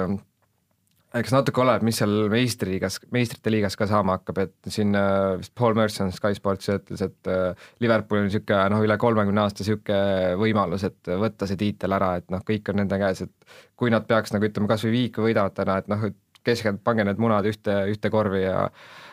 eks 1.18 1.32
natuke 1.34 1.60
oleneb, 1.60 1.84
mis 1.86 1.98
seal 2.00 2.12
meistriliigas, 2.32 2.98
meistrite 3.12 3.52
liigas 3.52 3.76
ka 3.76 3.86
saama 3.90 4.16
hakkab, 4.16 4.38
et 4.46 4.72
siin 4.72 4.96
äh, 4.96 5.34
vist 5.40 5.52
Paul 5.58 5.76
Merson 5.76 6.12
Sky 6.14 6.36
Sportsis 6.38 6.78
ütles, 6.78 7.04
et 7.04 7.30
äh, 7.30 7.68
Liverpoolil 7.84 8.24
on 8.24 8.30
niisugune 8.30 8.62
noh, 8.72 8.84
üle 8.86 8.96
kolmekümne 9.00 9.44
aasta 9.44 9.64
niisugune 9.64 10.38
võimalus, 10.40 10.86
et 10.88 11.12
võtta 11.20 11.48
see 11.48 11.60
tiitel 11.60 11.96
ära, 11.98 12.14
et 12.22 12.32
noh, 12.32 12.44
kõik 12.48 12.72
on 12.72 12.80
nende 12.80 13.00
käes, 13.02 13.24
et 13.26 13.56
kui 13.76 13.92
nad 13.92 14.06
peaks 14.08 14.32
nagu 14.32 14.48
ütleme, 14.48 14.70
kas 14.70 14.86
või 14.86 14.96
viiki 14.96 15.24
võidavad 15.24 15.56
täna, 15.58 15.78
et 15.82 15.92
noh, 15.92 16.08
et 16.08 16.31
keskend-, 16.46 16.82
pange 16.84 17.06
need 17.06 17.20
munad 17.22 17.46
ühte, 17.48 17.74
ühte 17.92 18.10
korvi 18.12 18.42
ja 18.44 18.66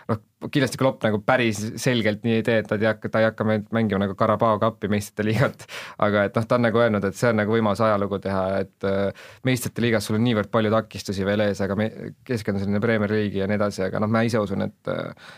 noh, 0.09 0.19
kindlasti 0.49 0.79
Klopp 0.79 1.03
nagu 1.05 1.19
päris 1.25 1.59
selgelt 1.81 2.23
nii 2.25 2.39
ei 2.39 2.45
tee, 2.45 2.57
et 2.61 2.69
ta 2.69 2.77
ei 2.79 2.87
hakka, 2.89 3.11
ta 3.13 3.21
ei 3.21 3.27
hakka 3.29 3.45
mängima 3.47 4.01
nagu 4.03 4.15
Carabao 4.19 4.59
Cupi 4.61 4.89
meistrite 4.91 5.25
liigat, 5.27 5.65
aga 6.05 6.25
et 6.29 6.39
noh, 6.39 6.47
ta 6.49 6.57
on 6.57 6.65
nagu 6.67 6.81
öelnud, 6.81 7.05
et 7.05 7.19
see 7.19 7.31
on 7.31 7.39
nagu 7.41 7.53
võimalus 7.53 7.83
ajalugu 7.85 8.21
teha, 8.23 8.43
et 8.63 8.89
äh, 8.89 9.29
meistrite 9.47 9.85
liigas 9.85 10.09
sul 10.09 10.19
on 10.19 10.25
niivõrd 10.25 10.51
palju 10.53 10.73
takistusi 10.73 11.27
veel 11.27 11.45
ees, 11.45 11.61
aga 11.65 11.77
me 11.79 11.89
keskendume 12.27 12.65
sinna 12.65 12.83
Premier 12.83 13.13
League'i 13.13 13.43
ja 13.43 13.49
nii 13.49 13.59
edasi, 13.59 13.85
aga 13.87 14.01
noh, 14.03 14.11
ma 14.11 14.25
ise 14.27 14.41
usun, 14.43 14.65
et 14.67 14.93
äh, 14.93 15.31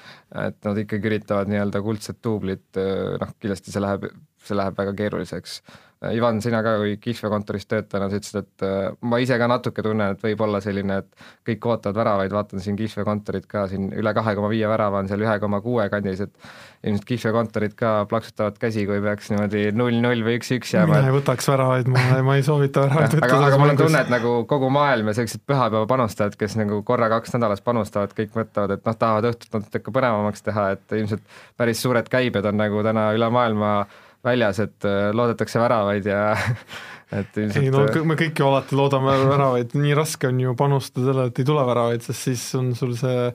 et 0.48 0.56
nad 0.64 0.78
ikkagi 0.80 1.10
üritavad 1.10 1.50
nii-öelda 1.52 1.82
kuldset 1.84 2.22
duublit, 2.24 2.68
äh, 2.80 3.18
noh 3.22 3.38
kindlasti 3.40 3.74
see 3.74 3.84
läheb, 3.84 4.08
see 4.42 4.56
läheb 4.58 4.78
väga 4.78 4.96
keeruliseks 4.98 5.60
Ivan, 6.10 6.40
sina 6.42 6.64
ka 6.66 6.80
kui 6.82 6.96
kihlveokontoris 6.98 7.68
töötajana, 7.70 8.08
sa 8.10 8.18
ütlesid, 8.18 8.42
et 8.42 8.64
äh, 8.66 8.88
ma 9.06 9.20
ise 9.22 9.36
ka 9.38 9.46
natuke 9.46 9.84
tunnen, 9.86 10.16
et 10.16 10.24
võib 10.26 10.40
olla 10.42 10.58
selline, 10.64 10.96
et 11.04 11.26
kõik 11.46 11.68
ootavad 11.70 12.00
väravaid, 12.00 12.34
vaatan 12.34 12.64
siin 12.64 12.80
kihlveokontorit 12.80 13.46
ka 13.50 13.68
siin 13.70 13.92
üle 13.94 14.14
kahe 14.18 14.34
koma 14.40 14.50
viie 14.50 14.66
värava 14.72 15.04
on 15.04 15.12
seal 15.12 15.22
ühe 15.22 15.38
koma 15.44 15.62
kuue 15.62 15.86
kandis, 15.94 16.24
et 16.26 16.50
ilmselt 16.90 17.06
kihlveokontorid 17.06 17.78
ka 17.78 17.94
plaksutavad 18.10 18.58
käsi, 18.64 18.88
kui 18.90 18.98
peaks 19.06 19.30
niimoodi 19.30 19.68
null-null 19.78 20.26
või 20.26 20.40
üks-üks 20.40 20.74
jääma. 20.74 20.98
mina 20.98 21.14
ei 21.14 21.18
võtaks 21.20 21.54
väravaid, 21.54 21.94
ma, 21.94 22.06
ma 22.26 22.42
ei 22.42 22.50
soovita 22.50 22.88
väravaid 22.88 23.18
võtta. 23.20 23.30
aga, 23.30 23.46
aga 23.52 23.62
mul 23.62 23.78
on 23.78 23.82
tunne, 23.86 24.06
et 24.08 24.14
nagu 24.18 24.36
kogu 24.50 24.74
maailm 24.74 25.14
ja 25.14 25.20
sellised 25.22 25.46
pühapäeva 25.46 25.86
panustajad, 25.86 26.34
kes 26.40 26.58
nagu 26.58 26.82
korra-kaks 26.88 27.38
nädalas 27.38 27.62
panustavad, 27.62 28.18
kõik 28.18 28.34
mõtlevad, 28.42 28.80
et 28.80 28.90
noh, 28.90 28.98
tahavad 29.06 29.30
õhtut 29.36 29.62
natuke 29.62 29.94
põnevamaks 29.94 30.50
teha, 30.50 30.72
et 30.80 31.02
ilmselt 31.04 31.42
päris 31.62 31.86
suured 31.86 32.10
käibed 32.10 32.50
on 32.50 32.58
nagu 32.58 32.82
täna 32.90 33.12
üle 33.14 33.30
maailma 33.30 33.84
väljas, 34.26 34.60
et 34.64 34.88
äh, 34.88 35.10
loodetakse 35.16 35.62
väravaid 35.62 36.10
ja 36.10 36.36
et 37.22 37.40
ilmselt 37.42 37.64
ei 37.64 37.72
no 37.74 37.86
äh, 37.88 38.04
me 38.08 38.18
kõik 38.20 38.42
ju 38.42 38.50
alati 38.50 38.78
loodame 38.78 39.16
väravaid, 39.24 39.74
nii 39.78 39.96
raske 39.98 40.30
on 40.30 40.44
ju 40.44 40.54
panustada 40.60 41.10
sellele, 41.10 41.32
et 41.32 41.42
ei 41.42 41.48
tule 41.48 41.66
väravaid, 41.68 42.06
sest 42.06 42.30
siis 42.30 42.46
on 42.60 42.72
sul 42.78 42.94
see, 43.00 43.32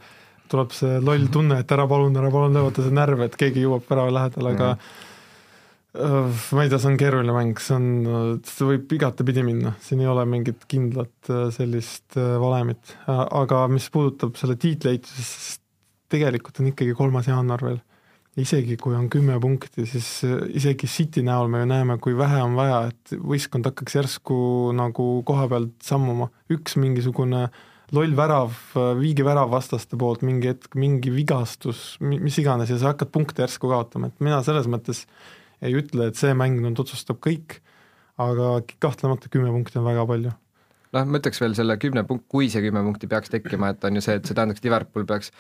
tuleb 0.53 0.77
see 0.77 1.01
loll 1.03 1.27
tunne, 1.33 1.61
et 1.63 1.77
ära 1.77 1.89
palun, 1.91 2.17
ära 2.21 2.31
palun, 2.35 2.63
vaata 2.69 2.87
see 2.87 2.95
närv, 2.95 3.27
et 3.27 3.37
keegi 3.41 3.67
jõuab 3.67 3.91
värava 3.91 4.15
lähedale, 4.21 4.55
aga 4.55 4.71
mm. 4.77 6.39
ma 6.55 6.65
ei 6.65 6.73
tea, 6.73 6.81
see 6.81 6.93
on 6.93 7.01
keeruline 7.03 7.35
mäng, 7.35 7.61
see 7.67 7.77
on, 7.81 8.41
see 8.47 8.71
võib 8.71 8.97
igatepidi 8.99 9.45
minna, 9.47 9.75
siin 9.83 10.05
ei 10.05 10.11
ole 10.13 10.27
mingit 10.31 10.69
kindlat 10.71 11.35
sellist 11.57 12.17
valemit, 12.17 12.97
aga 13.11 13.67
mis 13.73 13.91
puudutab 13.93 14.39
selle 14.39 14.59
tiitli 14.61 14.95
ehitust, 14.95 15.19
siis 15.19 15.61
tegelikult 16.13 16.63
on 16.63 16.71
ikkagi 16.71 16.95
kolmas 16.95 17.27
jaanuar 17.27 17.65
veel 17.67 17.83
isegi 18.41 18.77
kui 18.81 18.95
on 18.97 19.09
kümme 19.13 19.39
punkti, 19.41 19.87
siis 19.89 20.09
äh, 20.27 20.43
isegi 20.59 20.89
City 20.91 21.23
näol 21.25 21.49
me 21.53 21.63
ju 21.63 21.71
näeme, 21.71 21.97
kui 22.03 22.17
vähe 22.19 22.43
on 22.45 22.57
vaja, 22.59 22.83
et 22.91 23.17
võistkond 23.17 23.69
hakkaks 23.71 23.97
järsku 23.97 24.37
nagu 24.77 25.09
koha 25.27 25.49
pealt 25.53 25.75
sammuma, 25.85 26.29
üks 26.53 26.77
mingisugune 26.81 27.47
loll 27.97 28.17
värav, 28.19 28.55
äh, 28.77 28.93
viigivärav 29.01 29.51
vastaste 29.53 29.99
poolt 30.01 30.25
mingi 30.27 30.53
hetk, 30.53 30.75
mingi 30.77 31.13
vigastus, 31.15 31.95
mis 32.03 32.37
iganes, 32.43 32.73
ja 32.73 32.81
sa 32.81 32.93
hakkad 32.93 33.13
punkte 33.15 33.45
järsku 33.47 33.73
kaotama, 33.73 34.13
et 34.13 34.25
mina 34.25 34.43
selles 34.47 34.69
mõttes 34.71 35.07
ei 35.65 35.77
ütle, 35.79 36.11
et 36.11 36.19
see 36.21 36.35
mäng 36.37 36.61
nüüd 36.61 36.83
otsustab 36.83 37.23
kõik, 37.25 37.63
aga 38.21 38.59
kahtlemata 38.83 39.33
kümme 39.33 39.53
punkti 39.55 39.81
on 39.81 39.89
väga 39.89 40.05
palju. 40.09 40.33
Noh, 40.97 41.09
ma 41.09 41.21
ütleks 41.21 41.41
veel 41.43 41.57
selle 41.57 41.77
kümne 41.81 42.05
punkt, 42.09 42.25
kui 42.33 42.51
see 42.53 42.63
kümme 42.65 42.85
punkti 42.85 43.09
peaks 43.11 43.33
tekkima, 43.33 43.73
et 43.73 43.85
on 43.85 43.97
ju 43.97 44.05
see, 44.05 44.21
et 44.21 44.29
see 44.29 44.37
tähendaks, 44.37 44.63
Liverpool 44.65 45.09
peaks 45.09 45.33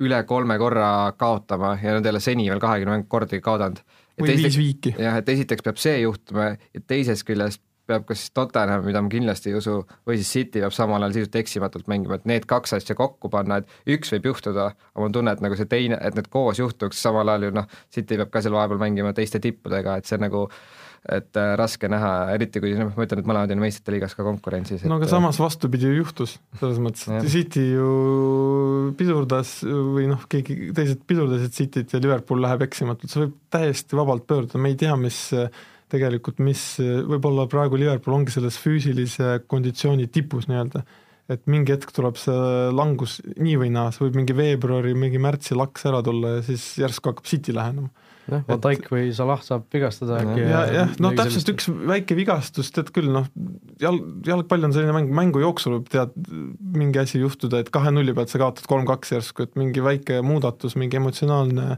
üle 0.00 0.22
kolme 0.28 0.58
korra 0.58 1.12
kaotama 1.18 1.76
ja 1.82 1.96
nad 1.98 2.06
ei 2.06 2.14
ole 2.14 2.20
seni 2.20 2.48
veel 2.50 2.62
kahekümne 2.62 3.04
kordagi 3.08 3.42
kaotanud. 3.44 3.82
või 4.20 4.36
viis 4.36 4.58
viiki. 4.58 4.94
jah, 4.98 5.18
et 5.20 5.28
esiteks 5.28 5.62
peab 5.62 5.78
see 5.80 6.00
juhtuma 6.02 6.54
ja 6.54 6.82
teisest 6.86 7.26
küljest 7.28 7.62
peab 7.86 8.04
kas 8.06 8.28
Tottenham, 8.34 8.84
mida 8.86 9.02
ma 9.02 9.10
kindlasti 9.10 9.50
ei 9.50 9.56
usu, 9.58 9.80
või 10.06 10.18
siis 10.20 10.30
City 10.36 10.62
peab 10.62 10.74
samal 10.74 11.02
ajal 11.02 11.16
sisuliselt 11.16 11.38
eksimatult 11.42 11.88
mängima, 11.90 12.18
et 12.18 12.28
need 12.30 12.46
kaks 12.50 12.76
asja 12.78 12.94
kokku 12.98 13.30
panna, 13.32 13.58
et 13.58 13.96
üks 13.96 14.12
võib 14.14 14.30
juhtuda, 14.30 14.68
aga 14.72 15.00
mul 15.00 15.10
on 15.10 15.16
tunne, 15.16 15.34
et 15.34 15.42
nagu 15.44 15.58
see 15.58 15.70
teine, 15.70 15.98
et 15.98 16.18
need 16.18 16.30
koos 16.32 16.60
juhtuks, 16.62 17.00
samal 17.02 17.32
ajal 17.32 17.48
ju 17.48 17.56
noh, 17.58 17.66
City 17.92 18.20
peab 18.20 18.30
ka 18.32 18.44
seal 18.44 18.54
vahepeal 18.56 18.80
mängima 18.82 19.12
teiste 19.16 19.42
tippudega, 19.42 19.98
et 19.98 20.08
see 20.08 20.20
nagu 20.22 20.46
et 21.02 21.38
äh, 21.38 21.52
raske 21.58 21.88
näha, 21.90 22.10
eriti 22.36 22.60
kui 22.62 22.76
noh, 22.78 22.92
ma 22.94 23.06
ütlen, 23.06 23.22
et 23.22 23.26
mõlemad 23.28 23.50
on 23.50 23.62
meistrite 23.64 23.94
liigas 23.94 24.14
ka 24.14 24.22
konkurentsis. 24.26 24.84
no 24.86 25.00
aga 25.00 25.08
et, 25.08 25.10
samas 25.10 25.40
vastupidi 25.42 25.88
ju 25.88 25.96
juhtus, 25.96 26.36
selles 26.60 26.78
mõttes, 26.82 27.08
et 27.10 27.26
City 27.32 27.64
ju 27.72 27.88
pidurdas 28.98 29.56
või 29.66 30.06
noh, 30.12 30.22
keegi 30.30 30.70
teised 30.76 31.02
pidurdasid 31.08 31.56
Cityt 31.56 31.96
ja 31.96 32.02
Liverpool 32.02 32.42
läheb 32.44 32.62
eksimatult, 32.68 33.10
see 33.10 33.24
võib 33.24 33.34
täiesti 33.52 33.98
vabalt 33.98 34.28
pöörduda, 34.30 34.62
me 34.62 34.70
ei 34.70 34.78
tea, 34.78 34.94
mis 35.00 35.24
tegelikult, 35.92 36.38
mis 36.40 36.62
võib-olla 36.80 37.48
praegu 37.50 37.80
Liverpool 37.80 38.20
ongi 38.20 38.32
selles 38.32 38.56
füüsilise 38.62 39.40
konditsiooni 39.50 40.06
tipus 40.12 40.46
nii-öelda, 40.48 40.84
et 41.34 41.42
mingi 41.50 41.74
hetk 41.74 41.90
tuleb 41.96 42.14
see 42.20 42.70
langus 42.78 43.18
nii 43.34 43.58
või 43.58 43.74
naa, 43.74 43.90
see 43.90 44.06
võib 44.06 44.22
mingi 44.22 44.38
veebruari, 44.38 44.94
mingi 44.98 45.18
märtsi 45.22 45.58
laks 45.58 45.90
ära 45.90 45.98
tulla 46.06 46.36
ja 46.36 46.46
siis 46.46 46.76
järsku 46.78 47.10
hakkab 47.10 47.26
City 47.26 47.58
lähenema 47.58 47.90
jah, 48.28 48.44
Van 48.48 48.60
Dijk 48.66 48.88
või 48.92 49.08
Salah 49.16 49.40
saab 49.44 49.64
vigastada 49.72 50.20
äkki 50.22 50.44
ja, 50.44 50.62
jah, 50.76 50.92
noh 51.02 51.14
täpselt 51.16 51.46
sellist. 51.46 51.52
üks 51.54 51.68
väike 51.92 52.16
vigastus, 52.18 52.70
tead 52.74 52.92
küll, 52.94 53.10
noh, 53.14 53.26
jalg, 53.82 54.04
jalgpall 54.28 54.68
on 54.68 54.74
selline 54.76 54.94
mäng, 54.96 55.10
mängu 55.22 55.42
jooksul 55.42 55.78
võib 55.78 55.90
tead 55.92 56.14
mingi 56.76 57.02
asi 57.02 57.22
juhtuda, 57.22 57.62
et 57.62 57.72
kahe 57.74 57.92
nulli 57.94 58.14
pealt 58.16 58.32
sa 58.32 58.42
kaotad 58.42 58.68
kolm-kaks 58.70 59.14
järsku, 59.16 59.48
et 59.48 59.58
mingi 59.60 59.84
väike 59.84 60.20
muudatus, 60.26 60.78
mingi 60.80 61.00
emotsionaalne 61.00 61.68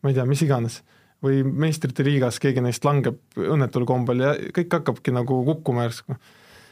ma 0.00 0.12
ei 0.12 0.16
tea, 0.16 0.26
mis 0.28 0.44
iganes. 0.46 0.80
või 1.20 1.42
meistrite 1.44 2.00
liigas 2.00 2.38
keegi 2.40 2.62
neist 2.64 2.84
langeb 2.86 3.18
õnnetul 3.36 3.84
kombel 3.84 4.22
ja 4.24 4.30
kõik 4.56 4.78
hakkabki 4.78 5.12
nagu 5.12 5.42
kukkuma 5.44 5.84
järsku 5.84 6.16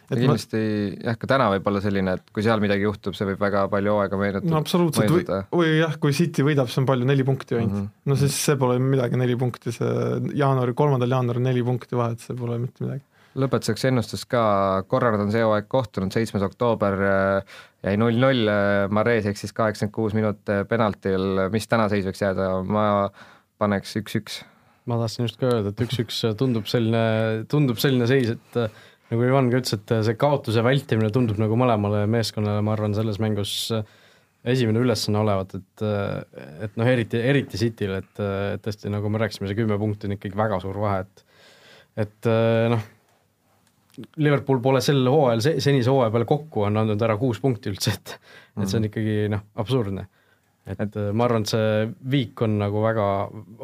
et 0.09 0.23
kindlasti 0.23 0.61
ma... 0.61 1.03
jah, 1.11 1.19
ka 1.21 1.29
täna 1.31 1.49
võib 1.53 1.69
olla 1.71 1.83
selline, 1.85 2.15
et 2.19 2.33
kui 2.35 2.45
seal 2.45 2.63
midagi 2.63 2.87
juhtub, 2.87 3.17
see 3.17 3.29
võib 3.29 3.43
väga 3.43 3.67
palju 3.73 3.95
hooaega 3.95 4.21
meenutada. 4.21 4.53
no 4.53 4.63
absoluutselt, 4.63 5.13
või, 5.13 5.43
või 5.61 5.75
jah, 5.83 5.99
kui 6.01 6.17
City 6.17 6.47
võidab, 6.47 6.71
see 6.73 6.83
on 6.83 6.89
palju, 6.89 7.09
neli 7.09 7.27
punkti 7.29 7.59
ainult 7.59 7.75
mm. 7.75 7.85
-hmm. 7.85 8.09
no 8.09 8.19
siis 8.23 8.41
see 8.49 8.57
pole 8.61 8.79
midagi, 8.83 9.21
neli 9.21 9.37
punkti, 9.41 9.75
see 9.77 9.93
jaanuari, 10.41 10.77
kolmandal 10.79 11.17
jaanuaril 11.19 11.45
neli 11.45 11.65
punkti 11.67 11.99
vahet, 11.99 12.25
see 12.25 12.37
pole 12.39 12.59
mitte 12.63 12.87
midagi. 12.87 13.05
lõpetuseks 13.39 13.89
ennustus 13.91 14.25
ka, 14.27 14.43
korra 14.89 15.13
nad 15.15 15.27
on 15.27 15.33
see 15.35 15.45
hooaeg 15.45 15.69
kohtunud, 15.71 16.15
seitsmes 16.15 16.45
oktoober 16.49 17.01
äh, 17.07 17.57
jäi 17.87 17.97
null-null, 18.01 18.45
äh, 18.49 18.85
Mares 18.91 19.29
eksis 19.29 19.53
kaheksakümmend 19.53 19.95
kuus 19.95 20.17
minutit 20.17 20.69
penaltil, 20.71 21.49
mis 21.53 21.69
täna 21.69 21.91
seis 21.93 22.09
võiks 22.09 22.25
jääda, 22.25 22.55
ma 22.65 22.87
paneks 23.61 23.99
üks-üks 24.01 24.43
ma 24.89 24.97
tahtsin 25.03 25.27
just 25.27 25.37
ka 25.37 25.51
öelda, 25.51 25.75
et 25.75 25.83
üks-üks 25.85 26.23
tundub 26.41 26.69
selline, 26.71 27.45
tundub 27.53 27.77
selline 27.77 28.09
seis, 28.09 28.33
et 28.33 28.57
nagu 29.13 29.25
Ivan 29.25 29.49
ka 29.53 29.63
ütles, 29.63 29.77
et 29.79 29.95
see 30.07 30.19
kaotuse 30.21 30.65
vältimine 30.65 31.11
tundub 31.15 31.41
nagu 31.41 31.57
mõlemale 31.59 32.05
meeskonnale, 32.11 32.65
ma 32.65 32.75
arvan, 32.75 32.97
selles 32.97 33.21
mängus 33.23 33.55
esimene 34.49 34.83
ülesanne 34.83 35.21
olevat, 35.23 35.57
et, 35.59 35.87
et 36.67 36.77
noh, 36.79 36.89
eriti, 36.89 37.21
eriti 37.31 37.61
Cityl, 37.61 37.97
et, 37.99 38.13
et 38.21 38.63
tõesti, 38.65 38.91
nagu 38.93 39.11
me 39.11 39.21
rääkisime, 39.23 39.49
see 39.51 39.59
kümme 39.59 39.79
punkti 39.81 40.09
on 40.09 40.15
ikkagi 40.17 40.39
väga 40.39 40.61
suur 40.65 40.79
vahe, 40.85 41.03
et 41.07 41.25
et 41.99 42.29
noh, 42.71 42.85
Liverpool 44.23 44.61
pole 44.63 44.79
sel 44.85 45.01
hooajal, 45.11 45.43
senise 45.59 45.91
hooaja 45.91 46.13
peale 46.15 46.29
kokku 46.31 46.63
on 46.69 46.79
andnud 46.79 47.03
ära 47.03 47.17
kuus 47.19 47.41
punkti 47.43 47.73
üldse, 47.73 47.97
et 47.97 48.15
et 48.15 48.69
see 48.69 48.79
on 48.79 48.85
mhm. 48.85 48.91
ikkagi 48.93 49.17
noh, 49.35 49.43
absurdne. 49.59 50.07
et 50.69 50.97
ma 51.17 51.27
arvan, 51.27 51.43
et 51.43 51.51
see 51.51 51.89
viik 52.13 52.45
on 52.45 52.59
nagu 52.61 52.83
väga, 52.85 53.07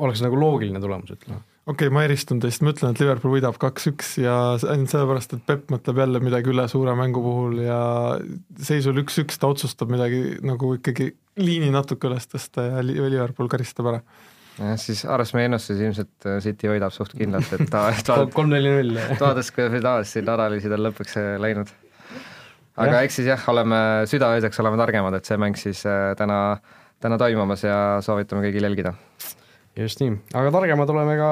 oleks 0.03 0.25
nagu 0.25 0.39
loogiline 0.41 0.81
tulemus, 0.83 1.15
ütleme 1.15 1.43
okei 1.65 1.89
okay,, 1.89 1.93
ma 1.95 2.05
eristun 2.05 2.41
teist, 2.43 2.61
ma 2.65 2.75
ütlen, 2.75 2.93
et 2.93 3.01
Liverpool 3.01 3.33
võidab 3.39 3.57
kaks-üks 3.61 4.19
ja 4.21 4.35
ainult 4.59 4.93
sellepärast, 4.93 5.33
et 5.37 5.45
Pepp 5.49 5.73
mõtleb 5.73 6.01
jälle 6.03 6.21
midagi 6.21 6.53
üle 6.53 6.67
suure 6.69 6.93
mängu 6.99 7.23
puhul 7.25 7.63
ja 7.65 7.79
seisul 8.61 9.01
üks-üks 9.01 9.41
ta 9.41 9.49
otsustab 9.49 9.93
midagi 9.93 10.37
nagu 10.45 10.75
ikkagi 10.77 11.15
liini 11.41 11.71
natuke 11.73 12.11
üles 12.11 12.29
tõsta 12.29 12.67
ja 12.69 12.83
Liverpool 12.85 13.49
karistab 13.53 13.89
ära. 13.95 14.03
jah, 14.59 14.77
siis 14.81 15.07
arvestades 15.07 15.39
meie 15.39 15.49
ennustuses 15.49 15.81
ilmselt 15.87 16.29
äh, 16.29 16.37
City 16.45 16.69
võidab 16.69 16.93
suht 16.95 17.17
kindlalt, 17.17 17.57
et 17.57 17.65
ta, 17.73 17.87
kolm-neli-null. 18.37 19.01
vaadates, 19.15 19.49
kuidas 19.57 19.81
tavaliselt 19.81 20.13
siin 20.13 20.29
analüüsid 20.35 20.77
on 20.77 20.85
lõpuks 20.91 21.17
äh, 21.23 21.31
läinud. 21.41 21.73
aga 22.77 23.01
eks 23.07 23.23
siis 23.23 23.31
jah, 23.33 23.49
oleme 23.55 23.79
südaööseks 24.11 24.61
oleme 24.61 24.83
targemad, 24.85 25.17
et 25.17 25.33
see 25.33 25.41
mäng 25.41 25.57
siis 25.57 25.81
äh, 25.89 26.13
täna, 26.21 26.59
täna 27.01 27.19
toimumas 27.25 27.65
ja 27.65 27.79
soovitame 28.05 28.45
kõigil 28.45 28.69
jälgida 28.69 28.93
just 29.79 30.03
nii, 30.03 30.15
aga 30.39 30.53
targemad 30.55 30.91
oleme 30.95 31.17
ka 31.19 31.31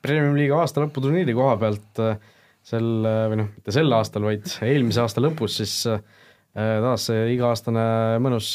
Premium-liiga 0.00 0.62
aasta 0.62 0.80
lõputurniiri 0.84 1.34
koha 1.36 1.56
pealt 1.60 2.00
äh, 2.00 2.16
sel, 2.64 2.88
äh, 3.04 3.24
või 3.28 3.42
noh, 3.42 3.50
mitte 3.52 3.74
sel 3.74 3.92
aastal, 3.92 4.24
vaid 4.28 4.46
eelmise 4.64 5.02
aasta 5.02 5.20
lõpus 5.20 5.58
siis 5.60 5.74
äh, 5.90 6.00
taas 6.56 7.04
see 7.10 7.26
iga-aastane 7.34 7.82
mõnus 8.24 8.54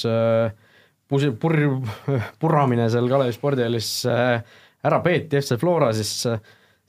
pus-, 1.12 1.30
purr, 1.42 1.62
purramine 2.42 2.90
seal 2.92 3.08
Kalevi 3.12 3.36
spordihallis 3.36 3.92
ära 4.10 5.00
peeti, 5.06 5.40
FC 5.40 5.56
Flora 5.62 5.94
siis 5.96 6.26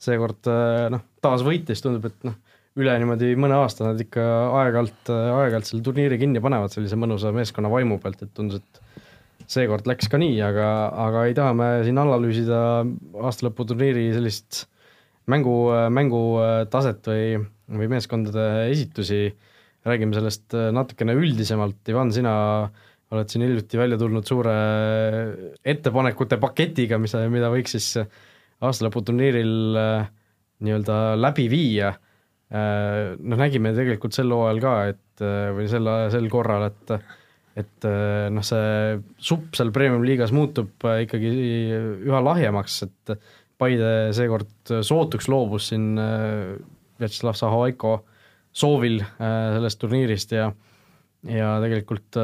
seekord 0.03 0.49
noh, 0.91 1.05
taas 1.23 1.45
võitis, 1.47 1.79
tundub, 1.81 2.09
et 2.09 2.27
noh, 2.27 2.35
üle 2.77 2.97
niimoodi 2.99 3.31
mõne 3.39 3.55
aasta 3.61 3.87
nad 3.87 4.01
ikka 4.03 4.25
aeg-ajalt, 4.59 5.13
aeg-ajalt 5.13 5.69
selle 5.69 5.85
turniiri 5.85 6.19
kinni 6.19 6.43
panevad 6.43 6.75
sellise 6.75 6.99
mõnusa 6.99 7.31
meeskonna 7.33 7.71
vaimu 7.71 8.01
pealt, 8.03 8.25
et 8.27 8.33
tundus, 8.35 8.59
et 8.59 8.83
seekord 9.47 9.87
läks 9.89 10.09
ka 10.11 10.19
nii, 10.21 10.39
aga, 10.43 10.69
aga 11.07 11.25
ei 11.29 11.35
taha 11.37 11.53
me 11.55 11.69
siin 11.87 11.99
analüüsida 12.01 12.59
aastalõputurniiri 13.27 14.09
sellist 14.15 14.65
mängu, 15.31 15.55
mängutaset 15.93 17.07
või, 17.07 17.37
või 17.79 17.89
meeskondade 17.91 18.47
esitusi, 18.71 19.21
räägime 19.87 20.15
sellest 20.15 20.55
natukene 20.75 21.15
üldisemalt, 21.15 21.79
Ivan, 21.91 22.11
sina 22.15 22.33
oled 23.15 23.31
siin 23.31 23.45
hiljuti 23.45 23.79
välja 23.79 23.99
tulnud 23.99 24.27
suure 24.27 24.55
ettepanekute 25.63 26.39
paketiga, 26.43 26.99
mis, 26.99 27.15
mida 27.31 27.51
võiks 27.53 27.77
siis 27.77 27.93
aastalõputurniiril 28.67 29.79
nii-öelda 30.63 30.97
läbi 31.19 31.47
viia. 31.51 31.93
Äh, 32.47 33.15
noh, 33.19 33.39
nägime 33.39 33.73
tegelikult 33.75 34.15
sel 34.15 34.31
hooajal 34.31 34.61
ka, 34.63 34.73
et 34.93 35.23
äh, 35.23 35.49
või 35.55 35.67
sel, 35.71 35.89
sel 36.13 36.29
korral, 36.31 36.69
et 36.69 36.93
et 37.57 37.87
äh, 37.89 38.27
noh, 38.33 38.45
see 38.45 38.97
supp 39.17 39.57
seal 39.57 39.73
premium-liigas 39.75 40.33
muutub 40.35 40.85
ikkagi 40.87 41.31
üha 42.05 42.23
lahjemaks, 42.23 42.81
et 42.87 43.17
Paide 43.57 44.11
seekord 44.13 44.69
sootuks 44.85 45.25
loobus 45.33 45.71
siin 45.71 45.95
Vjatšeslav 45.97 47.33
Sahovaiko 47.39 47.93
soovil 48.53 48.99
sellest 49.17 49.79
turniirist 49.81 50.35
ja 50.35 50.51
ja 51.25 51.47
tegelikult 51.63 52.19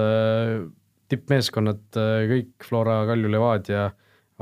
tippmeeskonnad 1.09 1.97
kõik, 2.29 2.51
Flora, 2.61 2.99
Kalju, 3.09 3.31
Levadia 3.33 3.87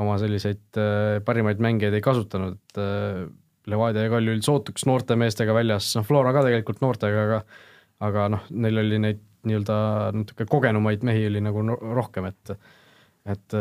oma 0.04 0.18
selliseid 0.20 0.82
parimaid 1.24 1.64
mängijaid 1.64 1.96
ei 1.96 2.04
kasutanud, 2.04 2.60
et 2.60 3.72
Levadia 3.72 4.04
ja 4.04 4.12
Kalju 4.12 4.36
sootuks 4.44 4.84
noorte 4.90 5.16
meestega 5.16 5.56
väljas, 5.56 5.94
noh 5.96 6.04
Flora 6.12 6.36
ka 6.36 6.44
tegelikult 6.50 6.84
noortega, 6.84 7.24
aga 7.24 7.42
aga 8.02 8.28
noh, 8.34 8.48
neil 8.52 8.82
oli 8.82 9.00
neid 9.02 9.22
nii-öelda 9.48 9.76
natuke 10.16 10.48
kogenumaid 10.50 11.06
mehi 11.08 11.28
oli 11.30 11.44
nagu 11.44 11.64
rohkem, 11.72 12.32
et 12.32 12.56
et 13.30 13.56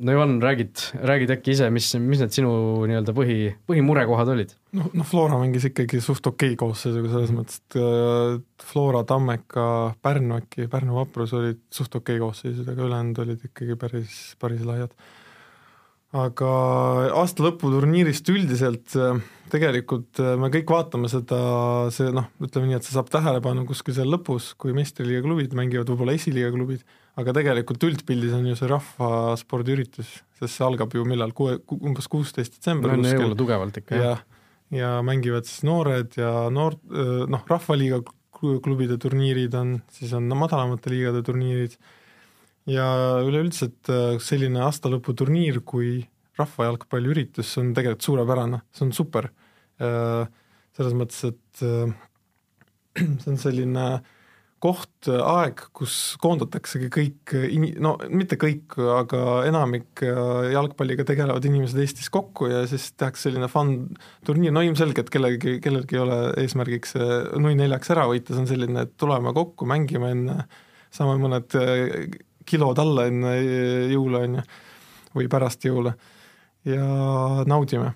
no 0.00 0.12
Ivan, 0.12 0.40
räägid, 0.42 0.80
räägid 1.04 1.30
äkki 1.34 1.52
ise, 1.54 1.68
mis, 1.72 1.90
mis 2.00 2.22
need 2.22 2.32
sinu 2.34 2.50
nii-öelda 2.88 3.12
põhi, 3.16 3.36
põhimurekohad 3.68 4.32
olid? 4.32 4.54
noh, 4.76 4.88
noh 4.96 5.06
Flora 5.06 5.38
mängis 5.40 5.66
ikkagi 5.68 6.00
suht 6.04 6.26
okei 6.30 6.54
okay 6.54 6.60
koosseisuga 6.60 7.12
selles 7.12 7.32
mõttes, 7.36 7.60
et 7.60 7.78
äh, 7.80 8.38
Flora, 8.64 9.02
Tammeka, 9.08 9.66
Pärnu 10.02 10.38
äkki, 10.40 10.68
Pärnu 10.72 10.96
Vaprus 10.96 11.34
olid 11.36 11.60
suht 11.74 11.94
okei 11.98 12.16
okay 12.16 12.24
koosseisud, 12.24 12.68
aga 12.70 12.86
ülejäänud 12.86 13.24
olid 13.26 13.48
ikkagi 13.50 13.76
päris, 13.80 14.20
päris 14.40 14.64
laiad 14.68 14.94
aga 16.16 16.52
aasta 17.20 17.44
lõputurniirist 17.44 18.26
üldiselt 18.32 18.96
äh, 18.98 19.20
tegelikult 19.52 20.18
äh, 20.22 20.34
me 20.40 20.50
kõik 20.52 20.72
vaatame 20.72 21.10
seda, 21.10 21.38
see 21.94 22.10
noh, 22.14 22.26
ütleme 22.42 22.70
nii, 22.70 22.78
et 22.80 22.86
see 22.86 22.96
saab 22.96 23.10
tähelepanu 23.12 23.62
kuskil 23.68 23.94
seal 23.96 24.10
lõpus, 24.10 24.52
kui 24.60 24.74
meistriliiga 24.76 25.22
klubid 25.26 25.54
mängivad, 25.58 25.90
võib-olla 25.92 26.16
esiliiga 26.18 26.50
klubid, 26.54 26.82
aga 27.20 27.34
tegelikult 27.36 27.86
üldpildis 27.86 28.34
on 28.36 28.48
ju 28.50 28.58
see 28.58 28.70
rahvaspordiüritus, 28.70 30.12
sest 30.40 30.56
see 30.56 30.66
algab 30.66 30.94
ju 30.96 31.06
millal, 31.06 31.34
kuue, 31.36 31.60
umbes 31.78 32.10
kuusteist 32.10 32.58
detsember 32.58 32.96
no 32.96 33.14
jõule 33.14 33.38
tugevalt 33.38 33.78
ikka, 33.82 34.02
jah. 34.02 34.24
ja 34.74 34.96
mängivad 35.06 35.46
siis 35.46 35.62
noored 35.68 36.18
ja 36.18 36.48
noor, 36.50 36.78
äh, 36.90 37.22
noh, 37.30 37.46
rahvaliiga 37.50 38.02
klubide 38.40 38.96
turniirid 38.98 39.54
on, 39.58 39.78
siis 39.92 40.14
on 40.16 40.26
madalamate 40.32 40.90
liigade 40.90 41.22
turniirid 41.26 41.78
ja 42.70 42.86
üleüldiselt 43.24 43.90
äh, 43.90 44.14
selline 44.22 44.62
aastalõputurniir 44.66 45.62
kui 45.66 45.98
rahvajalgpalliüritus, 46.40 47.50
see 47.50 47.64
on 47.64 47.74
tegelikult 47.76 48.06
suurepärane, 48.06 48.62
see 48.74 48.86
on 48.86 48.94
super. 48.96 49.28
Äh, 49.80 50.22
selles 50.76 50.96
mõttes, 50.96 51.20
et 51.28 51.66
äh, 51.66 51.92
see 53.20 53.30
on 53.32 53.38
selline 53.40 53.90
koht, 54.60 55.08
aeg, 55.08 55.62
kus 55.72 55.94
koondataksegi 56.20 56.90
kõik 56.92 57.32
in-, 57.48 57.78
no 57.80 57.94
mitte 58.12 58.36
kõik, 58.36 58.74
aga 58.92 59.38
enamik 59.48 60.02
jalgpalliga 60.04 61.06
tegelevad 61.08 61.46
inimesed 61.48 61.80
Eestis 61.80 62.10
kokku 62.12 62.50
ja 62.50 62.66
siis 62.68 62.90
tehakse 62.92 63.30
selline 63.30 63.48
fun 63.48 63.72
turniir, 64.28 64.52
no 64.52 64.60
ilmselgelt 64.60 65.08
kellelgi, 65.14 65.56
kellelgi 65.64 65.96
ei 65.96 66.02
ole 66.02 66.18
eesmärgiks 66.44 66.92
nui 67.40 67.56
neljaks 67.56 67.94
ära 67.96 68.04
võita, 68.12 68.34
see 68.34 68.44
on 68.44 68.50
selline, 68.52 68.84
et 68.84 68.92
tuleme 69.00 69.32
kokku, 69.32 69.64
mängime 69.70 70.12
enne, 70.12 70.42
saame 70.92 71.16
mõned 71.24 71.56
kilod 72.46 72.78
alla 72.82 73.06
enne 73.10 73.34
jõule, 73.92 74.24
on 74.26 74.38
ju, 74.40 74.46
või 75.18 75.28
pärast 75.32 75.64
jõule 75.66 75.94
ja 76.68 76.84
naudime. 77.48 77.94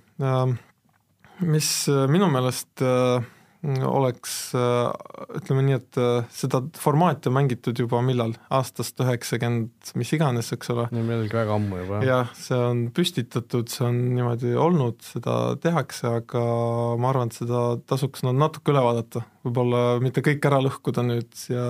mis 1.45 1.71
minu 2.09 2.29
meelest 2.33 2.83
äh, 2.83 3.25
oleks, 3.65 4.55
äh, 4.55 4.91
ütleme 5.39 5.65
nii, 5.65 5.77
et 5.79 5.99
äh, 6.01 6.27
seda 6.35 6.61
formaati 6.79 7.31
on 7.31 7.37
mängitud 7.39 7.79
juba 7.81 8.01
millal, 8.05 8.35
aastast 8.53 9.01
üheksakümmend 9.01 9.95
mis 9.99 10.13
iganes, 10.17 10.53
eks 10.55 10.73
ole. 10.75 10.87
millalgi 10.95 11.37
väga 11.37 11.57
ammu 11.57 11.81
juba. 11.81 12.01
jah, 12.05 12.33
see 12.39 12.59
on 12.59 12.83
püstitatud, 12.95 13.71
see 13.73 13.87
on 13.89 14.01
niimoodi 14.17 14.53
olnud, 14.61 15.01
seda 15.07 15.39
tehakse, 15.63 16.11
aga 16.21 16.45
ma 17.01 17.13
arvan, 17.13 17.33
et 17.33 17.41
seda 17.41 17.65
tasuks 17.89 18.27
no 18.27 18.35
natuke 18.37 18.75
üle 18.75 18.85
vaadata, 18.85 19.25
võib-olla 19.47 19.85
mitte 20.05 20.25
kõik 20.25 20.45
ära 20.51 20.61
lõhkuda 20.65 21.07
nüüd 21.07 21.47
ja 21.53 21.69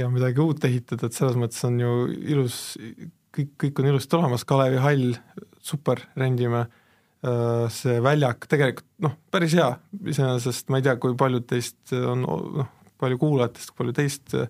ja 0.00 0.08
midagi 0.12 0.40
uut 0.42 0.64
ehitada, 0.64 1.08
et 1.08 1.16
selles 1.16 1.36
mõttes 1.38 1.62
on 1.68 1.78
ju 1.80 1.96
ilus, 2.34 2.58
kõik, 3.34 3.56
kõik 3.60 3.82
on 3.82 3.90
ilusti 3.92 4.18
olemas, 4.18 4.46
Kalevi 4.48 4.80
hall, 4.82 5.16
super, 5.62 6.00
rendime, 6.18 6.64
äh, 7.26 7.66
see 7.72 7.98
väljak 8.04 8.48
tegelikult 8.50 8.88
noh, 9.04 9.16
päris 9.32 9.56
hea, 9.58 9.68
iseenesest 10.14 10.72
ma 10.72 10.80
ei 10.80 10.86
tea, 10.88 10.96
kui 11.02 11.16
paljud 11.18 11.46
teist 11.48 11.94
on 11.96 12.24
noh, 12.24 12.70
palju 13.02 13.18
kuulajatest, 13.20 13.74
palju 13.78 13.96
teist 13.98 14.36
äh, 14.38 14.48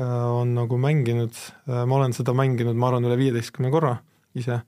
on 0.00 0.54
nagu 0.56 0.78
mänginud, 0.80 1.36
äh, 1.68 1.84
ma 1.84 2.00
olen 2.00 2.16
seda 2.16 2.36
mänginud, 2.36 2.78
ma 2.78 2.90
arvan, 2.90 3.08
üle 3.10 3.20
viieteistkümne 3.20 3.72
korra 3.74 3.98
ise, 4.38 4.62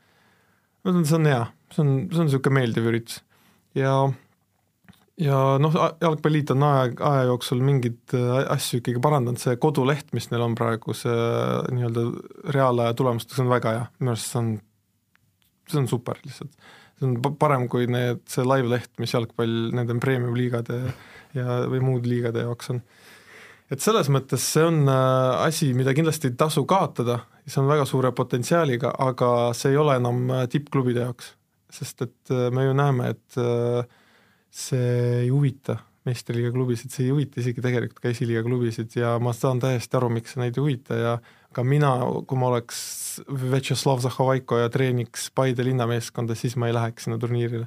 ma 0.83 0.93
ütlen, 0.93 1.09
see 1.09 1.19
on 1.19 1.31
hea, 1.31 1.43
see 1.73 1.83
on, 1.83 1.97
see 2.13 2.23
on 2.23 2.31
niisugune 2.31 2.61
meeldiv 2.61 2.93
üritus. 2.93 3.23
Ja 3.77 4.07
ja 5.21 5.37
noh, 5.61 5.77
Jalgpalliliit 6.01 6.53
on 6.53 6.64
aja, 6.67 6.89
aja 7.09 7.27
jooksul 7.31 7.61
mingeid 7.64 8.14
äh, 8.17 8.39
asju 8.53 8.81
ikkagi 8.83 9.01
parandanud, 9.03 9.41
see 9.41 9.57
koduleht, 9.61 10.11
mis 10.17 10.29
neil 10.33 10.45
on 10.45 10.57
praegu, 10.59 10.95
see 10.97 11.12
äh, 11.12 11.71
nii-öelda 11.73 12.05
reaalaja 12.55 12.97
tulemustega, 12.99 13.39
see 13.39 13.47
on 13.47 13.53
väga 13.55 13.75
hea, 13.77 13.87
minu 14.01 14.12
arust 14.12 14.33
see 14.33 14.43
on, 14.43 14.53
see 15.73 15.81
on 15.81 15.91
super 15.93 16.21
lihtsalt. 16.25 16.69
see 16.99 17.09
on 17.09 17.17
parem 17.41 17.67
kui 17.73 17.89
need, 17.91 18.23
see 18.31 18.45
live-leht, 18.45 18.93
mis 19.01 19.17
jalgpall 19.17 19.57
nende 19.77 19.97
premium-liigade 20.05 20.81
ja, 21.37 21.62
või 21.73 21.83
muude 21.85 22.12
liigade 22.12 22.45
jaoks 22.45 22.75
on. 22.77 22.85
et 23.73 23.81
selles 23.83 24.12
mõttes 24.12 24.45
see 24.53 24.69
on 24.69 24.85
äh, 24.85 25.49
asi, 25.49 25.73
mida 25.77 25.97
kindlasti 25.97 26.33
ei 26.33 26.41
tasu 26.45 26.69
kaotada, 26.69 27.23
see 27.47 27.62
on 27.64 27.73
väga 27.73 27.89
suure 27.89 28.12
potentsiaaliga, 28.12 28.93
aga 29.01 29.53
see 29.57 29.73
ei 29.73 29.81
ole 29.81 29.97
enam 29.97 30.27
tippklubide 30.53 31.09
jaoks, 31.09 31.33
sest 31.73 32.05
et 32.05 32.37
me 32.53 32.69
ju 32.69 32.77
näeme, 32.77 33.14
et 33.17 33.41
äh, 33.41 34.05
see 34.57 35.21
ei 35.25 35.29
huvita 35.29 35.81
meistriliiga 36.07 36.53
klubisid, 36.55 36.93
see 36.95 37.09
ei 37.09 37.13
huvita 37.13 37.41
isegi 37.43 37.63
tegelikult 37.65 37.99
ka 38.03 38.11
esiliiga 38.13 38.45
klubisid 38.47 38.95
ja 38.97 39.17
ma 39.23 39.33
saan 39.37 39.61
täiesti 39.63 39.99
aru, 39.99 40.11
miks 40.15 40.37
neid 40.39 40.57
ei 40.57 40.63
huvita 40.63 40.99
ja 41.01 41.15
ka 41.57 41.65
mina, 41.67 41.91
kui 42.29 42.39
ma 42.39 42.51
oleks 42.53 42.79
Vjatšeslav 43.27 44.05
Zahovaiko 44.05 44.61
ja 44.61 44.71
treeniks 44.73 45.31
Paide 45.35 45.67
linnameeskonda, 45.67 46.37
siis 46.39 46.55
ma 46.61 46.71
ei 46.71 46.77
läheks 46.77 47.07
sinna 47.07 47.19
turniirile. 47.21 47.67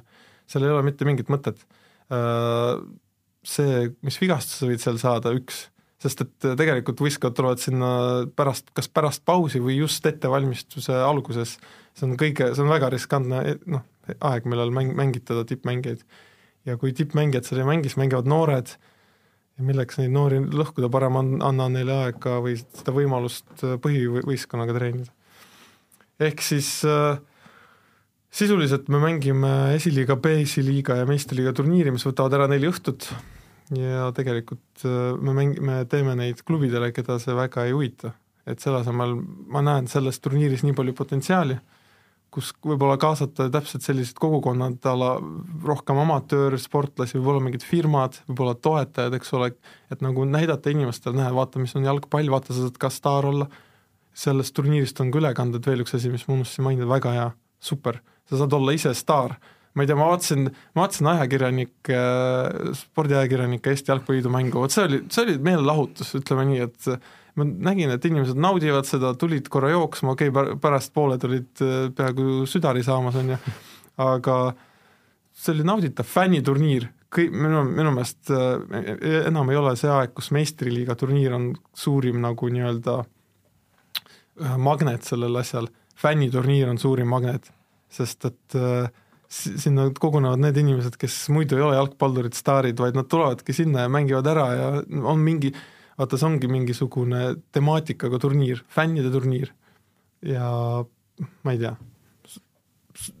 seal 0.50 0.64
ei 0.66 0.72
ole 0.72 0.84
mitte 0.86 1.06
mingit 1.06 1.30
mõtet. 1.30 1.60
Äh, 2.10 2.80
see, 3.46 3.90
mis 4.06 4.18
vigastuse 4.22 4.70
võid 4.70 4.82
seal 4.82 4.98
saada, 5.02 5.34
üks, 5.36 5.66
sest 6.00 6.24
et 6.24 6.48
tegelikult 6.56 7.02
võistkond 7.02 7.36
tulevad 7.36 7.60
sinna 7.60 7.90
pärast, 8.36 8.72
kas 8.76 8.88
pärast 8.88 9.24
pausi 9.28 9.60
või 9.60 9.76
just 9.82 10.06
ettevalmistuse 10.06 10.96
alguses, 11.04 11.58
see 11.92 12.08
on 12.08 12.16
kõige, 12.20 12.54
see 12.54 12.64
on 12.64 12.72
väga 12.72 12.88
riskantne 12.94 13.58
noh, 13.66 13.84
aeg, 14.16 14.48
millal 14.48 14.72
mäng, 14.74 14.94
mängitada 14.96 15.44
tippmängijaid 15.48 16.06
ja 16.68 16.76
kui 16.80 16.92
tippmängijad 16.96 17.46
seal 17.46 17.62
ei 17.62 17.68
mängi, 17.68 17.88
siis 17.88 18.00
mängivad 18.00 18.28
noored 18.28 18.74
ja 19.60 19.66
milleks 19.66 19.98
neid 20.00 20.12
noori 20.14 20.40
lõhkuda, 20.44 20.90
parem 20.92 21.18
anna 21.20 21.68
neile 21.72 21.96
aega 22.06 22.38
või 22.44 22.56
seda 22.60 22.94
võimalust 22.96 23.64
äh, 23.64 23.76
põhivõistkonnaga 23.82 24.76
treenida. 24.76 25.12
ehk 26.20 26.44
siis 26.44 26.70
äh, 26.88 27.18
sisuliselt 28.30 28.88
me 28.88 29.00
mängime 29.02 29.74
esiliiga, 29.74 30.16
B-esiliiga 30.16 31.00
ja 31.00 31.08
meistriliiga 31.08 31.52
turniiri, 31.56 31.92
mis 31.94 32.06
võtavad 32.06 32.38
ära 32.38 32.48
neli 32.50 32.68
õhtut 32.70 33.10
ja 33.76 34.10
tegelikult 34.16 34.84
äh, 34.84 35.12
me 35.20 35.36
mäng-, 35.36 35.60
me 35.60 35.84
teeme 35.90 36.16
neid 36.18 36.44
klubidele, 36.46 36.92
keda 36.96 37.18
see 37.22 37.36
väga 37.36 37.68
ei 37.68 37.76
huvita. 37.76 38.14
et 38.46 38.58
selle 38.58 38.80
asemel 38.80 39.12
ma 39.52 39.60
näen 39.62 39.86
selles 39.86 40.18
turniiris 40.18 40.64
nii 40.64 40.74
palju 40.74 40.94
potentsiaali 40.96 41.58
kus 42.34 42.52
võib-olla 42.64 42.96
kaasata 43.00 43.48
täpselt 43.52 43.84
sellised 43.84 44.18
kogukonnad 44.22 44.84
a 44.86 44.94
la 44.98 45.10
rohkem 45.66 45.98
amatöörsportlasi, 46.04 47.18
võib-olla 47.18 47.42
mingid 47.46 47.64
firmad, 47.66 48.20
võib-olla 48.28 48.54
toetajad, 48.54 49.16
eks 49.18 49.32
ole, 49.38 49.50
et 49.90 50.04
nagu 50.04 50.26
näidata 50.28 50.70
inimestele, 50.72 51.18
näe, 51.18 51.32
vaata, 51.34 51.62
mis 51.62 51.74
on 51.78 51.86
jalgpall, 51.88 52.30
vaata, 52.30 52.54
sa 52.54 52.66
saad 52.68 52.78
ka 52.80 52.92
staar 52.94 53.26
olla, 53.32 53.48
sellest 54.14 54.54
turniirist 54.54 55.02
on 55.02 55.10
ka 55.10 55.22
ülekanded, 55.22 55.66
veel 55.66 55.82
üks 55.84 55.96
asi, 55.98 56.12
mis 56.12 56.26
ma 56.28 56.36
unustasin 56.38 56.66
mainida, 56.66 56.90
väga 56.90 57.14
hea, 57.16 57.30
super, 57.62 58.00
sa 58.30 58.42
saad 58.42 58.54
olla 58.58 58.74
ise 58.78 58.94
staar, 58.98 59.36
ma 59.74 59.84
ei 59.84 59.90
tea, 59.90 59.98
ma 59.98 60.10
vaatasin, 60.10 60.50
ma 60.74 60.84
vaatasin 60.84 61.10
ajakirjanik, 61.14 61.94
spordiajakirjanike 62.84 63.74
Eesti 63.74 63.92
Jalgpalliliidu 63.92 64.32
mängu, 64.34 64.62
vot 64.62 64.74
see 64.74 64.86
oli, 64.86 65.02
see 65.10 65.26
oli 65.26 65.38
meelelahutus, 65.50 66.14
ütleme 66.18 66.46
nii, 66.50 66.68
et 66.68 67.10
ma 67.38 67.46
nägin, 67.46 67.92
et 67.94 68.04
inimesed 68.08 68.38
naudivad 68.40 68.88
seda, 68.88 69.12
tulid 69.18 69.48
korra 69.52 69.70
jooksma, 69.74 70.14
okei 70.16 70.32
okay,, 70.32 70.56
pärastpoole 70.60 71.18
tulid 71.20 71.62
peaaegu 71.96 72.44
südari 72.50 72.82
saamas, 72.86 73.18
on 73.20 73.34
ju, 73.34 73.38
aga 74.02 74.38
see 75.40 75.54
oli 75.54 75.66
nauditav 75.66 76.08
fänniturniir, 76.08 76.88
kõik, 77.10 77.32
minu, 77.34 77.62
minu 77.66 77.92
meelest 77.94 78.30
äh, 78.34 79.22
enam 79.26 79.50
ei 79.50 79.58
ole 79.60 79.74
see 79.78 79.90
aeg, 79.92 80.14
kus 80.16 80.30
meistriliiga 80.34 80.96
turniir 80.98 81.34
on 81.36 81.50
suurim 81.76 82.20
nagu 82.22 82.50
nii-öelda 82.52 82.96
äh, 83.00 84.56
magnet 84.60 85.06
sellel 85.06 85.40
asjal, 85.40 85.70
fänniturniir 86.00 86.70
on 86.70 86.80
suurim 86.80 87.10
magnet, 87.10 87.50
sest 87.92 88.28
et 88.30 88.58
äh, 88.58 88.90
sinna 89.30 89.86
kogunevad 89.94 90.42
need 90.42 90.58
inimesed, 90.58 90.96
kes 90.98 91.28
muidu 91.30 91.58
ei 91.58 91.66
ole 91.66 91.76
jalgpallurid, 91.78 92.34
staarid, 92.34 92.80
vaid 92.82 92.98
nad 92.98 93.06
tulevadki 93.10 93.54
sinna 93.54 93.86
ja 93.86 93.92
mängivad 93.92 94.26
ära 94.26 94.46
ja 94.54 94.70
on 95.06 95.22
mingi, 95.22 95.52
vaata, 96.00 96.18
see 96.18 96.28
ongi 96.28 96.50
mingisugune 96.50 97.22
temaatikaga 97.54 98.20
turniir, 98.22 98.64
fännide 98.72 99.12
turniir. 99.12 99.52
ja 100.24 100.48
ma 101.44 101.52
ei 101.54 101.60
tea, 101.60 101.74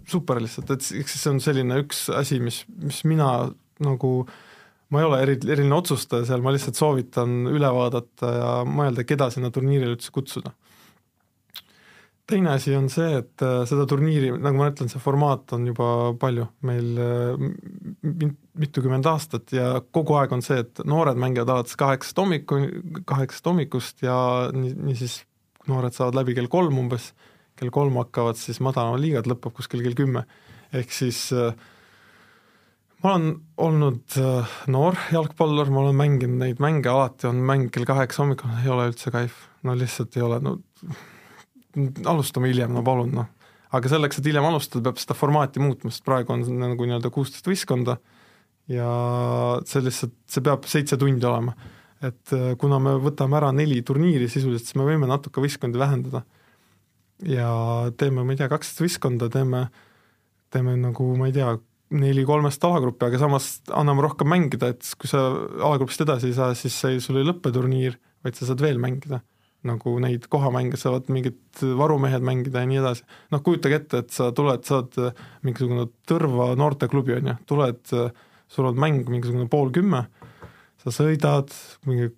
super 0.08 0.40
lihtsalt, 0.42 0.72
et 0.74 0.86
eks 1.00 1.16
see 1.22 1.32
on 1.32 1.40
selline 1.40 1.80
üks 1.84 2.08
asi, 2.12 2.40
mis, 2.42 2.62
mis 2.80 3.02
mina 3.08 3.30
nagu 3.80 4.12
ma 4.90 5.00
ei 5.00 5.06
ole 5.06 5.20
eri, 5.24 5.36
eriline 5.46 5.76
otsustaja 5.76 6.26
seal, 6.28 6.42
ma 6.44 6.52
lihtsalt 6.54 6.78
soovitan 6.78 7.46
üle 7.50 7.70
vaadata 7.72 8.32
ja 8.34 8.50
mõelda, 8.68 9.06
keda 9.06 9.30
sinna 9.32 9.52
turniirile 9.54 9.94
üldse 9.94 10.12
kutsuda. 10.14 10.52
Teine 12.30 12.52
asi 12.54 12.74
on 12.76 12.88
see, 12.92 13.08
et 13.20 13.42
äh, 13.44 13.62
seda 13.68 13.86
turniiri, 13.88 14.30
nagu 14.42 14.58
ma 14.58 14.68
ütlen, 14.70 14.90
see 14.90 15.02
formaat 15.02 15.54
on 15.56 15.66
juba 15.68 15.88
palju. 16.20 16.46
Meil 16.66 17.00
äh, 17.00 17.42
mitukümmend 18.60 19.08
aastat 19.10 19.54
ja 19.56 19.72
kogu 19.94 20.16
aeg 20.20 20.34
on 20.36 20.44
see, 20.44 20.60
et 20.64 20.82
noored 20.88 21.18
mängivad 21.20 21.52
alates 21.54 21.78
kaheksast 21.80 22.20
hommiku, 22.20 22.62
kaheksast 23.08 23.50
hommikust 23.50 24.06
ja 24.06 24.16
nii, 24.54 24.76
niisiis 24.90 25.20
noored 25.70 25.96
saavad 25.96 26.18
läbi 26.20 26.36
kell 26.38 26.50
kolm 26.50 26.78
umbes, 26.82 27.10
kell 27.60 27.72
kolm 27.74 27.98
hakkavad 28.00 28.38
siis 28.40 28.62
madalamad 28.64 29.02
liigad, 29.02 29.28
lõpeb 29.30 29.54
kuskil 29.58 29.84
kell 29.84 29.98
kümme. 29.98 30.24
ehk 30.72 30.92
siis 30.94 31.28
äh, 31.34 31.54
ma 33.02 33.14
olen 33.14 33.30
olnud 33.58 34.18
noor 34.70 34.98
jalgpallur, 35.12 35.70
ma 35.72 35.84
olen 35.84 35.96
mänginud 35.98 36.42
neid 36.44 36.60
mänge, 36.62 36.90
alati 36.92 37.30
on 37.30 37.40
mäng 37.46 37.70
kell 37.74 37.88
kaheksa 37.88 38.24
hommikul, 38.24 38.52
ei 38.62 38.70
ole 38.70 38.90
üldse 38.92 39.12
kaif, 39.14 39.46
no 39.66 39.74
lihtsalt 39.78 40.16
ei 40.16 40.26
ole, 40.26 40.40
no 40.44 40.58
alustame 42.10 42.50
hiljem, 42.50 42.72
no 42.74 42.82
palun, 42.86 43.12
noh. 43.14 43.28
aga 43.76 43.92
selleks, 43.92 44.18
et 44.20 44.30
hiljem 44.30 44.46
alustada, 44.48 44.82
peab 44.88 45.02
seda 45.02 45.16
formaati 45.18 45.62
muutma, 45.62 45.92
sest 45.92 46.06
praegu 46.06 46.34
on 46.34 46.46
nagu 46.58 46.88
nii-öelda 46.88 47.12
kuusteist 47.14 47.46
võistkonda 47.46 47.98
ja 48.70 48.88
see 49.68 49.84
lihtsalt, 49.84 50.16
see 50.30 50.44
peab 50.46 50.66
seitse 50.70 50.98
tundi 51.00 51.26
olema. 51.26 51.54
et 52.00 52.32
äh, 52.32 52.52
kuna 52.56 52.78
me 52.80 52.94
võtame 52.96 53.36
ära 53.36 53.50
neli 53.52 53.82
turniiri 53.84 54.28
sisuliselt, 54.30 54.70
siis 54.70 54.78
me 54.80 54.86
võime 54.88 55.08
natuke 55.10 55.42
võistkondi 55.42 55.78
vähendada. 55.78 56.22
ja 57.26 57.50
teeme, 58.00 58.24
ma 58.24 58.32
ei 58.32 58.40
tea, 58.40 58.48
kaksteist 58.48 58.84
võistkonda, 58.84 59.28
teeme, 59.32 59.66
teeme 60.50 60.76
nagu 60.80 61.10
ma 61.18 61.28
ei 61.28 61.34
tea, 61.36 61.56
neli 61.90 62.24
kolmest 62.24 62.64
alagruppi, 62.64 63.08
aga 63.08 63.18
samas 63.18 63.50
anname 63.74 64.04
rohkem 64.06 64.30
mängida, 64.30 64.70
et 64.72 64.86
kui 64.98 65.10
sa 65.10 65.24
alagrupist 65.58 66.04
edasi 66.06 66.30
ei 66.30 66.36
saa, 66.36 66.54
siis 66.54 66.76
see, 66.78 67.00
sul 67.02 67.18
ei 67.20 67.26
lõppe 67.26 67.52
turniir, 67.54 67.98
vaid 68.24 68.38
sa 68.38 68.46
saad 68.46 68.62
veel 68.62 68.78
mängida. 68.82 69.20
Nagu 69.66 69.96
neid 70.00 70.26
kohamänge 70.32 70.78
saavad 70.80 71.10
mingid 71.12 71.60
varumehed 71.76 72.24
mängida 72.24 72.62
ja 72.62 72.68
nii 72.70 72.80
edasi. 72.80 73.04
noh, 73.34 73.42
kujutage 73.44 73.80
ette, 73.82 74.04
et 74.04 74.14
sa 74.14 74.30
tuled, 74.36 74.64
sa 74.64 74.80
oled 74.80 75.20
mingisugune 75.46 75.88
Tõrva 76.08 76.54
noorteklubi, 76.58 77.18
on 77.18 77.32
ju, 77.32 77.36
tuled, 77.50 77.92
sul 78.50 78.70
on 78.70 78.80
mäng 78.80 79.04
mingisugune 79.10 79.50
pool 79.52 79.70
kümme, 79.74 80.06
sa 80.80 80.94
sõidad 80.94 81.52
mingi 81.88 82.08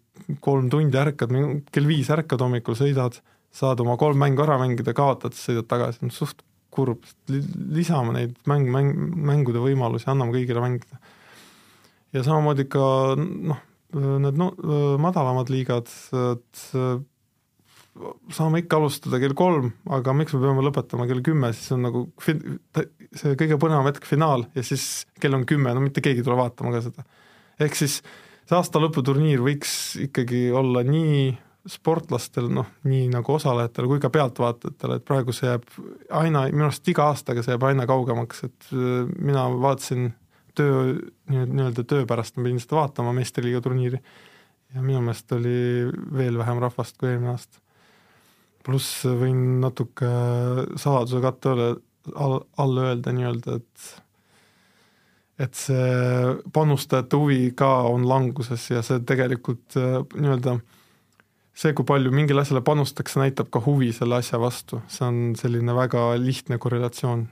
kolm 0.45 0.71
tundi, 0.71 0.99
ärkad, 0.99 1.35
kell 1.75 1.89
viis 1.89 2.11
ärkad 2.15 2.45
hommikul, 2.45 2.77
sõidad, 2.79 3.19
saad 3.53 3.83
oma 3.85 3.99
kolm 4.01 4.21
mängu 4.23 4.45
ära 4.45 4.59
mängida, 4.61 4.95
kaotad, 4.97 5.37
sõidad 5.37 5.69
tagasi, 5.71 6.09
suht 6.15 6.45
kurb, 6.73 7.05
lisame 7.29 8.15
neid 8.17 8.39
mäng, 8.49 8.71
mäng, 8.73 8.95
mängude 9.29 9.61
võimalusi, 9.61 10.09
anname 10.09 10.33
kõigile 10.39 10.63
mängida. 10.65 11.01
ja 12.13 12.23
samamoodi 12.25 12.65
ka 12.73 12.87
noh, 13.19 13.61
need 13.93 14.39
no, 14.41 14.53
madalamad 15.03 15.53
liigad, 15.53 15.91
et 16.33 16.63
saame 18.33 18.63
ikka 18.63 18.79
alustada 18.81 19.21
kell 19.21 19.35
kolm, 19.37 19.71
aga 19.93 20.15
miks 20.17 20.33
me 20.37 20.41
peame 20.45 20.65
lõpetama 20.65 21.07
kell 21.11 21.23
kümme, 21.25 21.53
siis 21.57 21.75
on 21.77 21.85
nagu 21.87 22.05
fi-, 22.23 22.39
see 23.19 23.37
kõige 23.39 23.59
põnevam 23.61 23.89
hetk, 23.91 24.07
finaal, 24.09 24.47
ja 24.57 24.65
siis 24.65 25.05
kell 25.21 25.37
on 25.37 25.45
kümme, 25.49 25.75
no 25.77 25.85
mitte 25.85 26.05
keegi 26.05 26.23
ei 26.23 26.27
tule 26.27 26.39
vaatama 26.41 26.73
ka 26.75 26.83
seda. 26.87 27.05
ehk 27.61 27.77
siis 27.79 28.01
see 28.01 28.57
aasta 28.57 28.81
lõputurniir 28.83 29.45
võiks 29.45 29.75
ikkagi 30.09 30.49
olla 30.57 30.83
nii 30.87 31.33
sportlastel, 31.69 32.49
noh, 32.51 32.67
nii 32.89 33.07
nagu 33.13 33.37
osalejatel 33.37 33.87
kui 33.91 34.01
ka 34.03 34.11
pealtvaatajatele, 34.11 34.99
et 34.99 35.07
praegu 35.07 35.35
see 35.37 35.47
jääb 35.47 35.69
aina, 36.19 36.49
minu 36.51 36.67
arust 36.67 36.89
iga 36.91 37.07
aastaga 37.13 37.45
see 37.45 37.55
jääb 37.55 37.69
aina 37.69 37.87
kaugemaks, 37.87 38.43
et 38.49 38.73
äh, 38.73 39.05
mina 39.21 39.47
vaatasin 39.53 40.11
töö, 40.59 40.97
nii-öelda 41.31 41.85
töö 41.89 42.07
pärast 42.09 42.37
ma 42.37 42.49
pidin 42.49 42.61
seda 42.61 42.81
vaatama, 42.81 43.15
meistriliiga 43.17 43.63
turniiri, 43.65 44.01
ja 44.75 44.83
minu 44.83 45.05
meelest 45.05 45.33
oli 45.37 45.59
veel 46.17 46.41
vähem 46.41 46.61
rahvast 46.65 46.99
kui 46.99 47.13
eelmine 47.13 47.37
aasta. 47.37 47.62
Pluss 48.65 49.05
võin 49.07 49.61
natuke 49.63 50.09
saladuse 50.81 51.23
katte 51.25 51.53
alla, 51.53 51.73
all, 52.15 52.39
all 52.63 52.85
öelda 52.87 53.15
nii-öelda, 53.15 53.59
et 53.61 53.91
et 55.43 55.57
see 55.59 56.35
panustajate 56.55 57.19
huvi 57.19 57.51
ka 57.59 57.71
on 57.91 58.05
languses 58.07 58.69
ja 58.71 58.83
see 58.87 59.01
tegelikult 59.09 59.75
nii-öelda 59.75 60.61
see, 61.53 61.73
kui 61.77 61.87
palju 61.89 62.13
mingile 62.15 62.43
asjale 62.43 62.63
panustatakse, 62.65 63.21
näitab 63.21 63.51
ka 63.53 63.63
huvi 63.65 63.93
selle 63.97 64.19
asja 64.21 64.41
vastu, 64.41 64.81
see 64.93 65.07
on 65.07 65.21
selline 65.39 65.75
väga 65.77 66.13
lihtne 66.21 66.59
korrelatsioon. 66.63 67.27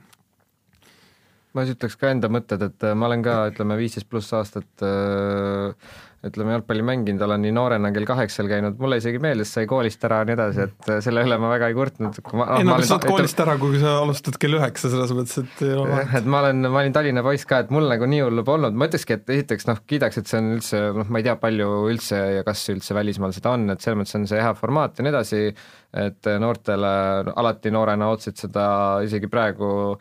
Ma 1.55 1.65
siis 1.65 1.75
ütleks 1.77 1.97
ka 1.99 2.13
enda 2.13 2.29
mõtted, 2.31 2.63
et 2.69 2.87
ma 2.95 3.09
olen 3.09 3.25
ka, 3.25 3.41
ütleme, 3.51 3.77
viisteist 3.79 4.09
pluss 4.11 4.31
aastat 4.37 4.85
äh, 4.87 5.91
ütleme, 6.21 6.53
jalgpalli 6.53 6.83
mänginud, 6.85 7.21
olen 7.25 7.41
nii 7.41 7.53
noorena 7.55 7.89
kell 7.95 8.05
kaheksal 8.05 8.45
käinud, 8.49 8.75
mulle 8.81 8.99
isegi 9.01 9.17
meeldis, 9.21 9.49
sai 9.55 9.65
koolist 9.69 10.03
ära 10.05 10.19
ja 10.21 10.27
nii 10.29 10.35
edasi, 10.35 10.67
et 10.67 10.89
äh, 10.93 10.99
selle 11.01 11.23
üle 11.25 11.37
ma 11.41 11.49
väga 11.49 11.71
ei 11.71 11.77
kurtnud. 11.77 12.19
ei 12.21 12.67
no 12.67 12.77
sa 12.85 12.99
oled 12.99 13.07
koolist 13.09 13.41
ära, 13.41 13.55
kui 13.61 13.81
sa 13.81 13.95
alustad 14.03 14.37
kell 14.41 14.59
üheksa, 14.59 14.91
selles 14.93 15.15
mõttes, 15.17 15.41
et 15.41 15.65
ei 15.65 15.73
ole 15.73 15.89
vahet. 15.89 16.13
et 16.21 16.29
ma 16.29 16.43
olen, 16.43 16.61
ma 16.67 16.83
olin 16.83 16.95
Tallinna 16.97 17.25
poiss 17.25 17.49
ka, 17.49 17.63
et 17.65 17.73
mul 17.73 17.89
nagu 17.89 18.09
nii 18.13 18.21
hullu 18.27 18.45
polnud, 18.45 18.77
ma 18.77 18.89
ütlekski, 18.91 19.17
et 19.17 19.35
esiteks 19.37 19.69
noh, 19.71 19.81
kiidaks, 19.89 20.21
et 20.21 20.29
see 20.29 20.43
on 20.43 20.53
üldse, 20.59 20.85
noh, 21.01 21.09
ma 21.09 21.23
ei 21.23 21.29
tea, 21.29 21.37
palju 21.41 21.73
üldse 21.89 22.23
ja 22.37 22.45
kas 22.45 22.67
üldse 22.75 22.97
välismaal 22.97 23.33
seda 23.33 23.57
on, 23.57 23.65
et 23.73 23.81
selles 23.81 24.03
mõttes 24.03 24.21
on 24.21 24.29
see 24.29 24.45
hea 24.45 24.53
formaat 24.61 25.01
ja 25.01 25.07
nii 25.07 25.15
edasi, 25.15 25.45
et 26.05 26.33
noortele, 26.39 26.97
alati 27.33 27.73
noorena 27.73 28.13
ootasid 28.13 28.45
seda 28.45 28.65
isegi 29.07 29.27
praegu 29.31 29.97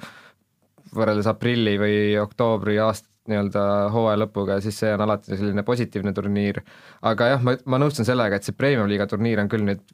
võrreldes 0.96 1.28
aprilli 1.30 1.76
või 1.80 1.96
oktoobri 2.22 2.78
aast-, 2.82 3.08
nii-öelda 3.30 3.62
hooaja 3.94 4.22
lõpuga 4.24 4.58
ja 4.58 4.64
siis 4.64 4.80
see 4.80 4.90
on 4.94 5.04
alati 5.04 5.36
selline 5.36 5.62
positiivne 5.66 6.12
turniir. 6.16 6.62
aga 7.02 7.34
jah, 7.34 7.44
ma, 7.44 7.56
ma 7.64 7.80
nõustun 7.82 8.08
sellega, 8.08 8.36
et 8.36 8.48
see 8.48 8.56
premium-liiga 8.56 9.06
turniir 9.10 9.42
on 9.42 9.50
küll 9.52 9.66
nüüd 9.66 9.84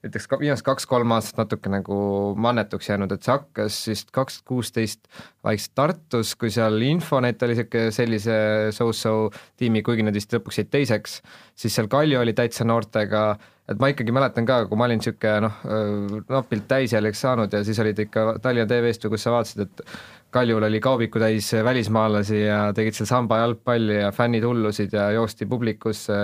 ütleks 0.00 0.30
viimased 0.40 0.64
kaks-kolm 0.64 1.12
aastat 1.12 1.42
natuke 1.42 1.70
nagu 1.72 1.96
mannetuks 2.40 2.88
jäänud, 2.88 3.12
et 3.12 3.24
see 3.24 3.34
hakkas 3.34 3.76
vist 3.90 4.12
kaks 4.16 4.40
kuusteist 4.48 5.10
vaikselt 5.44 5.74
Tartus, 5.76 6.32
kui 6.40 6.52
seal 6.54 6.80
Infonet 6.86 7.42
oli 7.44 7.58
niisugune 7.58 7.92
sellise 7.92 8.36
so-so 8.76 9.14
tiimi, 9.60 9.84
kuigi 9.84 10.06
nad 10.06 10.16
vist 10.16 10.32
lõpuks 10.32 10.62
jäid 10.62 10.70
teiseks, 10.72 11.20
siis 11.52 11.76
seal 11.76 11.90
Kalju 11.92 12.22
oli 12.22 12.32
täitsa 12.36 12.64
noortega, 12.64 13.26
et 13.68 13.82
ma 13.82 13.90
ikkagi 13.92 14.14
mäletan 14.16 14.48
ka, 14.48 14.62
kui 14.70 14.80
ma 14.80 14.88
olin 14.88 15.02
niisugune 15.02 15.36
noh, 15.44 16.24
napilt 16.32 16.64
täisealiseks 16.70 17.26
saanud 17.26 17.52
ja 17.52 17.60
siis 17.68 17.82
olid 17.84 18.00
ikka 18.06 18.38
Tallinna 18.40 18.70
TV-st 18.72 19.04
ju, 19.04 19.12
kus 19.12 19.28
sa 19.28 19.36
vaatasid, 19.36 19.68
et 19.68 19.84
Kaljul 20.30 20.62
oli 20.62 20.78
kaubiku 20.80 21.18
täis 21.18 21.48
välismaalasi 21.64 22.40
ja 22.44 22.58
tegid 22.74 22.94
seal 22.94 23.08
samba 23.10 23.40
jalgpalli 23.40 23.96
ja 23.96 24.12
fännid 24.14 24.44
hullusid 24.46 24.92
ja 24.94 25.08
joosti 25.10 25.46
publikusse, 25.50 26.14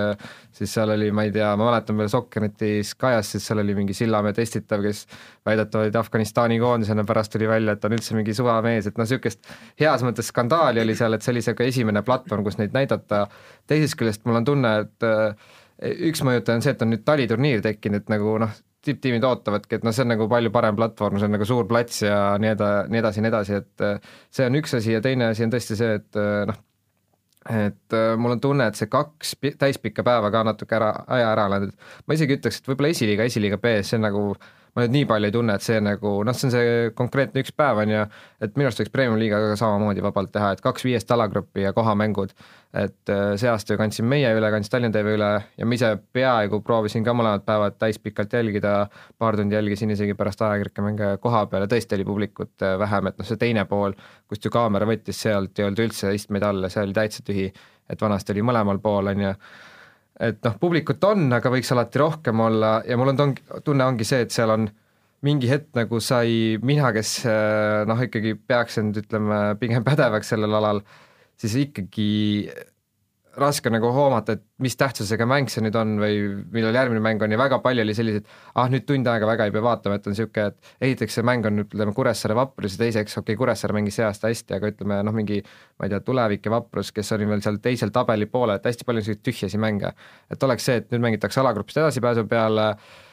siis 0.55 0.73
seal 0.77 0.93
oli, 0.95 1.09
ma 1.11 1.25
ei 1.27 1.33
tea, 1.35 1.49
ma 1.59 1.67
mäletan 1.67 1.99
veel 1.99 2.07
Sokkernetis 2.11 2.93
kajas, 2.95 3.33
siis 3.35 3.47
seal 3.49 3.59
oli 3.63 3.75
mingi 3.75 3.95
Sillamäe 3.97 4.35
testitav, 4.37 4.85
kes 4.85 5.03
väidetavalt 5.45 5.99
Afganistani 5.99 6.59
koondisena 6.59 7.03
pärast 7.07 7.35
tuli 7.35 7.49
välja, 7.51 7.75
et 7.75 7.83
on 7.83 7.97
üldse 7.97 8.15
mingi 8.15 8.35
suvamees, 8.37 8.87
et 8.87 8.95
noh, 8.95 9.07
niisugust 9.07 9.51
heas 9.81 10.05
mõttes 10.07 10.31
skandaali 10.31 10.85
oli 10.85 10.95
seal, 10.95 11.17
et 11.17 11.25
see 11.25 11.35
oli 11.35 11.43
niisugune 11.43 11.73
esimene 11.73 12.03
platvorm, 12.07 12.47
kus 12.47 12.59
neid 12.61 12.75
näidata, 12.77 13.25
teisest 13.67 13.99
küljest 13.99 14.23
mul 14.23 14.39
on 14.39 14.47
tunne, 14.47 14.73
et 14.85 15.09
üks 16.07 16.23
mõjutaja 16.25 16.57
on 16.57 16.63
see, 16.65 16.73
et 16.73 16.87
on 16.87 16.95
nüüd 16.95 17.03
taliturniir 17.05 17.61
tekkinud, 17.65 18.07
nagu 18.11 18.39
noh, 18.45 18.55
tipptiimid 18.87 19.25
ootavadki, 19.27 19.77
et 19.77 19.85
noh, 19.87 19.95
see 19.95 20.05
on 20.05 20.13
nagu 20.13 20.29
palju 20.31 20.51
parem 20.53 20.77
platvorm, 20.77 21.19
see 21.19 21.29
on 21.29 21.35
nagu 21.37 21.47
suur 21.47 21.67
plats 21.69 22.01
ja 22.05 22.21
nii 22.41 22.53
eda-, 22.55 22.71
nii 22.91 23.01
edasi 23.03 23.23
nii 23.23 23.31
edasi, 23.33 23.59
et 23.61 23.85
äh, 23.85 24.15
see 24.33 24.47
on 24.49 24.59
üks 24.59 24.77
asi 24.79 24.95
ja 24.95 25.03
teine 25.03 25.31
asi 25.33 25.45
on 25.45 25.53
tõesti 25.53 25.77
see, 25.79 25.99
et 25.99 26.19
äh, 26.19 26.43
noh, 26.49 26.61
et 27.47 27.95
äh, 27.95 28.13
mul 28.19 28.35
on 28.35 28.43
tunne, 28.43 28.67
et 28.67 28.79
see 28.79 28.89
kaks 28.91 29.35
täispikka 29.59 30.05
päeva 30.07 30.31
ka 30.33 30.43
natuke 30.47 30.79
ära, 30.79 30.91
aja 31.17 31.31
ära 31.31 31.47
läinud, 31.55 31.75
ma 32.07 32.17
isegi 32.17 32.39
ütleks, 32.39 32.61
et 32.61 32.71
võib-olla 32.71 32.93
esiliiga, 32.95 33.27
esiliiga 33.29 33.59
B-s, 33.63 33.91
see 33.91 33.99
on 33.99 34.07
nagu 34.07 34.23
ma 34.77 34.83
nüüd 34.85 34.93
nii 34.93 35.05
palju 35.09 35.25
ei 35.25 35.33
tunne, 35.33 35.55
et 35.57 35.65
see 35.65 35.79
nagu 35.81 36.11
noh, 36.27 36.35
see 36.37 36.47
on 36.47 36.53
see 36.53 36.73
konkreetne 36.97 37.41
üks 37.41 37.53
päev, 37.57 37.79
on 37.81 37.93
ju, 37.95 38.03
et 38.45 38.59
minu 38.59 38.67
arust 38.69 38.83
võiks 38.83 38.91
Premium 38.93 39.17
liigaga 39.17 39.55
samamoodi 39.57 40.03
vabalt 40.05 40.29
teha, 40.35 40.51
et 40.53 40.61
kaks 40.61 40.85
viiest 40.85 41.09
alagruppi 41.15 41.63
ja 41.65 41.71
kohamängud. 41.73 42.35
et 42.77 43.09
äh, 43.09 43.31
see 43.39 43.49
aasta 43.49 43.73
ju 43.73 43.79
kandsin 43.79 44.05
meie 44.05 44.29
üle, 44.37 44.51
kandsin 44.53 44.69
Tallinna 44.69 44.93
TV 44.93 45.15
üle 45.15 45.29
ja 45.57 45.65
ma 45.65 45.73
ise 45.73 45.93
peaaegu 46.13 46.59
proovisin 46.61 47.05
ka 47.05 47.15
mõlemad 47.15 47.45
päevad 47.47 47.79
täispikalt 47.81 48.33
jälgida, 48.37 48.73
paar 49.17 49.37
tundi 49.39 49.55
jälgisin 49.55 49.95
isegi 49.95 50.13
pärast 50.19 50.43
ajakirjake 50.45 50.83
mänge 50.85 51.07
koha 51.23 51.45
peal 51.49 51.65
ja 51.65 51.71
tõesti 51.71 51.97
oli 51.97 52.05
publikut 52.05 52.67
äh, 52.67 52.75
vähem, 52.77 53.09
et 53.09 53.17
noh, 53.17 53.25
see 53.25 53.39
teine 53.41 53.65
pool, 53.65 53.95
kust 54.29 54.45
ju 54.45 54.51
kaamera 54.53 54.85
võttis, 54.85 55.23
sealt 55.25 55.57
ei 55.57 55.65
olnud 55.65 55.81
üldse 55.87 56.13
istmeid 56.13 56.45
all 56.45 56.67
ja 56.67 56.69
see 56.69 56.83
oli 56.85 56.93
täitsa 56.93 57.25
tühi, 57.25 57.47
et 57.89 58.03
vanasti 58.03 58.35
oli 58.35 58.45
mõlemal 58.45 58.83
pool, 58.83 59.09
on 59.15 59.25
ju 59.25 59.33
et 60.19 60.39
noh, 60.45 60.57
publikut 60.61 61.03
on, 61.07 61.27
aga 61.37 61.51
võiks 61.53 61.71
alati 61.73 62.01
rohkem 62.01 62.41
olla 62.41 62.79
ja 62.87 62.97
mul 62.97 63.13
on 63.13 63.19
tongi, 63.19 63.43
tunne 63.65 63.85
ongi 63.85 64.07
see, 64.07 64.23
et 64.25 64.33
seal 64.33 64.53
on 64.53 64.67
mingi 65.25 65.49
hetk 65.49 65.73
nagu 65.77 65.99
sai 66.03 66.57
mina, 66.65 66.91
kes 66.95 67.11
eh, 67.25 67.83
noh, 67.89 68.01
ikkagi 68.05 68.35
peaks 68.37 68.79
end 68.81 68.97
ütleme 69.01 69.41
pigem 69.61 69.85
pädevaks 69.89 70.33
sellel 70.33 70.57
alal, 70.59 70.81
siis 71.37 71.57
ikkagi 71.67 72.09
raske 73.37 73.71
nagu 73.71 73.89
hoomata, 73.93 74.35
et 74.37 74.43
mis 74.63 74.75
tähtsusega 74.77 75.27
mäng 75.29 75.51
see 75.51 75.63
nüüd 75.65 75.77
on 75.79 75.95
või 76.01 76.19
millal 76.53 76.75
järgmine 76.75 77.01
mäng 77.03 77.23
on 77.23 77.33
ja 77.33 77.39
väga 77.39 77.59
palju 77.63 77.85
oli 77.85 77.95
selliseid, 77.97 78.27
ah 78.57 78.69
nüüd 78.71 78.85
tund 78.89 79.07
aega 79.11 79.29
väga 79.29 79.47
ei 79.47 79.53
pea 79.55 79.63
vaatama, 79.65 79.97
et 79.97 80.09
on 80.09 80.15
niisugune, 80.15 80.51
et 80.51 80.89
esiteks 80.89 81.19
see 81.19 81.27
mäng 81.27 81.47
on 81.49 81.63
ütleme 81.65 81.95
Kuressaare 81.97 82.37
Vaprus 82.37 82.77
ja 82.77 82.83
teiseks 82.85 83.17
okei 83.17 83.33
okay,, 83.33 83.39
Kuressaare 83.43 83.77
mängis 83.77 83.99
see 83.99 84.05
aasta 84.07 84.31
hästi, 84.31 84.57
aga 84.57 84.71
ütleme 84.73 85.01
noh, 85.07 85.15
mingi 85.15 85.41
ma 85.43 85.87
ei 85.87 85.93
tea, 85.93 86.03
Tulevik 86.07 86.49
ja 86.49 86.55
Vaprus, 86.57 86.93
kes 86.95 87.13
oli 87.17 87.29
veel 87.29 87.43
seal 87.45 87.61
teisel 87.63 87.93
tabeli 87.95 88.29
poolel, 88.31 88.61
et 88.61 88.69
hästi 88.71 88.87
palju 88.87 89.03
niisuguseid 89.03 89.25
tühjasi 89.29 89.61
mänge. 89.61 89.93
et 90.31 90.43
oleks 90.43 90.65
see, 90.65 90.81
et 90.81 90.89
nüüd 90.91 91.05
mängitakse 91.05 91.41
alagrupist 91.43 91.77
edasipääsu 91.83 92.25
peale 92.27 92.71
Äh, 92.71 93.06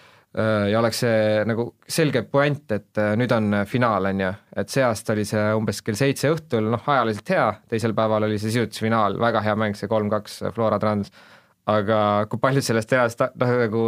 ja 0.71 0.81
oleks 0.81 1.03
see 1.05 1.45
nagu 1.47 1.69
selge 1.87 2.25
puänt, 2.27 2.65
et 2.75 2.99
äh, 2.99 3.13
nüüd 3.19 3.33
on 3.37 3.61
äh, 3.61 3.69
finaal, 3.71 4.11
on 4.11 4.25
ju, 4.25 4.33
et 4.59 4.73
see 4.73 4.83
aasta 4.83 5.15
oli 5.15 5.27
see 5.29 5.45
umbes 5.55 5.79
kell 5.87 5.99
seitse 5.99 6.33
õhtul, 6.35 6.73
noh 6.75 6.91
ajaliselt 6.91 7.31
hea, 7.37 7.47
teisel 7.71 7.95
päeval 7.95 8.27
oli 8.27 8.41
see 8.43 8.55
sidutusfinaal, 8.57 9.21
väga 9.23 9.45
hea 9.47 9.55
mäng, 9.61 9.79
see 9.79 9.91
kolm-kaks 9.91 10.43
Flora 10.57 10.81
Trans, 10.83 11.13
aga 11.71 11.99
kui 12.31 12.43
paljud 12.43 12.67
sellest 12.67 12.93
east 12.99 13.25
noh 13.41 13.57
nagu 13.63 13.87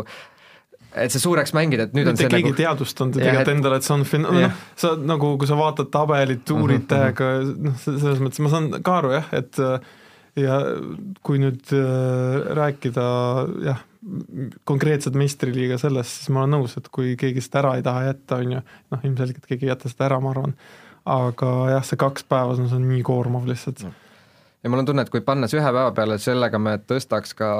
et 0.96 1.12
see 1.12 1.20
suureks 1.20 1.52
mängida, 1.52 1.88
et 1.88 1.96
nüüd 1.96 2.06
Mitte 2.06 2.14
on 2.14 2.20
see 2.22 2.30
keegi 2.32 2.46
nagu 2.46 2.58
teadvustanud 2.62 3.18
tegelikult 3.18 3.42
et... 3.42 3.52
endale, 3.52 3.80
et 3.80 3.88
see 3.88 3.94
on 3.96 4.06
fin-, 4.08 4.24
noh, 4.24 4.64
sa 4.80 4.94
nagu, 4.96 5.34
kui 5.40 5.50
sa 5.50 5.58
vaatad 5.58 5.90
tabelit, 5.92 6.46
uurid 6.54 6.86
mhm, 6.86 6.90
täiega, 6.94 7.30
mhm. 7.42 7.68
noh, 7.68 7.78
selles 7.82 8.22
mõttes 8.22 8.42
ma 8.44 8.52
saan 8.54 8.70
ka 8.86 9.00
aru 9.02 9.16
jah, 9.18 9.28
et 9.36 9.60
ja 10.36 10.56
kui 11.26 11.40
nüüd 11.40 11.74
äh, 11.74 12.38
rääkida 12.56 13.04
jah, 13.66 13.82
konkreetselt 14.68 15.16
meistriliiga 15.18 15.78
sellest, 15.82 16.20
siis 16.20 16.32
ma 16.34 16.44
olen 16.44 16.58
nõus, 16.58 16.76
et 16.78 16.88
kui 16.94 17.14
keegi 17.18 17.42
seda 17.44 17.62
ära 17.64 17.76
ei 17.78 17.84
taha 17.86 18.04
jätta, 18.08 18.40
on 18.42 18.56
ju, 18.56 18.60
noh 18.94 19.06
ilmselgelt 19.08 19.48
keegi 19.48 19.66
ei 19.66 19.72
jäta 19.72 19.90
seda 19.90 20.06
ära, 20.10 20.20
ma 20.22 20.32
arvan, 20.34 20.54
aga 21.16 21.52
jah, 21.74 21.86
see 21.86 22.00
kaks 22.00 22.26
päeva, 22.30 22.54
see 22.58 22.78
on 22.78 22.86
nii 22.90 23.02
koormav 23.06 23.48
lihtsalt. 23.48 23.82
ja 24.62 24.70
mul 24.70 24.84
on 24.84 24.90
tunne, 24.90 25.06
et 25.06 25.12
kui 25.12 25.24
panna 25.26 25.50
see 25.50 25.60
ühe 25.60 25.72
päeva 25.72 25.92
peale, 25.96 26.20
sellega 26.22 26.60
me 26.62 26.78
tõstaks 26.82 27.34
ka 27.38 27.50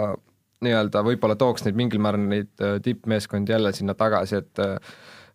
nii-öelda 0.64 1.02
võib-olla 1.04 1.36
tooks 1.38 1.66
neid 1.66 1.76
mingil 1.78 2.00
määral 2.02 2.24
neid 2.30 2.64
äh, 2.64 2.78
tippmeeskondi 2.82 3.52
jälle 3.52 3.74
sinna 3.76 3.94
tagasi, 3.98 4.40
et 4.40 4.62
äh, 4.62 4.78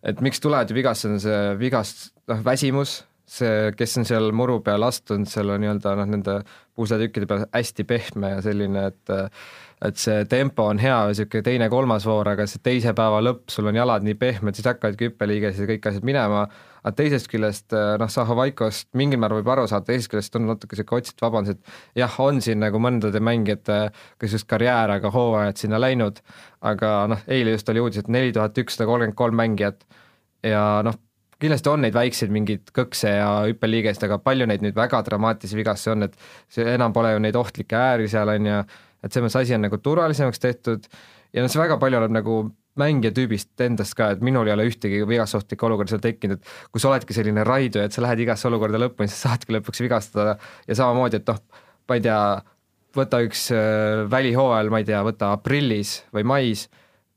et 0.02 0.20
miks 0.24 0.40
tulevad 0.42 0.70
ju 0.70 0.76
vigastused, 0.76 1.14
on 1.14 1.22
see 1.22 1.40
vigast-, 1.60 2.08
noh 2.30 2.40
väsimus, 2.44 3.02
see, 3.28 3.70
kes 3.78 3.98
on 4.00 4.06
seal 4.08 4.32
muru 4.34 4.58
peal 4.64 4.82
astunud, 4.86 5.30
seal 5.30 5.52
on 5.54 5.62
nii-öelda 5.62 5.94
noh, 6.00 6.08
nende 6.10 6.38
pusletükkide 6.78 7.28
peal 7.30 7.44
hästi 7.52 7.86
pehme 7.88 8.34
ja 8.34 8.40
selline, 8.44 8.88
et 8.90 9.14
et 9.82 9.98
see 9.98 10.26
tempo 10.30 10.68
on 10.70 10.78
hea, 10.78 10.96
niisugune 11.10 11.42
teine-kolmas 11.46 12.04
voor, 12.06 12.28
aga 12.34 12.46
see 12.50 12.62
teise 12.62 12.92
päeva 12.96 13.18
lõpp, 13.24 13.48
sul 13.50 13.66
on 13.70 13.78
jalad 13.78 14.04
nii 14.06 14.14
pehmed, 14.20 14.54
siis 14.54 14.68
hakkavadki 14.68 15.10
hüppeliigesed 15.10 15.64
ja 15.64 15.70
kõik 15.72 15.88
asjad 15.90 16.06
minema, 16.06 16.44
aga 16.82 16.94
teisest 16.98 17.30
küljest 17.32 17.74
noh, 17.98 18.10
Zahovaikost 18.12 18.90
mingil 18.98 19.20
määral 19.22 19.40
võib 19.40 19.52
aru 19.56 19.66
saada, 19.70 19.88
teisest 19.90 20.12
küljest 20.12 20.38
on 20.38 20.46
natuke 20.50 20.76
niisugune 20.76 21.02
otsitud 21.02 21.26
vabandus, 21.26 21.58
et 21.58 22.02
jah, 22.04 22.18
on 22.22 22.38
siin 22.44 22.62
nagu 22.62 22.78
mõndade 22.82 23.22
mängijate 23.22 23.80
kas 24.22 24.38
just 24.38 24.48
karjäär, 24.50 24.94
aga 24.98 25.10
hooajad 25.14 25.64
sinna 25.64 25.82
läinud, 25.82 26.22
aga 26.62 26.94
noh, 27.10 27.24
eile 27.26 27.56
just 27.56 27.74
oli 27.74 27.82
uudis, 27.82 28.04
et 28.04 28.12
neli 28.12 28.34
tuhat 28.36 28.62
ükssada 28.62 28.86
kolmkümmend 28.90 29.18
kolm 29.18 29.42
mängijat 29.42 29.82
ja 30.46 30.62
noh, 30.86 30.98
kindlasti 31.42 31.70
on 31.72 31.82
neid 31.82 31.96
väikseid 31.96 32.30
mingeid 32.32 32.70
kõkse 32.76 33.16
ja 33.16 33.28
hüppeliigesid, 33.48 34.06
aga 34.06 34.20
palju 34.22 34.46
neid 34.46 34.62
nüüd 34.62 34.78
väga 34.78 35.02
dramaatilisi 35.06 35.58
vigastusi 35.58 35.92
on, 35.94 36.06
et 36.06 36.16
see 36.52 36.66
enam 36.76 36.94
pole 36.94 37.14
ju 37.16 37.22
neid 37.22 37.38
ohtlikke 37.38 37.78
ääri 37.78 38.08
seal, 38.10 38.30
on 38.30 38.46
ju, 38.46 38.62
et 39.02 39.12
selles 39.12 39.28
mõttes 39.28 39.40
asi 39.42 39.56
on 39.56 39.64
nagu 39.66 39.78
turvalisemaks 39.82 40.42
tehtud 40.42 40.88
ja 41.32 41.44
noh, 41.44 41.50
see 41.52 41.60
väga 41.60 41.78
palju 41.82 42.00
oleneb 42.00 42.16
nagu 42.20 42.42
mängija 42.80 43.12
tüübist 43.16 43.60
endast 43.60 43.96
ka, 43.98 44.12
et 44.14 44.22
minul 44.24 44.48
ei 44.48 44.54
ole 44.54 44.66
ühtegi 44.70 45.02
vigasohtlikku 45.08 45.68
olukorda 45.68 45.92
seal 45.92 46.04
tekkinud, 46.04 46.40
et 46.40 46.72
kui 46.72 46.80
sa 46.80 46.88
oledki 46.92 47.16
selline 47.16 47.44
raidu, 47.44 47.82
et 47.82 47.92
sa 47.92 48.04
lähed 48.04 48.22
igasse 48.24 48.48
olukorda 48.48 48.80
lõpuni, 48.80 49.10
siis 49.12 49.26
saadki 49.26 49.56
lõpuks 49.56 49.82
vigastada 49.84 50.38
ja 50.68 50.78
samamoodi, 50.78 51.20
et 51.20 51.28
noh, 51.28 51.40
ma 51.90 51.98
ei 51.98 52.04
tea, 52.06 52.20
võta 52.96 53.20
üks 53.26 53.48
äh, 53.56 54.04
välihooajal, 54.12 54.72
ma 54.72 54.80
ei 54.80 54.88
tea, 54.88 55.02
võta 55.04 55.34
aprillis 55.36 55.98
või 56.16 56.24
mais, 56.32 56.66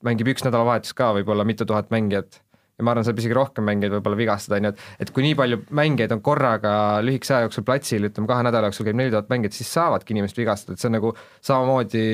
mängib 0.06 0.34
üks 0.34 0.44
nädalavahetus 0.46 0.96
ka 0.98 1.14
võib-olla 1.16 1.48
mitu 1.48 1.68
tuhat 1.68 1.92
mängijat 1.94 2.42
ja 2.76 2.84
ma 2.86 2.92
arvan, 2.92 3.06
saab 3.08 3.20
isegi 3.22 3.36
rohkem 3.38 3.68
mängijaid 3.70 3.94
võib-olla 3.98 4.20
vigastada, 4.20 4.60
on 4.60 4.70
ju, 4.70 4.74
et 4.74 5.06
et 5.06 5.14
kui 5.16 5.24
nii 5.26 5.38
palju 5.40 5.62
mängijaid 5.80 6.16
on 6.16 6.24
korraga 6.26 6.74
lühikese 7.06 7.38
aja 7.38 7.48
jooksul 7.48 7.68
platsil, 7.68 8.10
ütleme 8.10 8.30
kahe 8.32 8.48
nädala 8.48 8.72
jooksul 8.72 8.90
käib 8.90 9.00
neli 9.00 9.14
tuhat 9.14 9.32
mängijat, 9.32 9.56
siis 9.56 9.72
saavadki 9.78 10.16
inimesed 10.16 10.42
vigastada, 10.42 10.76
et 10.76 10.84
see 10.84 10.92
on 10.92 11.00
nagu 11.00 11.14
samamoodi 11.46 12.06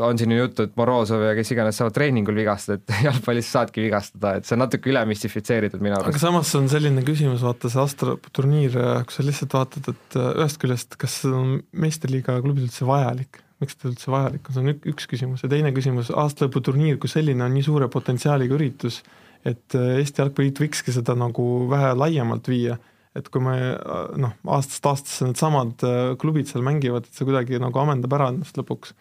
on 0.00 0.18
siin 0.18 0.32
ju 0.34 0.38
juttu, 0.38 0.66
et 0.66 0.74
Morozov 0.76 1.22
ja 1.24 1.32
kes 1.36 1.50
iganes 1.54 1.78
saavad 1.80 1.94
treeningul 1.96 2.36
vigastada, 2.36 2.76
et 2.76 2.92
jalgpallis 3.06 3.48
saadki 3.54 3.86
vigastada, 3.86 4.34
et 4.36 4.48
see 4.48 4.56
on 4.56 4.62
natuke 4.66 4.90
üle 4.92 5.00
müstifitseeritud 5.08 5.80
minu 5.80 5.96
arust. 5.96 6.10
aga 6.12 6.20
samas 6.20 6.52
on 6.58 6.68
selline 6.68 7.04
küsimus, 7.06 7.44
vaata 7.46 7.70
see 7.72 7.80
Astra 7.80 8.18
turniir, 8.36 8.76
kui 8.76 9.16
sa 9.16 9.24
lihtsalt 9.24 9.56
vaatad, 9.56 9.88
et 9.94 10.18
ühest 10.26 10.60
küljest, 10.60 10.98
kas 11.00 11.22
on 11.30 11.60
meistriliiga 11.72 12.36
klubil 12.44 12.66
üldse 12.66 12.84
vajalik, 12.88 13.40
miks 13.62 13.78
ta 13.80 13.88
üldse 13.88 14.12
vajalik 14.12 14.50
on, 14.50 14.58
see 14.58 14.66
on 14.66 14.92
üks 14.92 15.08
küsimus. 15.08 15.46
Ja 15.46 15.52
teine 15.54 15.72
küsimus, 15.76 16.12
aastalõputurniir 16.12 17.00
kui 17.00 17.08
selline 17.08 17.46
on 17.46 17.56
nii 17.56 17.64
suure 17.64 17.88
potentsiaaliga 17.92 18.58
üritus 18.58 19.00
et 19.46 19.76
äh, 19.78 19.96
Eesti 20.00 20.22
Jalgpalliliit 20.22 20.60
võikski 20.64 20.94
seda 20.94 21.16
nagu 21.18 21.46
vähe 21.70 21.92
laiemalt 21.96 22.48
viia, 22.50 22.76
et 23.16 23.28
kui 23.32 23.42
me 23.44 23.56
äh, 23.72 24.16
noh, 24.20 24.34
aastast 24.56 24.88
aastasse 24.90 25.28
needsamad 25.28 25.84
äh, 25.86 26.00
klubid 26.20 26.50
seal 26.50 26.66
mängivad, 26.66 27.06
et 27.06 27.16
see 27.16 27.28
kuidagi 27.28 27.60
nagu 27.62 27.82
ammendab 27.82 28.16
ära 28.18 28.30
ennast 28.32 28.58
lõpuks. 28.58 28.94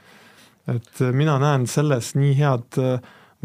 et 0.71 1.01
mina 1.13 1.37
näen 1.37 1.67
selles 1.69 2.15
nii 2.17 2.33
head 2.39 2.77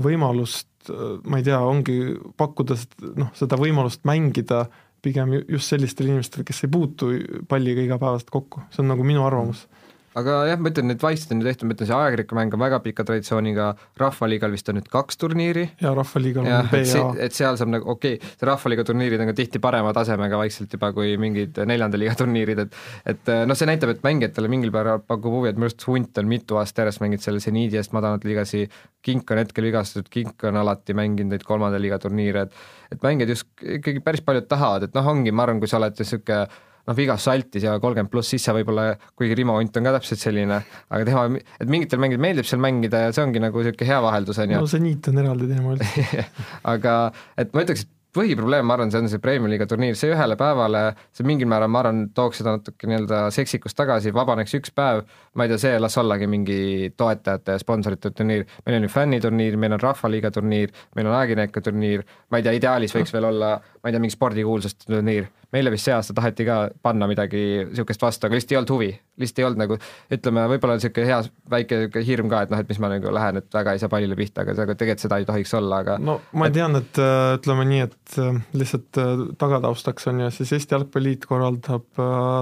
võimalust, 0.01 0.89
ma 1.29 1.37
ei 1.37 1.45
tea, 1.45 1.59
ongi 1.61 1.97
pakkuda 2.41 2.79
noh, 3.21 3.29
seda 3.37 3.59
võimalust 3.61 4.07
mängida 4.09 4.63
pigem 5.05 5.35
just 5.43 5.69
sellistele 5.69 6.09
inimestele, 6.15 6.47
kes 6.49 6.65
ei 6.65 6.73
puutu 6.73 7.11
palliga 7.49 7.85
igapäevaselt 7.85 8.33
kokku, 8.33 8.65
see 8.73 8.81
on 8.81 8.89
nagu 8.95 9.05
minu 9.05 9.27
arvamus. 9.27 9.67
mm 9.67 9.80
aga 10.19 10.37
jah, 10.49 10.59
ma 10.59 10.71
ütlen, 10.73 10.89
need 10.91 11.03
vaist 11.03 11.31
on 11.31 11.43
ju 11.43 11.47
tehtud, 11.47 11.69
ma 11.69 11.77
ütlen, 11.77 11.89
see 11.89 11.95
ajakirjaniku 11.95 12.37
mäng 12.39 12.55
on 12.57 12.63
väga 12.63 12.81
pika 12.83 13.05
traditsiooniga, 13.07 13.69
Rahvaliigal 14.01 14.51
vist 14.55 14.71
on 14.73 14.79
nüüd 14.81 14.89
kaks 14.91 15.21
turniiri. 15.21 15.67
ja 15.83 15.93
Rahvaliigal 15.95 16.47
on 16.47 16.71
B 16.73 16.81
ja 16.83 17.03
A. 17.05 17.13
et 17.27 17.37
seal 17.37 17.59
saab 17.61 17.71
nagu 17.71 17.87
okei 17.95 18.17
okay,, 18.19 18.33
see 18.41 18.49
Rahvaliiga 18.49 18.85
turniirid 18.89 19.23
on 19.23 19.31
ka 19.31 19.37
tihti 19.39 19.63
parema 19.63 19.93
tasemega 19.95 20.41
vaikselt 20.41 20.75
juba 20.75 20.91
kui 20.97 21.15
mingid 21.21 21.61
neljanda 21.71 22.01
liiga 22.01 22.17
turniirid, 22.21 22.65
et 22.65 22.81
et 23.15 23.33
noh, 23.47 23.59
see 23.59 23.69
näitab, 23.71 23.95
et 23.95 24.03
mängijatele 24.07 24.51
mingil 24.51 24.75
määral 24.75 25.05
pakub 25.07 25.37
huvi, 25.39 25.53
et 25.53 25.61
minu 25.61 25.69
arust 25.71 25.87
Hunt 25.87 26.19
on 26.19 26.31
mitu 26.31 26.59
aastat 26.59 26.85
järjest 26.85 27.05
mänginud 27.05 27.25
selle 27.25 27.43
seniidi 27.45 27.79
eest 27.79 27.95
madalat 27.97 28.27
liigasi, 28.27 28.67
Kink 29.07 29.31
on 29.33 29.39
hetkel 29.41 29.65
vigastatud, 29.65 30.11
Kink 30.13 30.43
on 30.49 30.59
alati 30.61 30.97
mänginud 30.97 31.37
neid 31.37 31.47
kolmanda 31.47 31.79
liiga 31.81 32.01
turniire, 32.03 32.49
et 32.49 32.59
et 32.91 33.07
mängijad 33.07 33.31
just 33.31 33.47
ikkagi 33.63 34.03
päris 34.03 34.25
paljud 34.27 34.51
tahavad, 34.51 34.89
et 34.89 34.99
noh, 34.99 35.07
ongi, 35.07 35.31
ma 35.31 35.47
arvan, 35.47 35.63
kui 35.63 35.71
sa 35.71 35.79
oled 35.79 35.95
niisugune 35.95 36.49
noh, 36.89 36.97
vigas 36.97 37.27
saltis 37.29 37.67
ja 37.67 37.77
kolmkümmend 37.83 38.13
pluss, 38.13 38.33
siis 38.35 38.45
sa 38.47 38.55
võib-olla, 38.57 38.91
kuigi 39.19 39.39
Rimo 39.39 39.59
Unt 39.61 39.77
on 39.77 39.89
ka 39.89 39.95
täpselt 39.99 40.23
selline, 40.23 40.61
aga 40.91 41.07
tema, 41.09 41.29
et 41.61 41.71
mingitel 41.71 42.03
mängijatel 42.03 42.27
meeldib 42.27 42.51
seal 42.51 42.63
mängida 42.63 43.07
ja 43.07 43.15
see 43.15 43.25
ongi 43.27 43.43
nagu 43.43 43.63
niisugune 43.63 43.93
hea 43.93 44.03
vaheldus, 44.05 44.43
on 44.43 44.57
ju. 44.57 44.61
no 44.61 44.71
see 44.71 44.85
niit 44.85 45.09
on 45.11 45.23
eraldi 45.23 45.49
teema 45.51 45.77
üldse. 45.77 46.27
Aga 46.75 46.99
et 47.41 47.55
ma 47.57 47.65
ütleks, 47.67 47.87
et 47.87 47.97
põhiprobleem, 48.17 48.67
ma 48.67 48.75
arvan, 48.75 48.91
see 48.91 49.01
on 49.03 49.09
see 49.11 49.23
Premiumi 49.23 49.53
liiga 49.53 49.67
turniir, 49.71 49.95
see 49.99 50.11
ühele 50.11 50.35
päevale, 50.39 50.83
see 51.15 51.27
mingil 51.27 51.49
määral, 51.51 51.71
ma 51.71 51.83
arvan, 51.85 52.03
tooks 52.15 52.41
seda 52.41 52.57
natuke 52.57 52.89
nii-öelda 52.91 53.23
seksikust 53.35 53.79
tagasi, 53.79 54.13
vabaneks 54.15 54.57
üks 54.59 54.75
päev, 54.75 55.05
ma 55.39 55.47
ei 55.47 55.53
tea, 55.53 55.61
see 55.63 55.83
las 55.83 55.99
ollagi 56.01 56.27
mingi 56.31 56.91
toetajate 56.99 57.55
ja 57.57 57.63
sponsorite 57.63 58.11
turniir, 58.11 58.47
meil 58.67 58.81
on 58.81 58.89
ju 58.89 58.93
fänniturniir, 58.97 59.59
meil 59.63 59.77
on 59.79 59.85
Rahvaliiga 59.85 60.33
turniir, 60.35 60.75
meil 60.99 61.11
on 61.11 61.19
ajakirjanike 61.21 61.63
turniir, 61.67 62.07
ma 62.31 62.41
ei 62.41 62.47
tea, 62.49 62.57
ideaalis 62.59 62.97
võiks 62.99 63.15
veel 63.15 63.31
olla, 63.31 63.53
ma 63.61 63.91
ei 63.91 63.95
tea, 63.95 64.03
mingi 64.03 64.17
spordikuulsuste 64.17 64.91
turniir, 64.91 65.31
meile 65.55 65.73
vist 65.75 65.89
see 65.89 65.95
aasta 65.95 66.15
taheti 66.17 66.47
ka 66.47 66.57
panna 66.83 67.09
midagi 67.11 67.41
niisugust 67.71 68.03
vastu, 68.03 68.27
aga 68.27 68.37
lihtsalt 68.37 68.55
ei 68.55 68.59
olnud 68.61 68.73
huvi, 68.75 68.91
lihtsalt 69.21 69.41
ei 69.43 69.47
olnud 69.49 69.63
nagu 69.65 69.79
ütleme, 70.17 70.45
võib-olla 70.55 70.77
niisugune 70.79 71.09
hea 71.09 71.19
väike 71.55 71.81
niisugune 71.81 72.07
hirm 72.07 72.31
ka, 72.33 72.43
et 72.45 72.53
noh, 72.55 72.63
et 72.63 72.71
mis 72.71 72.81
ma 72.83 72.91
nagu 72.93 73.15
lähen, 73.15 73.41
et 73.41 73.59
väga 73.59 73.75
ei 73.75 73.83
saa 73.83 73.93
pallile 73.93 74.19
pihta, 74.19 74.45
aga 74.45 74.55
tegelikult 74.71 75.05
seda 75.05 75.21
ei 75.21 75.29
tohiks 75.29 75.55
olla, 75.59 75.83
aga 75.85 75.97
no 76.03 76.19
ma 76.39 76.51
tean, 76.55 76.79
et 76.79 77.01
äh, 77.03 77.35
ütleme 77.39 77.67
nii, 77.71 77.83
et 77.89 78.19
äh, 78.23 78.41
lihtsalt 78.63 79.01
äh, 79.03 79.25
tagataustaks 79.41 80.11
on 80.13 80.25
ju, 80.25 80.31
siis 80.39 80.55
Eesti 80.59 80.77
Jalgpalliliit 80.77 81.27
korraldab 81.31 81.89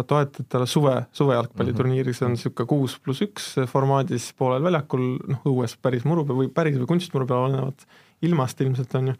toetajatele 0.09 0.69
suve, 0.69 0.95
suvejalgpalliturniiri, 1.17 2.15
see 2.17 2.29
on 2.29 2.37
niisugune 2.37 2.67
mhm. 2.67 2.71
kuus 2.75 2.99
pluss 3.03 3.25
üks 3.25 3.51
formaadis 3.73 4.31
poolel 4.39 4.65
väljakul, 4.69 5.11
noh 5.33 5.49
õues 5.49 5.79
päris 5.81 6.05
muru 6.09 6.27
peal 6.29 6.43
või 6.43 6.53
päris 6.53 6.79
või 6.81 6.91
kunstmuru 6.93 7.29
peal 7.29 7.49
olenevad, 7.49 7.87
ilmast 8.27 8.61
ilmselt, 8.65 8.95
on 8.99 9.13
ju, 9.13 9.19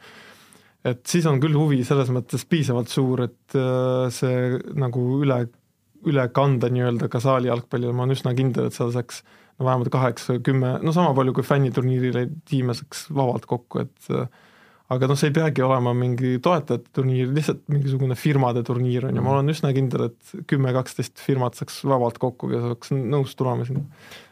et 0.87 1.01
siis 1.09 1.27
on 1.27 1.41
küll 1.43 1.57
huvi 1.59 1.81
selles 1.87 2.11
mõttes 2.15 2.45
piisavalt 2.49 2.93
suur, 2.93 3.25
et 3.27 3.59
äh, 3.59 4.09
see 4.15 4.59
nagu 4.79 5.05
üle, 5.23 5.43
üle 6.09 6.27
kanda 6.35 6.71
nii-öelda 6.73 7.11
ka 7.13 7.23
saali 7.23 7.51
jalgpallile, 7.51 7.95
ma 7.95 8.07
olen 8.07 8.17
üsna 8.17 8.35
kindel, 8.39 8.69
et 8.69 8.77
seal 8.77 8.93
saaks 8.95 9.23
no 9.59 9.67
vähemalt 9.67 9.91
kaheksa, 9.95 10.39
kümme, 10.45 10.77
no 10.85 10.95
sama 10.95 11.15
palju 11.19 11.35
kui 11.37 11.47
fänniturniirile 11.47 12.29
tiime 12.49 12.77
saaks 12.79 13.09
vabalt 13.11 13.49
kokku, 13.51 13.83
et 13.87 14.13
äh, 14.15 14.29
aga 14.95 15.11
noh, 15.11 15.19
see 15.21 15.33
ei 15.33 15.37
peagi 15.37 15.65
olema 15.67 15.93
mingi 15.97 16.37
toetajate 16.45 16.95
turniir, 16.97 17.33
lihtsalt 17.35 17.67
mingisugune 17.73 18.17
firmade 18.19 18.63
turniir 18.67 19.09
on 19.09 19.19
ju, 19.19 19.25
ma 19.25 19.35
olen 19.35 19.53
üsna 19.53 19.75
kindel, 19.77 20.09
et 20.13 20.47
kümme-kaksteist 20.49 21.21
firmat 21.21 21.59
saaks 21.59 21.83
vabalt 21.89 22.23
kokku, 22.23 22.53
kes 22.55 22.71
oleks 22.71 22.95
nõus 22.95 23.35
tulema 23.39 23.67
sinna. 23.69 23.85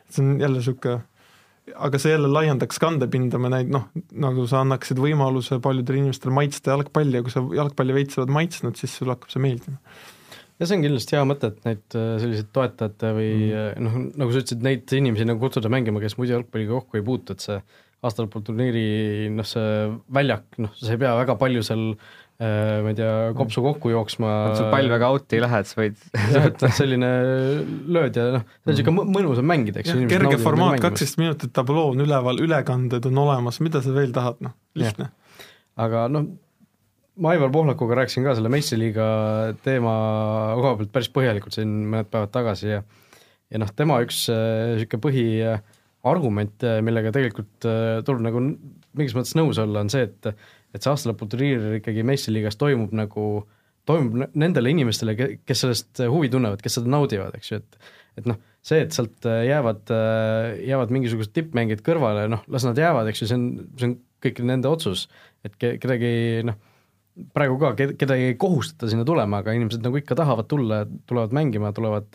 see 0.08 0.22
on 0.22 0.40
jälle 0.40 0.62
niisugune 0.62 1.02
aga 1.74 1.98
see 2.00 2.12
jälle 2.12 2.28
laiendaks 2.30 2.78
kandepinda, 2.82 3.40
me 3.42 3.50
näid-, 3.52 3.70
noh, 3.72 3.88
nagu 4.22 4.44
sa 4.50 4.60
annaksid 4.62 5.00
võimaluse 5.02 5.58
paljudele 5.62 6.04
inimestele 6.04 6.34
maitsta 6.34 6.74
jalgpalli 6.74 7.18
ja 7.18 7.24
kui 7.26 7.34
sa 7.34 7.42
jalgpalli 7.58 7.96
veits 7.96 8.20
oled 8.20 8.32
maitsnud, 8.36 8.78
siis 8.78 8.94
sulle 8.94 9.16
hakkab 9.16 9.32
see 9.32 9.42
meeldima. 9.42 9.80
ja 10.60 10.68
see 10.68 10.78
on 10.78 10.84
kindlasti 10.86 11.18
hea 11.18 11.24
mõte, 11.28 11.50
et 11.52 11.66
neid 11.66 11.98
äh, 11.98 12.12
selliseid 12.22 12.52
toetajate 12.54 13.10
või 13.16 13.32
mm. 13.48 13.88
noh, 13.88 13.98
nagu 14.22 14.34
sa 14.34 14.44
ütlesid, 14.44 14.62
neid 14.66 14.94
inimesi 15.00 15.26
nagu 15.28 15.42
kutsuda 15.42 15.72
mängima, 15.72 16.02
kes 16.04 16.18
muidu 16.20 16.36
jalgpalliga 16.36 16.78
kokku 16.78 17.00
ei 17.00 17.06
puutu, 17.06 17.36
et 17.36 17.44
see 17.44 17.58
aasta 18.06 18.24
lõpul 18.24 18.44
turniiri 18.46 18.86
noh, 19.34 19.46
see 19.48 19.90
väljak, 20.14 20.46
noh, 20.62 20.72
sa 20.78 20.94
ei 20.94 21.02
pea 21.02 21.16
väga 21.18 21.36
palju 21.40 21.64
seal 21.66 21.88
ma 22.36 22.90
ei 22.92 22.96
tea, 22.98 23.12
kopsu 23.36 23.62
kokku 23.64 23.90
jooksma. 23.94 24.30
sul 24.58 24.66
pall 24.72 24.90
väga 24.92 25.08
out'i 25.14 25.38
ei 25.38 25.42
lähe, 25.44 25.60
et 25.62 25.70
sa 25.70 25.78
võid 25.78 26.00
jah, 26.34 26.48
et 26.50 26.64
noh, 26.66 26.72
selline 26.80 27.10
lööd 27.96 28.18
ja 28.18 28.26
noh, 28.34 28.42
see 28.44 28.66
on 28.66 28.74
niisugune 28.74 29.04
mõnusam 29.14 29.48
mängida, 29.48 29.80
eks. 29.80 29.94
kerge 30.10 30.40
formaat, 30.42 30.76
kaksteist 30.84 31.16
minutit 31.20 31.54
tabloo 31.56 31.94
on 31.94 32.04
üleval, 32.04 32.42
ülekanded 32.44 33.08
on 33.08 33.22
olemas, 33.24 33.60
mida 33.64 33.80
sa 33.84 33.94
veel 33.96 34.12
tahad, 34.16 34.42
noh, 34.44 34.52
lihtne. 34.76 35.08
aga 35.80 36.04
noh, 36.12 36.28
ma 37.16 37.32
Aivar 37.32 37.54
Pohlakuga 37.54 37.96
rääkisin 38.02 38.26
ka 38.26 38.36
selle 38.36 38.52
meistriliiga 38.52 39.06
teema 39.64 39.96
koha 40.60 40.74
pealt 40.82 40.92
päris 40.92 41.08
põhjalikult 41.16 41.56
siin 41.56 41.72
mõned 41.88 42.12
päevad 42.12 42.34
tagasi 42.36 42.74
ja 42.74 42.82
ja 43.48 43.62
noh, 43.62 43.72
tema 43.72 44.02
üks 44.04 44.26
niisugune 44.28 45.00
äh, 45.00 45.62
põhiargument, 46.04 46.68
äh, 46.68 46.82
millega 46.84 47.14
tegelikult 47.16 47.70
tuleb 48.04 48.28
nagu 48.28 48.44
mingis 48.96 49.16
mõttes 49.16 49.36
nõus 49.38 49.60
olla, 49.62 49.80
on 49.84 49.92
see, 49.92 50.04
et 50.04 50.28
et 50.76 50.84
see 50.84 50.92
aastalõputurniir 50.92 51.78
ikkagi 51.80 52.04
meistriliigas 52.06 52.58
toimub 52.60 52.94
nagu, 52.96 53.28
toimub 53.88 54.36
nendele 54.36 54.72
inimestele, 54.74 55.16
kes 55.46 55.64
sellest 55.64 56.04
huvi 56.12 56.30
tunnevad, 56.32 56.62
kes 56.64 56.78
seda 56.78 56.92
naudivad, 56.92 57.36
eks 57.38 57.52
ju, 57.52 57.62
et 57.62 57.94
et 58.16 58.24
noh, 58.28 58.38
see, 58.64 58.80
et 58.80 58.94
sealt 58.96 59.26
jäävad, 59.26 59.90
jäävad 60.64 60.92
mingisugused 60.94 61.34
tippmängijad 61.36 61.82
kõrvale, 61.84 62.24
noh, 62.32 62.46
las 62.52 62.64
nad 62.64 62.78
jäävad, 62.80 63.10
eks 63.10 63.22
ju, 63.22 63.28
see 63.28 63.36
on, 63.36 63.44
see 63.76 63.90
on 63.90 63.92
kõik 64.24 64.40
nende 64.48 64.70
otsus, 64.70 65.04
et 65.44 65.58
ke-, 65.60 65.74
kedagi 65.82 66.12
noh, 66.48 66.56
praegu 67.36 67.58
ka 67.60 67.72
kedagi 67.76 68.30
ei 68.30 68.38
kohustata 68.40 68.90
sinna 68.90 69.04
tulema, 69.08 69.42
aga 69.42 69.54
inimesed 69.56 69.84
nagu 69.84 70.00
ikka 70.00 70.16
tahavad 70.18 70.48
tulla, 70.50 70.82
tulevad 71.08 71.36
mängima, 71.36 71.72
tulevad, 71.76 72.08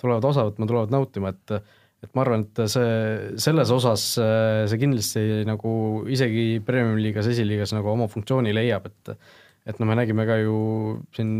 tulevad 0.00 0.28
osa 0.28 0.46
võtma, 0.48 0.68
tulevad 0.68 0.94
nautima, 0.94 1.32
et 1.32 1.56
et 2.04 2.14
ma 2.14 2.22
arvan, 2.22 2.46
et 2.46 2.62
see, 2.70 2.94
selles 3.42 3.72
osas 3.74 4.04
see 4.18 4.78
kindlasti 4.78 5.42
nagu 5.48 5.72
isegi 6.10 6.60
Premium-liigas, 6.64 7.26
esiliigas 7.32 7.74
nagu 7.74 7.90
oma 7.90 8.06
funktsiooni 8.10 8.54
leiab, 8.54 8.86
et 8.90 9.14
et 9.68 9.76
noh, 9.82 9.88
me 9.90 9.98
nägime 9.98 10.24
ka 10.24 10.38
ju 10.40 10.58
siin 11.12 11.32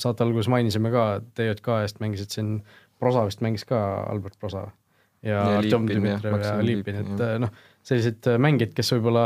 saate 0.00 0.26
alguses 0.26 0.50
mainisime 0.52 0.90
ka, 0.92 1.06
TJK 1.38 1.78
eest 1.86 2.02
mängisid 2.04 2.34
siin, 2.34 2.56
Prosa 3.00 3.24
vist 3.26 3.40
mängis 3.42 3.64
ka, 3.66 3.78
Albert 4.12 4.36
Prosa 4.38 4.66
ja, 5.24 5.38
ja 5.38 5.44
Artjom 5.58 5.88
Dmitrijev 5.88 6.44
ja 6.44 6.58
Liipin, 6.62 7.00
et 7.00 7.22
noh, 7.42 7.54
sellised 7.86 8.28
mängijad, 8.42 8.74
kes 8.76 8.92
võib-olla 8.94 9.24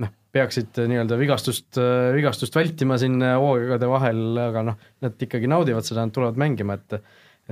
noh, 0.00 0.12
peaksid 0.32 0.78
nii-öelda 0.92 1.18
vigastust, 1.20 1.80
vigastust 2.14 2.56
vältima 2.56 2.96
siin 3.00 3.18
hooaegade 3.20 3.90
vahel, 3.90 4.22
aga 4.46 4.64
noh, 4.70 4.86
nad 5.04 5.26
ikkagi 5.26 5.50
naudivad 5.50 5.88
seda, 5.88 6.06
nad 6.06 6.14
tulevad 6.14 6.40
mängima, 6.40 6.78
et 6.78 7.00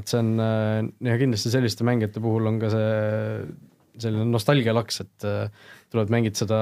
et 0.01 0.11
see 0.11 0.21
on 0.21 0.31
äh, 0.43 0.79
ja 1.11 1.19
kindlasti 1.21 1.53
selliste 1.53 1.87
mängijate 1.87 2.23
puhul 2.23 2.49
on 2.51 2.61
ka 2.63 2.71
see 2.73 2.91
selline 4.01 4.27
nostalgialaks, 4.31 5.03
et 5.05 5.29
äh, 5.29 5.71
tulevad, 5.93 6.13
mängid 6.15 6.39
seda 6.39 6.59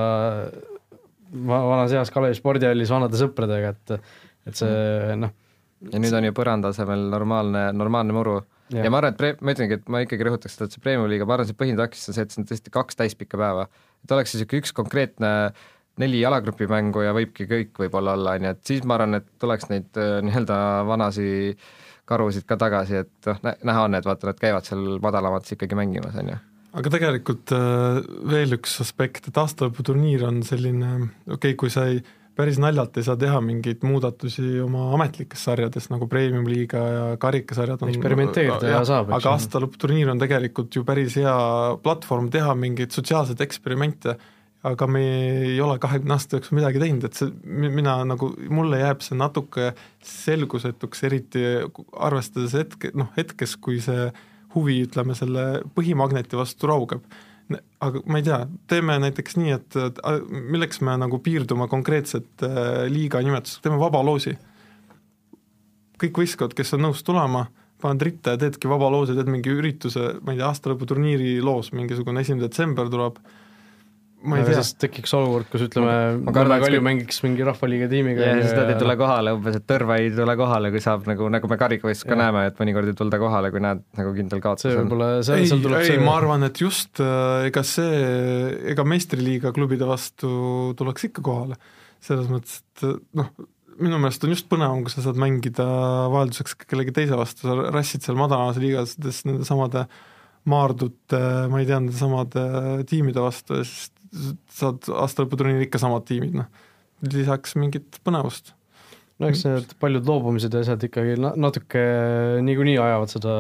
vanas 1.29 1.93
eas 1.93 2.11
Kalevi 2.13 2.39
spordihallis 2.39 2.93
vanade 2.93 3.21
sõpradega, 3.21 3.75
et 3.75 3.99
et 4.49 4.57
see 4.57 5.17
noh. 5.21 5.33
ja 5.93 6.01
nüüd 6.01 6.15
on 6.17 6.29
ju 6.31 6.35
põranda 6.37 6.73
asemel 6.73 7.09
normaalne, 7.13 7.67
normaalne 7.77 8.15
muru 8.17 8.39
ja, 8.73 8.87
ja 8.87 8.93
ma 8.93 9.03
arvan, 9.03 9.13
et 9.13 9.21
pre-, 9.21 9.35
ma 9.45 9.53
ütlengi, 9.53 9.77
et 9.77 9.91
ma 9.93 10.01
ikkagi 10.05 10.25
rõhutaks 10.25 10.57
seda, 10.57 10.69
et 10.69 10.77
see 10.77 10.85
Premiumi 10.85 11.13
liiga, 11.13 11.27
ma 11.29 11.37
arvan, 11.37 11.51
see 11.51 11.59
põhiline 11.59 11.81
takistus 11.81 12.15
on 12.15 12.17
see, 12.17 12.25
et 12.25 12.35
see 12.35 12.41
on 12.43 12.49
tõesti 12.49 12.73
kaks 12.73 12.99
täispikka 13.03 13.41
päeva. 13.41 13.67
et 14.05 14.15
oleks 14.17 14.35
niisugune 14.35 14.65
üks 14.65 14.73
konkreetne 14.77 15.33
neli 16.01 16.23
jalagrupi 16.23 16.69
mängu 16.71 17.03
ja 17.05 17.13
võibki 17.13 17.45
kõik 17.51 17.83
võib-olla 17.85 18.15
olla, 18.17 18.39
on 18.39 18.49
ju, 18.49 18.55
et 18.57 18.73
siis 18.73 18.89
ma 18.89 18.97
arvan, 18.97 19.21
et 19.21 19.29
tuleks 19.43 19.69
neid 19.69 20.01
äh, 20.01 20.19
nii-öelda 20.25 20.59
vanasi 20.89 21.29
äh, 21.53 21.69
karusid 22.09 22.47
ka 22.49 22.59
tagasi, 22.61 23.03
et 23.05 23.31
noh, 23.31 23.57
näha 23.69 23.89
on, 23.89 23.97
et 23.99 24.07
vaata, 24.09 24.31
nad 24.31 24.39
käivad 24.41 24.69
seal 24.69 25.01
madalamates 25.05 25.57
ikkagi 25.57 25.79
mängimas, 25.79 26.17
on 26.21 26.33
ju. 26.35 26.39
aga 26.81 26.95
tegelikult 26.95 27.57
äh, 27.57 28.01
veel 28.33 28.57
üks 28.59 28.79
aspekt, 28.85 29.29
et 29.31 29.43
aastalõputurniir 29.43 30.25
on 30.29 30.41
selline, 30.47 30.95
okei 31.27 31.37
okay,, 31.37 31.59
kui 31.61 31.73
sa 31.73 31.89
ei, 31.91 32.01
päris 32.39 32.61
naljalt 32.63 32.97
ei 33.01 33.07
saa 33.07 33.19
teha 33.19 33.41
mingeid 33.43 33.83
muudatusi 33.87 34.61
oma 34.63 34.93
ametlikes 34.95 35.43
sarjades, 35.49 35.89
nagu 35.91 36.07
Premium-liiga 36.11 36.83
ja 36.95 37.05
karikasarjad 37.21 37.83
on 37.83 37.93
eksperimenteerida 37.93 38.75
ja 38.77 38.83
saab, 38.87 39.11
aga 39.17 39.35
aastalõputurniir 39.35 40.13
on 40.13 40.23
tegelikult 40.23 40.79
ju 40.79 40.85
päris 40.87 41.19
hea 41.19 41.39
platvorm 41.83 42.31
teha 42.35 42.55
mingeid 42.59 42.95
sotsiaalseid 42.95 43.43
eksperimente 43.43 44.15
aga 44.67 44.87
me 44.91 45.03
ei 45.53 45.61
ole 45.63 45.79
kahekümne 45.79 46.17
aasta 46.17 46.37
jooksul 46.39 46.59
midagi 46.59 46.81
teinud, 46.83 47.05
et 47.07 47.19
see, 47.19 47.31
mina 47.47 48.01
nagu, 48.09 48.33
mulle 48.51 48.81
jääb 48.81 49.05
see 49.07 49.19
natuke 49.19 49.71
selgusetuks, 50.05 51.05
eriti 51.07 51.45
arvestades 51.95 52.57
hetke, 52.59 52.91
noh 52.99 53.13
hetkes, 53.17 53.55
kui 53.63 53.79
see 53.85 54.09
huvi, 54.57 54.81
ütleme, 54.89 55.15
selle 55.19 55.47
põhimagneti 55.77 56.39
vastu 56.39 56.71
raugeb. 56.71 57.07
aga 57.81 58.03
ma 58.05 58.19
ei 58.19 58.27
tea, 58.27 58.43
teeme 58.69 58.99
näiteks 59.01 59.39
nii, 59.39 59.53
et 59.55 59.77
milleks 60.29 60.83
me 60.85 60.99
nagu 61.01 61.21
piirdume 61.25 61.69
konkreetset 61.69 62.45
äh, 62.45 62.85
liiga 62.93 63.23
nimetusega, 63.25 63.63
teeme 63.65 63.79
vaba 63.81 64.03
loosi. 64.05 64.35
kõik 66.03 66.19
võistkond, 66.19 66.55
kes 66.55 66.75
on 66.75 66.83
nõus 66.87 67.03
tulema, 67.07 67.47
paned 67.81 68.03
ritta 68.03 68.35
ja 68.35 68.39
teedki 68.43 68.69
vaba 68.69 68.91
loosi, 68.91 69.15
teed 69.15 69.31
mingi 69.31 69.55
ürituse, 69.55 70.19
ma 70.23 70.35
ei 70.35 70.43
tea, 70.43 70.51
aastalõputurniiri 70.51 71.39
loos, 71.43 71.71
mingisugune 71.73 72.27
esimene 72.27 72.47
detsember 72.49 72.91
tuleb 72.91 73.23
ma 74.23 74.39
ei 74.39 74.47
tea. 74.47 74.63
siis 74.63 74.75
tekiks 74.83 75.13
olukord, 75.15 75.47
kus 75.53 75.63
ütleme, 75.69 75.95
Nõmme 76.27 76.59
Kalju 76.63 76.81
mängiks 76.85 77.21
mingi 77.23 77.45
rahvaliiga 77.47 77.89
tiimiga 77.91 78.25
ja, 78.25 78.39
siis 78.41 78.55
nad 78.57 78.73
ei 78.73 78.79
tule 78.81 78.97
kohale 78.99 79.35
umbes, 79.37 79.59
et 79.61 79.67
Tõrva 79.69 79.99
ei 80.03 80.11
tule 80.15 80.35
kohale, 80.41 80.73
kui 80.75 80.83
saab 80.83 81.07
nagu, 81.11 81.29
nagu 81.33 81.51
me 81.51 81.59
karikavõistluses 81.61 82.09
ka 82.11 82.19
näeme, 82.19 82.47
et 82.51 82.59
mõnikord 82.63 82.91
ei 82.91 82.97
tulda 82.99 83.21
kohale, 83.23 83.53
kui 83.55 83.63
näed 83.63 83.85
nagu 84.01 84.15
kindel 84.17 84.43
kaotus 84.45 84.67
see 84.67 84.79
võib-olla, 84.81 85.11
seal, 85.27 85.45
seal 85.53 85.63
tuleb 85.65 85.85
ei, 85.85 85.93
see 85.93 86.03
ma 86.03 86.17
arvan, 86.19 86.47
et 86.49 86.63
just 86.63 87.03
äh, 87.05 87.47
ega 87.51 87.63
see, 87.67 88.01
ega 88.75 88.87
meistriliiga 88.89 89.55
klubide 89.57 89.87
vastu 89.89 90.33
tuleks 90.79 91.09
ikka 91.11 91.25
kohale. 91.31 91.61
selles 92.03 92.29
mõttes, 92.31 92.61
et 92.63 92.85
noh, 93.19 93.31
minu 93.79 93.99
meelest 94.03 94.27
on 94.27 94.35
just 94.35 94.49
põnevam, 94.51 94.83
kui 94.83 94.95
sa 94.95 95.05
saad 95.05 95.19
mängida 95.21 95.67
vahelduseks 96.13 96.59
kellegi 96.67 96.95
teise 96.97 97.19
vastu, 97.19 97.47
sa 97.47 97.71
rassid 97.75 98.03
seal 98.03 98.19
madalamas 98.19 98.59
liigades 98.63 99.23
nende 99.29 99.47
samade 99.47 99.87
Maardute, 100.49 101.19
ma 101.51 101.59
ei 101.61 101.67
tea, 101.69 101.77
nende 101.77 101.99
samade 101.99 102.43
tiimide 102.89 103.21
vastu 103.21 103.59
ja 103.59 103.65
siis 103.67 103.91
saad 104.53 104.89
aastalõputurniiril 105.05 105.67
ikka 105.67 105.81
samad 105.83 106.07
tiimid, 106.09 106.37
noh. 106.41 106.49
lisaks 107.13 107.55
mingit 107.59 108.01
põnevust. 108.07 108.55
no 109.19 109.31
eks 109.31 109.45
need 109.47 109.73
paljud 109.83 110.07
loobumised 110.07 110.55
ja 110.55 110.63
asjad 110.63 110.85
ikkagi 110.87 111.17
natuke 111.19 111.85
niikuinii 112.47 112.77
ajavad 112.83 113.11
seda, 113.11 113.33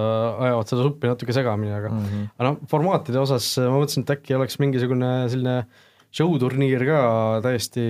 ajavad 0.48 0.72
seda 0.72 0.86
suppi 0.88 1.10
natuke 1.10 1.36
segamini, 1.36 1.74
aga 1.74 1.92
mm 1.92 2.06
-hmm. 2.06 2.30
aga 2.36 2.48
noh, 2.50 2.58
formaatide 2.70 3.20
osas 3.22 3.50
ma 3.62 3.76
mõtlesin, 3.78 4.06
et 4.06 4.16
äkki 4.16 4.38
oleks 4.38 4.58
mingisugune 4.58 5.12
selline 5.30 5.58
show-turniir 6.10 6.84
ka 6.88 7.02
täiesti 7.44 7.84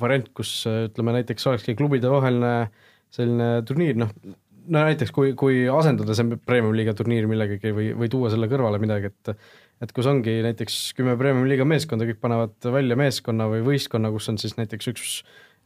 variant, 0.00 0.30
kus 0.34 0.64
ütleme 0.66 1.14
näiteks 1.18 1.46
olekski 1.46 1.76
klubide 1.78 2.10
vaheline 2.10 2.70
selline 3.14 3.62
turniir, 3.68 3.98
noh, 4.00 4.10
no 4.66 4.84
näiteks 4.88 5.12
kui, 5.14 5.32
kui 5.38 5.64
asendada 5.70 6.16
see 6.16 6.38
premium-liiga 6.48 6.94
turniir 6.98 7.28
millegagi 7.30 7.72
või, 7.76 7.90
või 7.98 8.10
tuua 8.12 8.32
selle 8.32 8.48
kõrvale 8.50 8.80
midagi, 8.82 9.12
et 9.12 9.34
et 9.84 9.92
kus 9.94 10.08
ongi 10.10 10.38
näiteks 10.44 10.78
kümme 10.98 11.16
premium-liiga 11.20 11.66
meeskonda, 11.68 12.06
kõik 12.08 12.22
panevad 12.22 12.70
välja 12.74 12.96
meeskonna 12.98 13.48
või 13.52 13.64
võistkonna, 13.66 14.12
kus 14.14 14.30
on 14.32 14.40
siis 14.40 14.56
näiteks 14.58 14.90
üks 14.94 15.18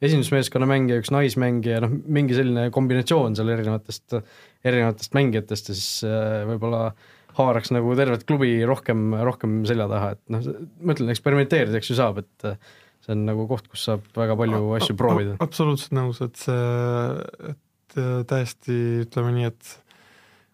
esindusmeeskonna 0.05 0.67
mängija, 0.71 1.01
üks 1.03 1.11
naismängija, 1.15 1.83
noh, 1.83 1.95
mingi 2.07 2.37
selline 2.37 2.69
kombinatsioon 2.75 3.35
seal 3.39 3.51
erinevatest, 3.55 4.19
erinevatest 4.67 5.17
mängijatest 5.19 5.73
ja 5.73 5.79
siis 5.79 6.05
äh, 6.07 6.43
võib-olla 6.49 6.93
haaraks 7.39 7.73
nagu 7.75 7.95
tervet 7.99 8.25
klubi 8.27 8.53
rohkem, 8.67 9.11
rohkem 9.27 9.63
selja 9.69 9.89
taha, 9.91 10.13
et 10.15 10.23
noh, 10.35 10.53
ma 10.83 10.95
ütlen, 10.95 11.11
eksperimenteerida, 11.15 11.79
eks 11.79 11.93
ju 11.93 11.99
saab, 11.99 12.23
et 12.23 12.47
äh, 12.47 12.79
see 13.05 13.15
on 13.15 13.27
nagu 13.29 13.47
koht, 13.51 13.67
kus 13.71 13.89
saab 13.91 14.07
väga 14.19 14.39
palju 14.39 14.73
asju 14.79 14.99
proovida. 14.99 15.37
absoluutselt 15.43 15.95
nõus, 15.99 16.23
et 16.25 16.39
see, 16.43 17.53
et 17.53 17.99
äh, 17.99 18.17
täiesti 18.31 18.81
ütleme 19.07 19.35
nii, 19.35 19.51
et 19.51 19.77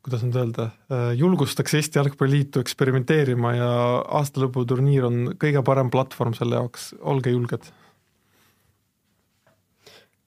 kuidas 0.04 0.24
nüüd 0.26 0.36
öelda, 0.36 0.68
julgustaks 1.16 1.78
Eesti 1.78 1.98
Jalgpalliliitu 2.00 2.60
eksperimenteerima 2.60 3.54
ja 3.56 3.70
aastalõputurniir 4.18 5.06
on 5.08 5.18
kõige 5.40 5.62
parem 5.64 5.88
platvorm 5.92 6.36
selle 6.36 6.60
jaoks, 6.60 6.90
olge 7.00 7.32
julged. 7.32 7.70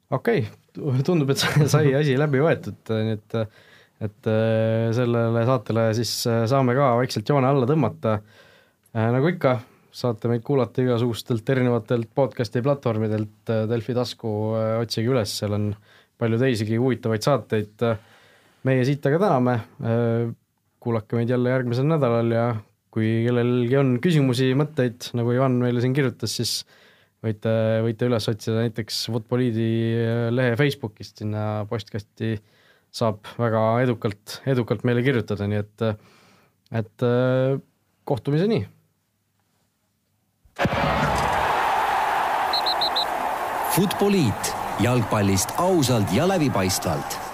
okei 0.09 0.47
okay., 0.47 1.03
tundub, 1.05 1.30
et 1.34 1.43
sai 1.73 1.93
asi 1.97 2.17
läbi 2.17 2.41
võetud, 2.41 2.82
nii 2.89 3.17
et 3.17 3.41
et 3.97 4.28
sellele 4.93 5.41
saatele 5.49 5.88
siis 5.97 6.11
saame 6.49 6.75
ka 6.78 6.91
vaikselt 6.99 7.30
joone 7.30 7.49
alla 7.49 7.65
tõmmata. 7.69 8.19
nagu 8.93 9.32
ikka, 9.32 9.55
saate 9.89 10.30
meid 10.30 10.43
kuulata 10.45 10.84
igasugustelt 10.84 11.49
erinevatelt 11.49 12.11
podcast'i 12.15 12.61
platvormidelt, 12.65 13.53
Delfi 13.69 13.95
tasku 13.97 14.34
otsige 14.82 15.13
üles, 15.13 15.34
seal 15.39 15.57
on 15.57 15.71
palju 16.17 16.38
teisigi 16.41 16.78
huvitavaid 16.78 17.25
saateid. 17.25 17.88
Meie 18.68 18.84
siit 18.88 19.05
aga 19.07 19.20
täname, 19.22 19.55
kuulake 20.84 21.18
meid 21.18 21.32
jälle 21.32 21.53
järgmisel 21.53 21.88
nädalal 21.88 22.34
ja 22.34 22.47
kui 22.93 23.24
kellelgi 23.28 23.78
on 23.78 23.95
küsimusi, 24.01 24.51
mõtteid, 24.57 25.11
nagu 25.18 25.34
Ivan 25.36 25.59
meile 25.61 25.84
siin 25.84 25.95
kirjutas, 25.95 26.34
siis 26.39 26.53
võite, 27.24 27.51
võite 27.86 28.07
üles 28.09 28.30
otsida 28.32 28.63
näiteks 28.63 29.03
Futboliidi 29.13 29.68
lehe 30.34 30.55
Facebookist, 30.59 31.22
sinna 31.22 31.65
postkasti 31.70 32.36
saab 32.97 33.28
väga 33.38 33.63
edukalt, 33.84 34.39
edukalt 34.49 34.88
meile 34.88 35.03
kirjutada, 35.05 35.49
nii 35.49 35.61
et, 35.61 35.86
et 36.82 37.07
kohtumiseni. 38.07 38.63
Futboliit 43.78 44.53
jalgpallist 44.82 45.53
ausalt 45.61 46.09
ja 46.15 46.26
läbipaistvalt 46.26 47.26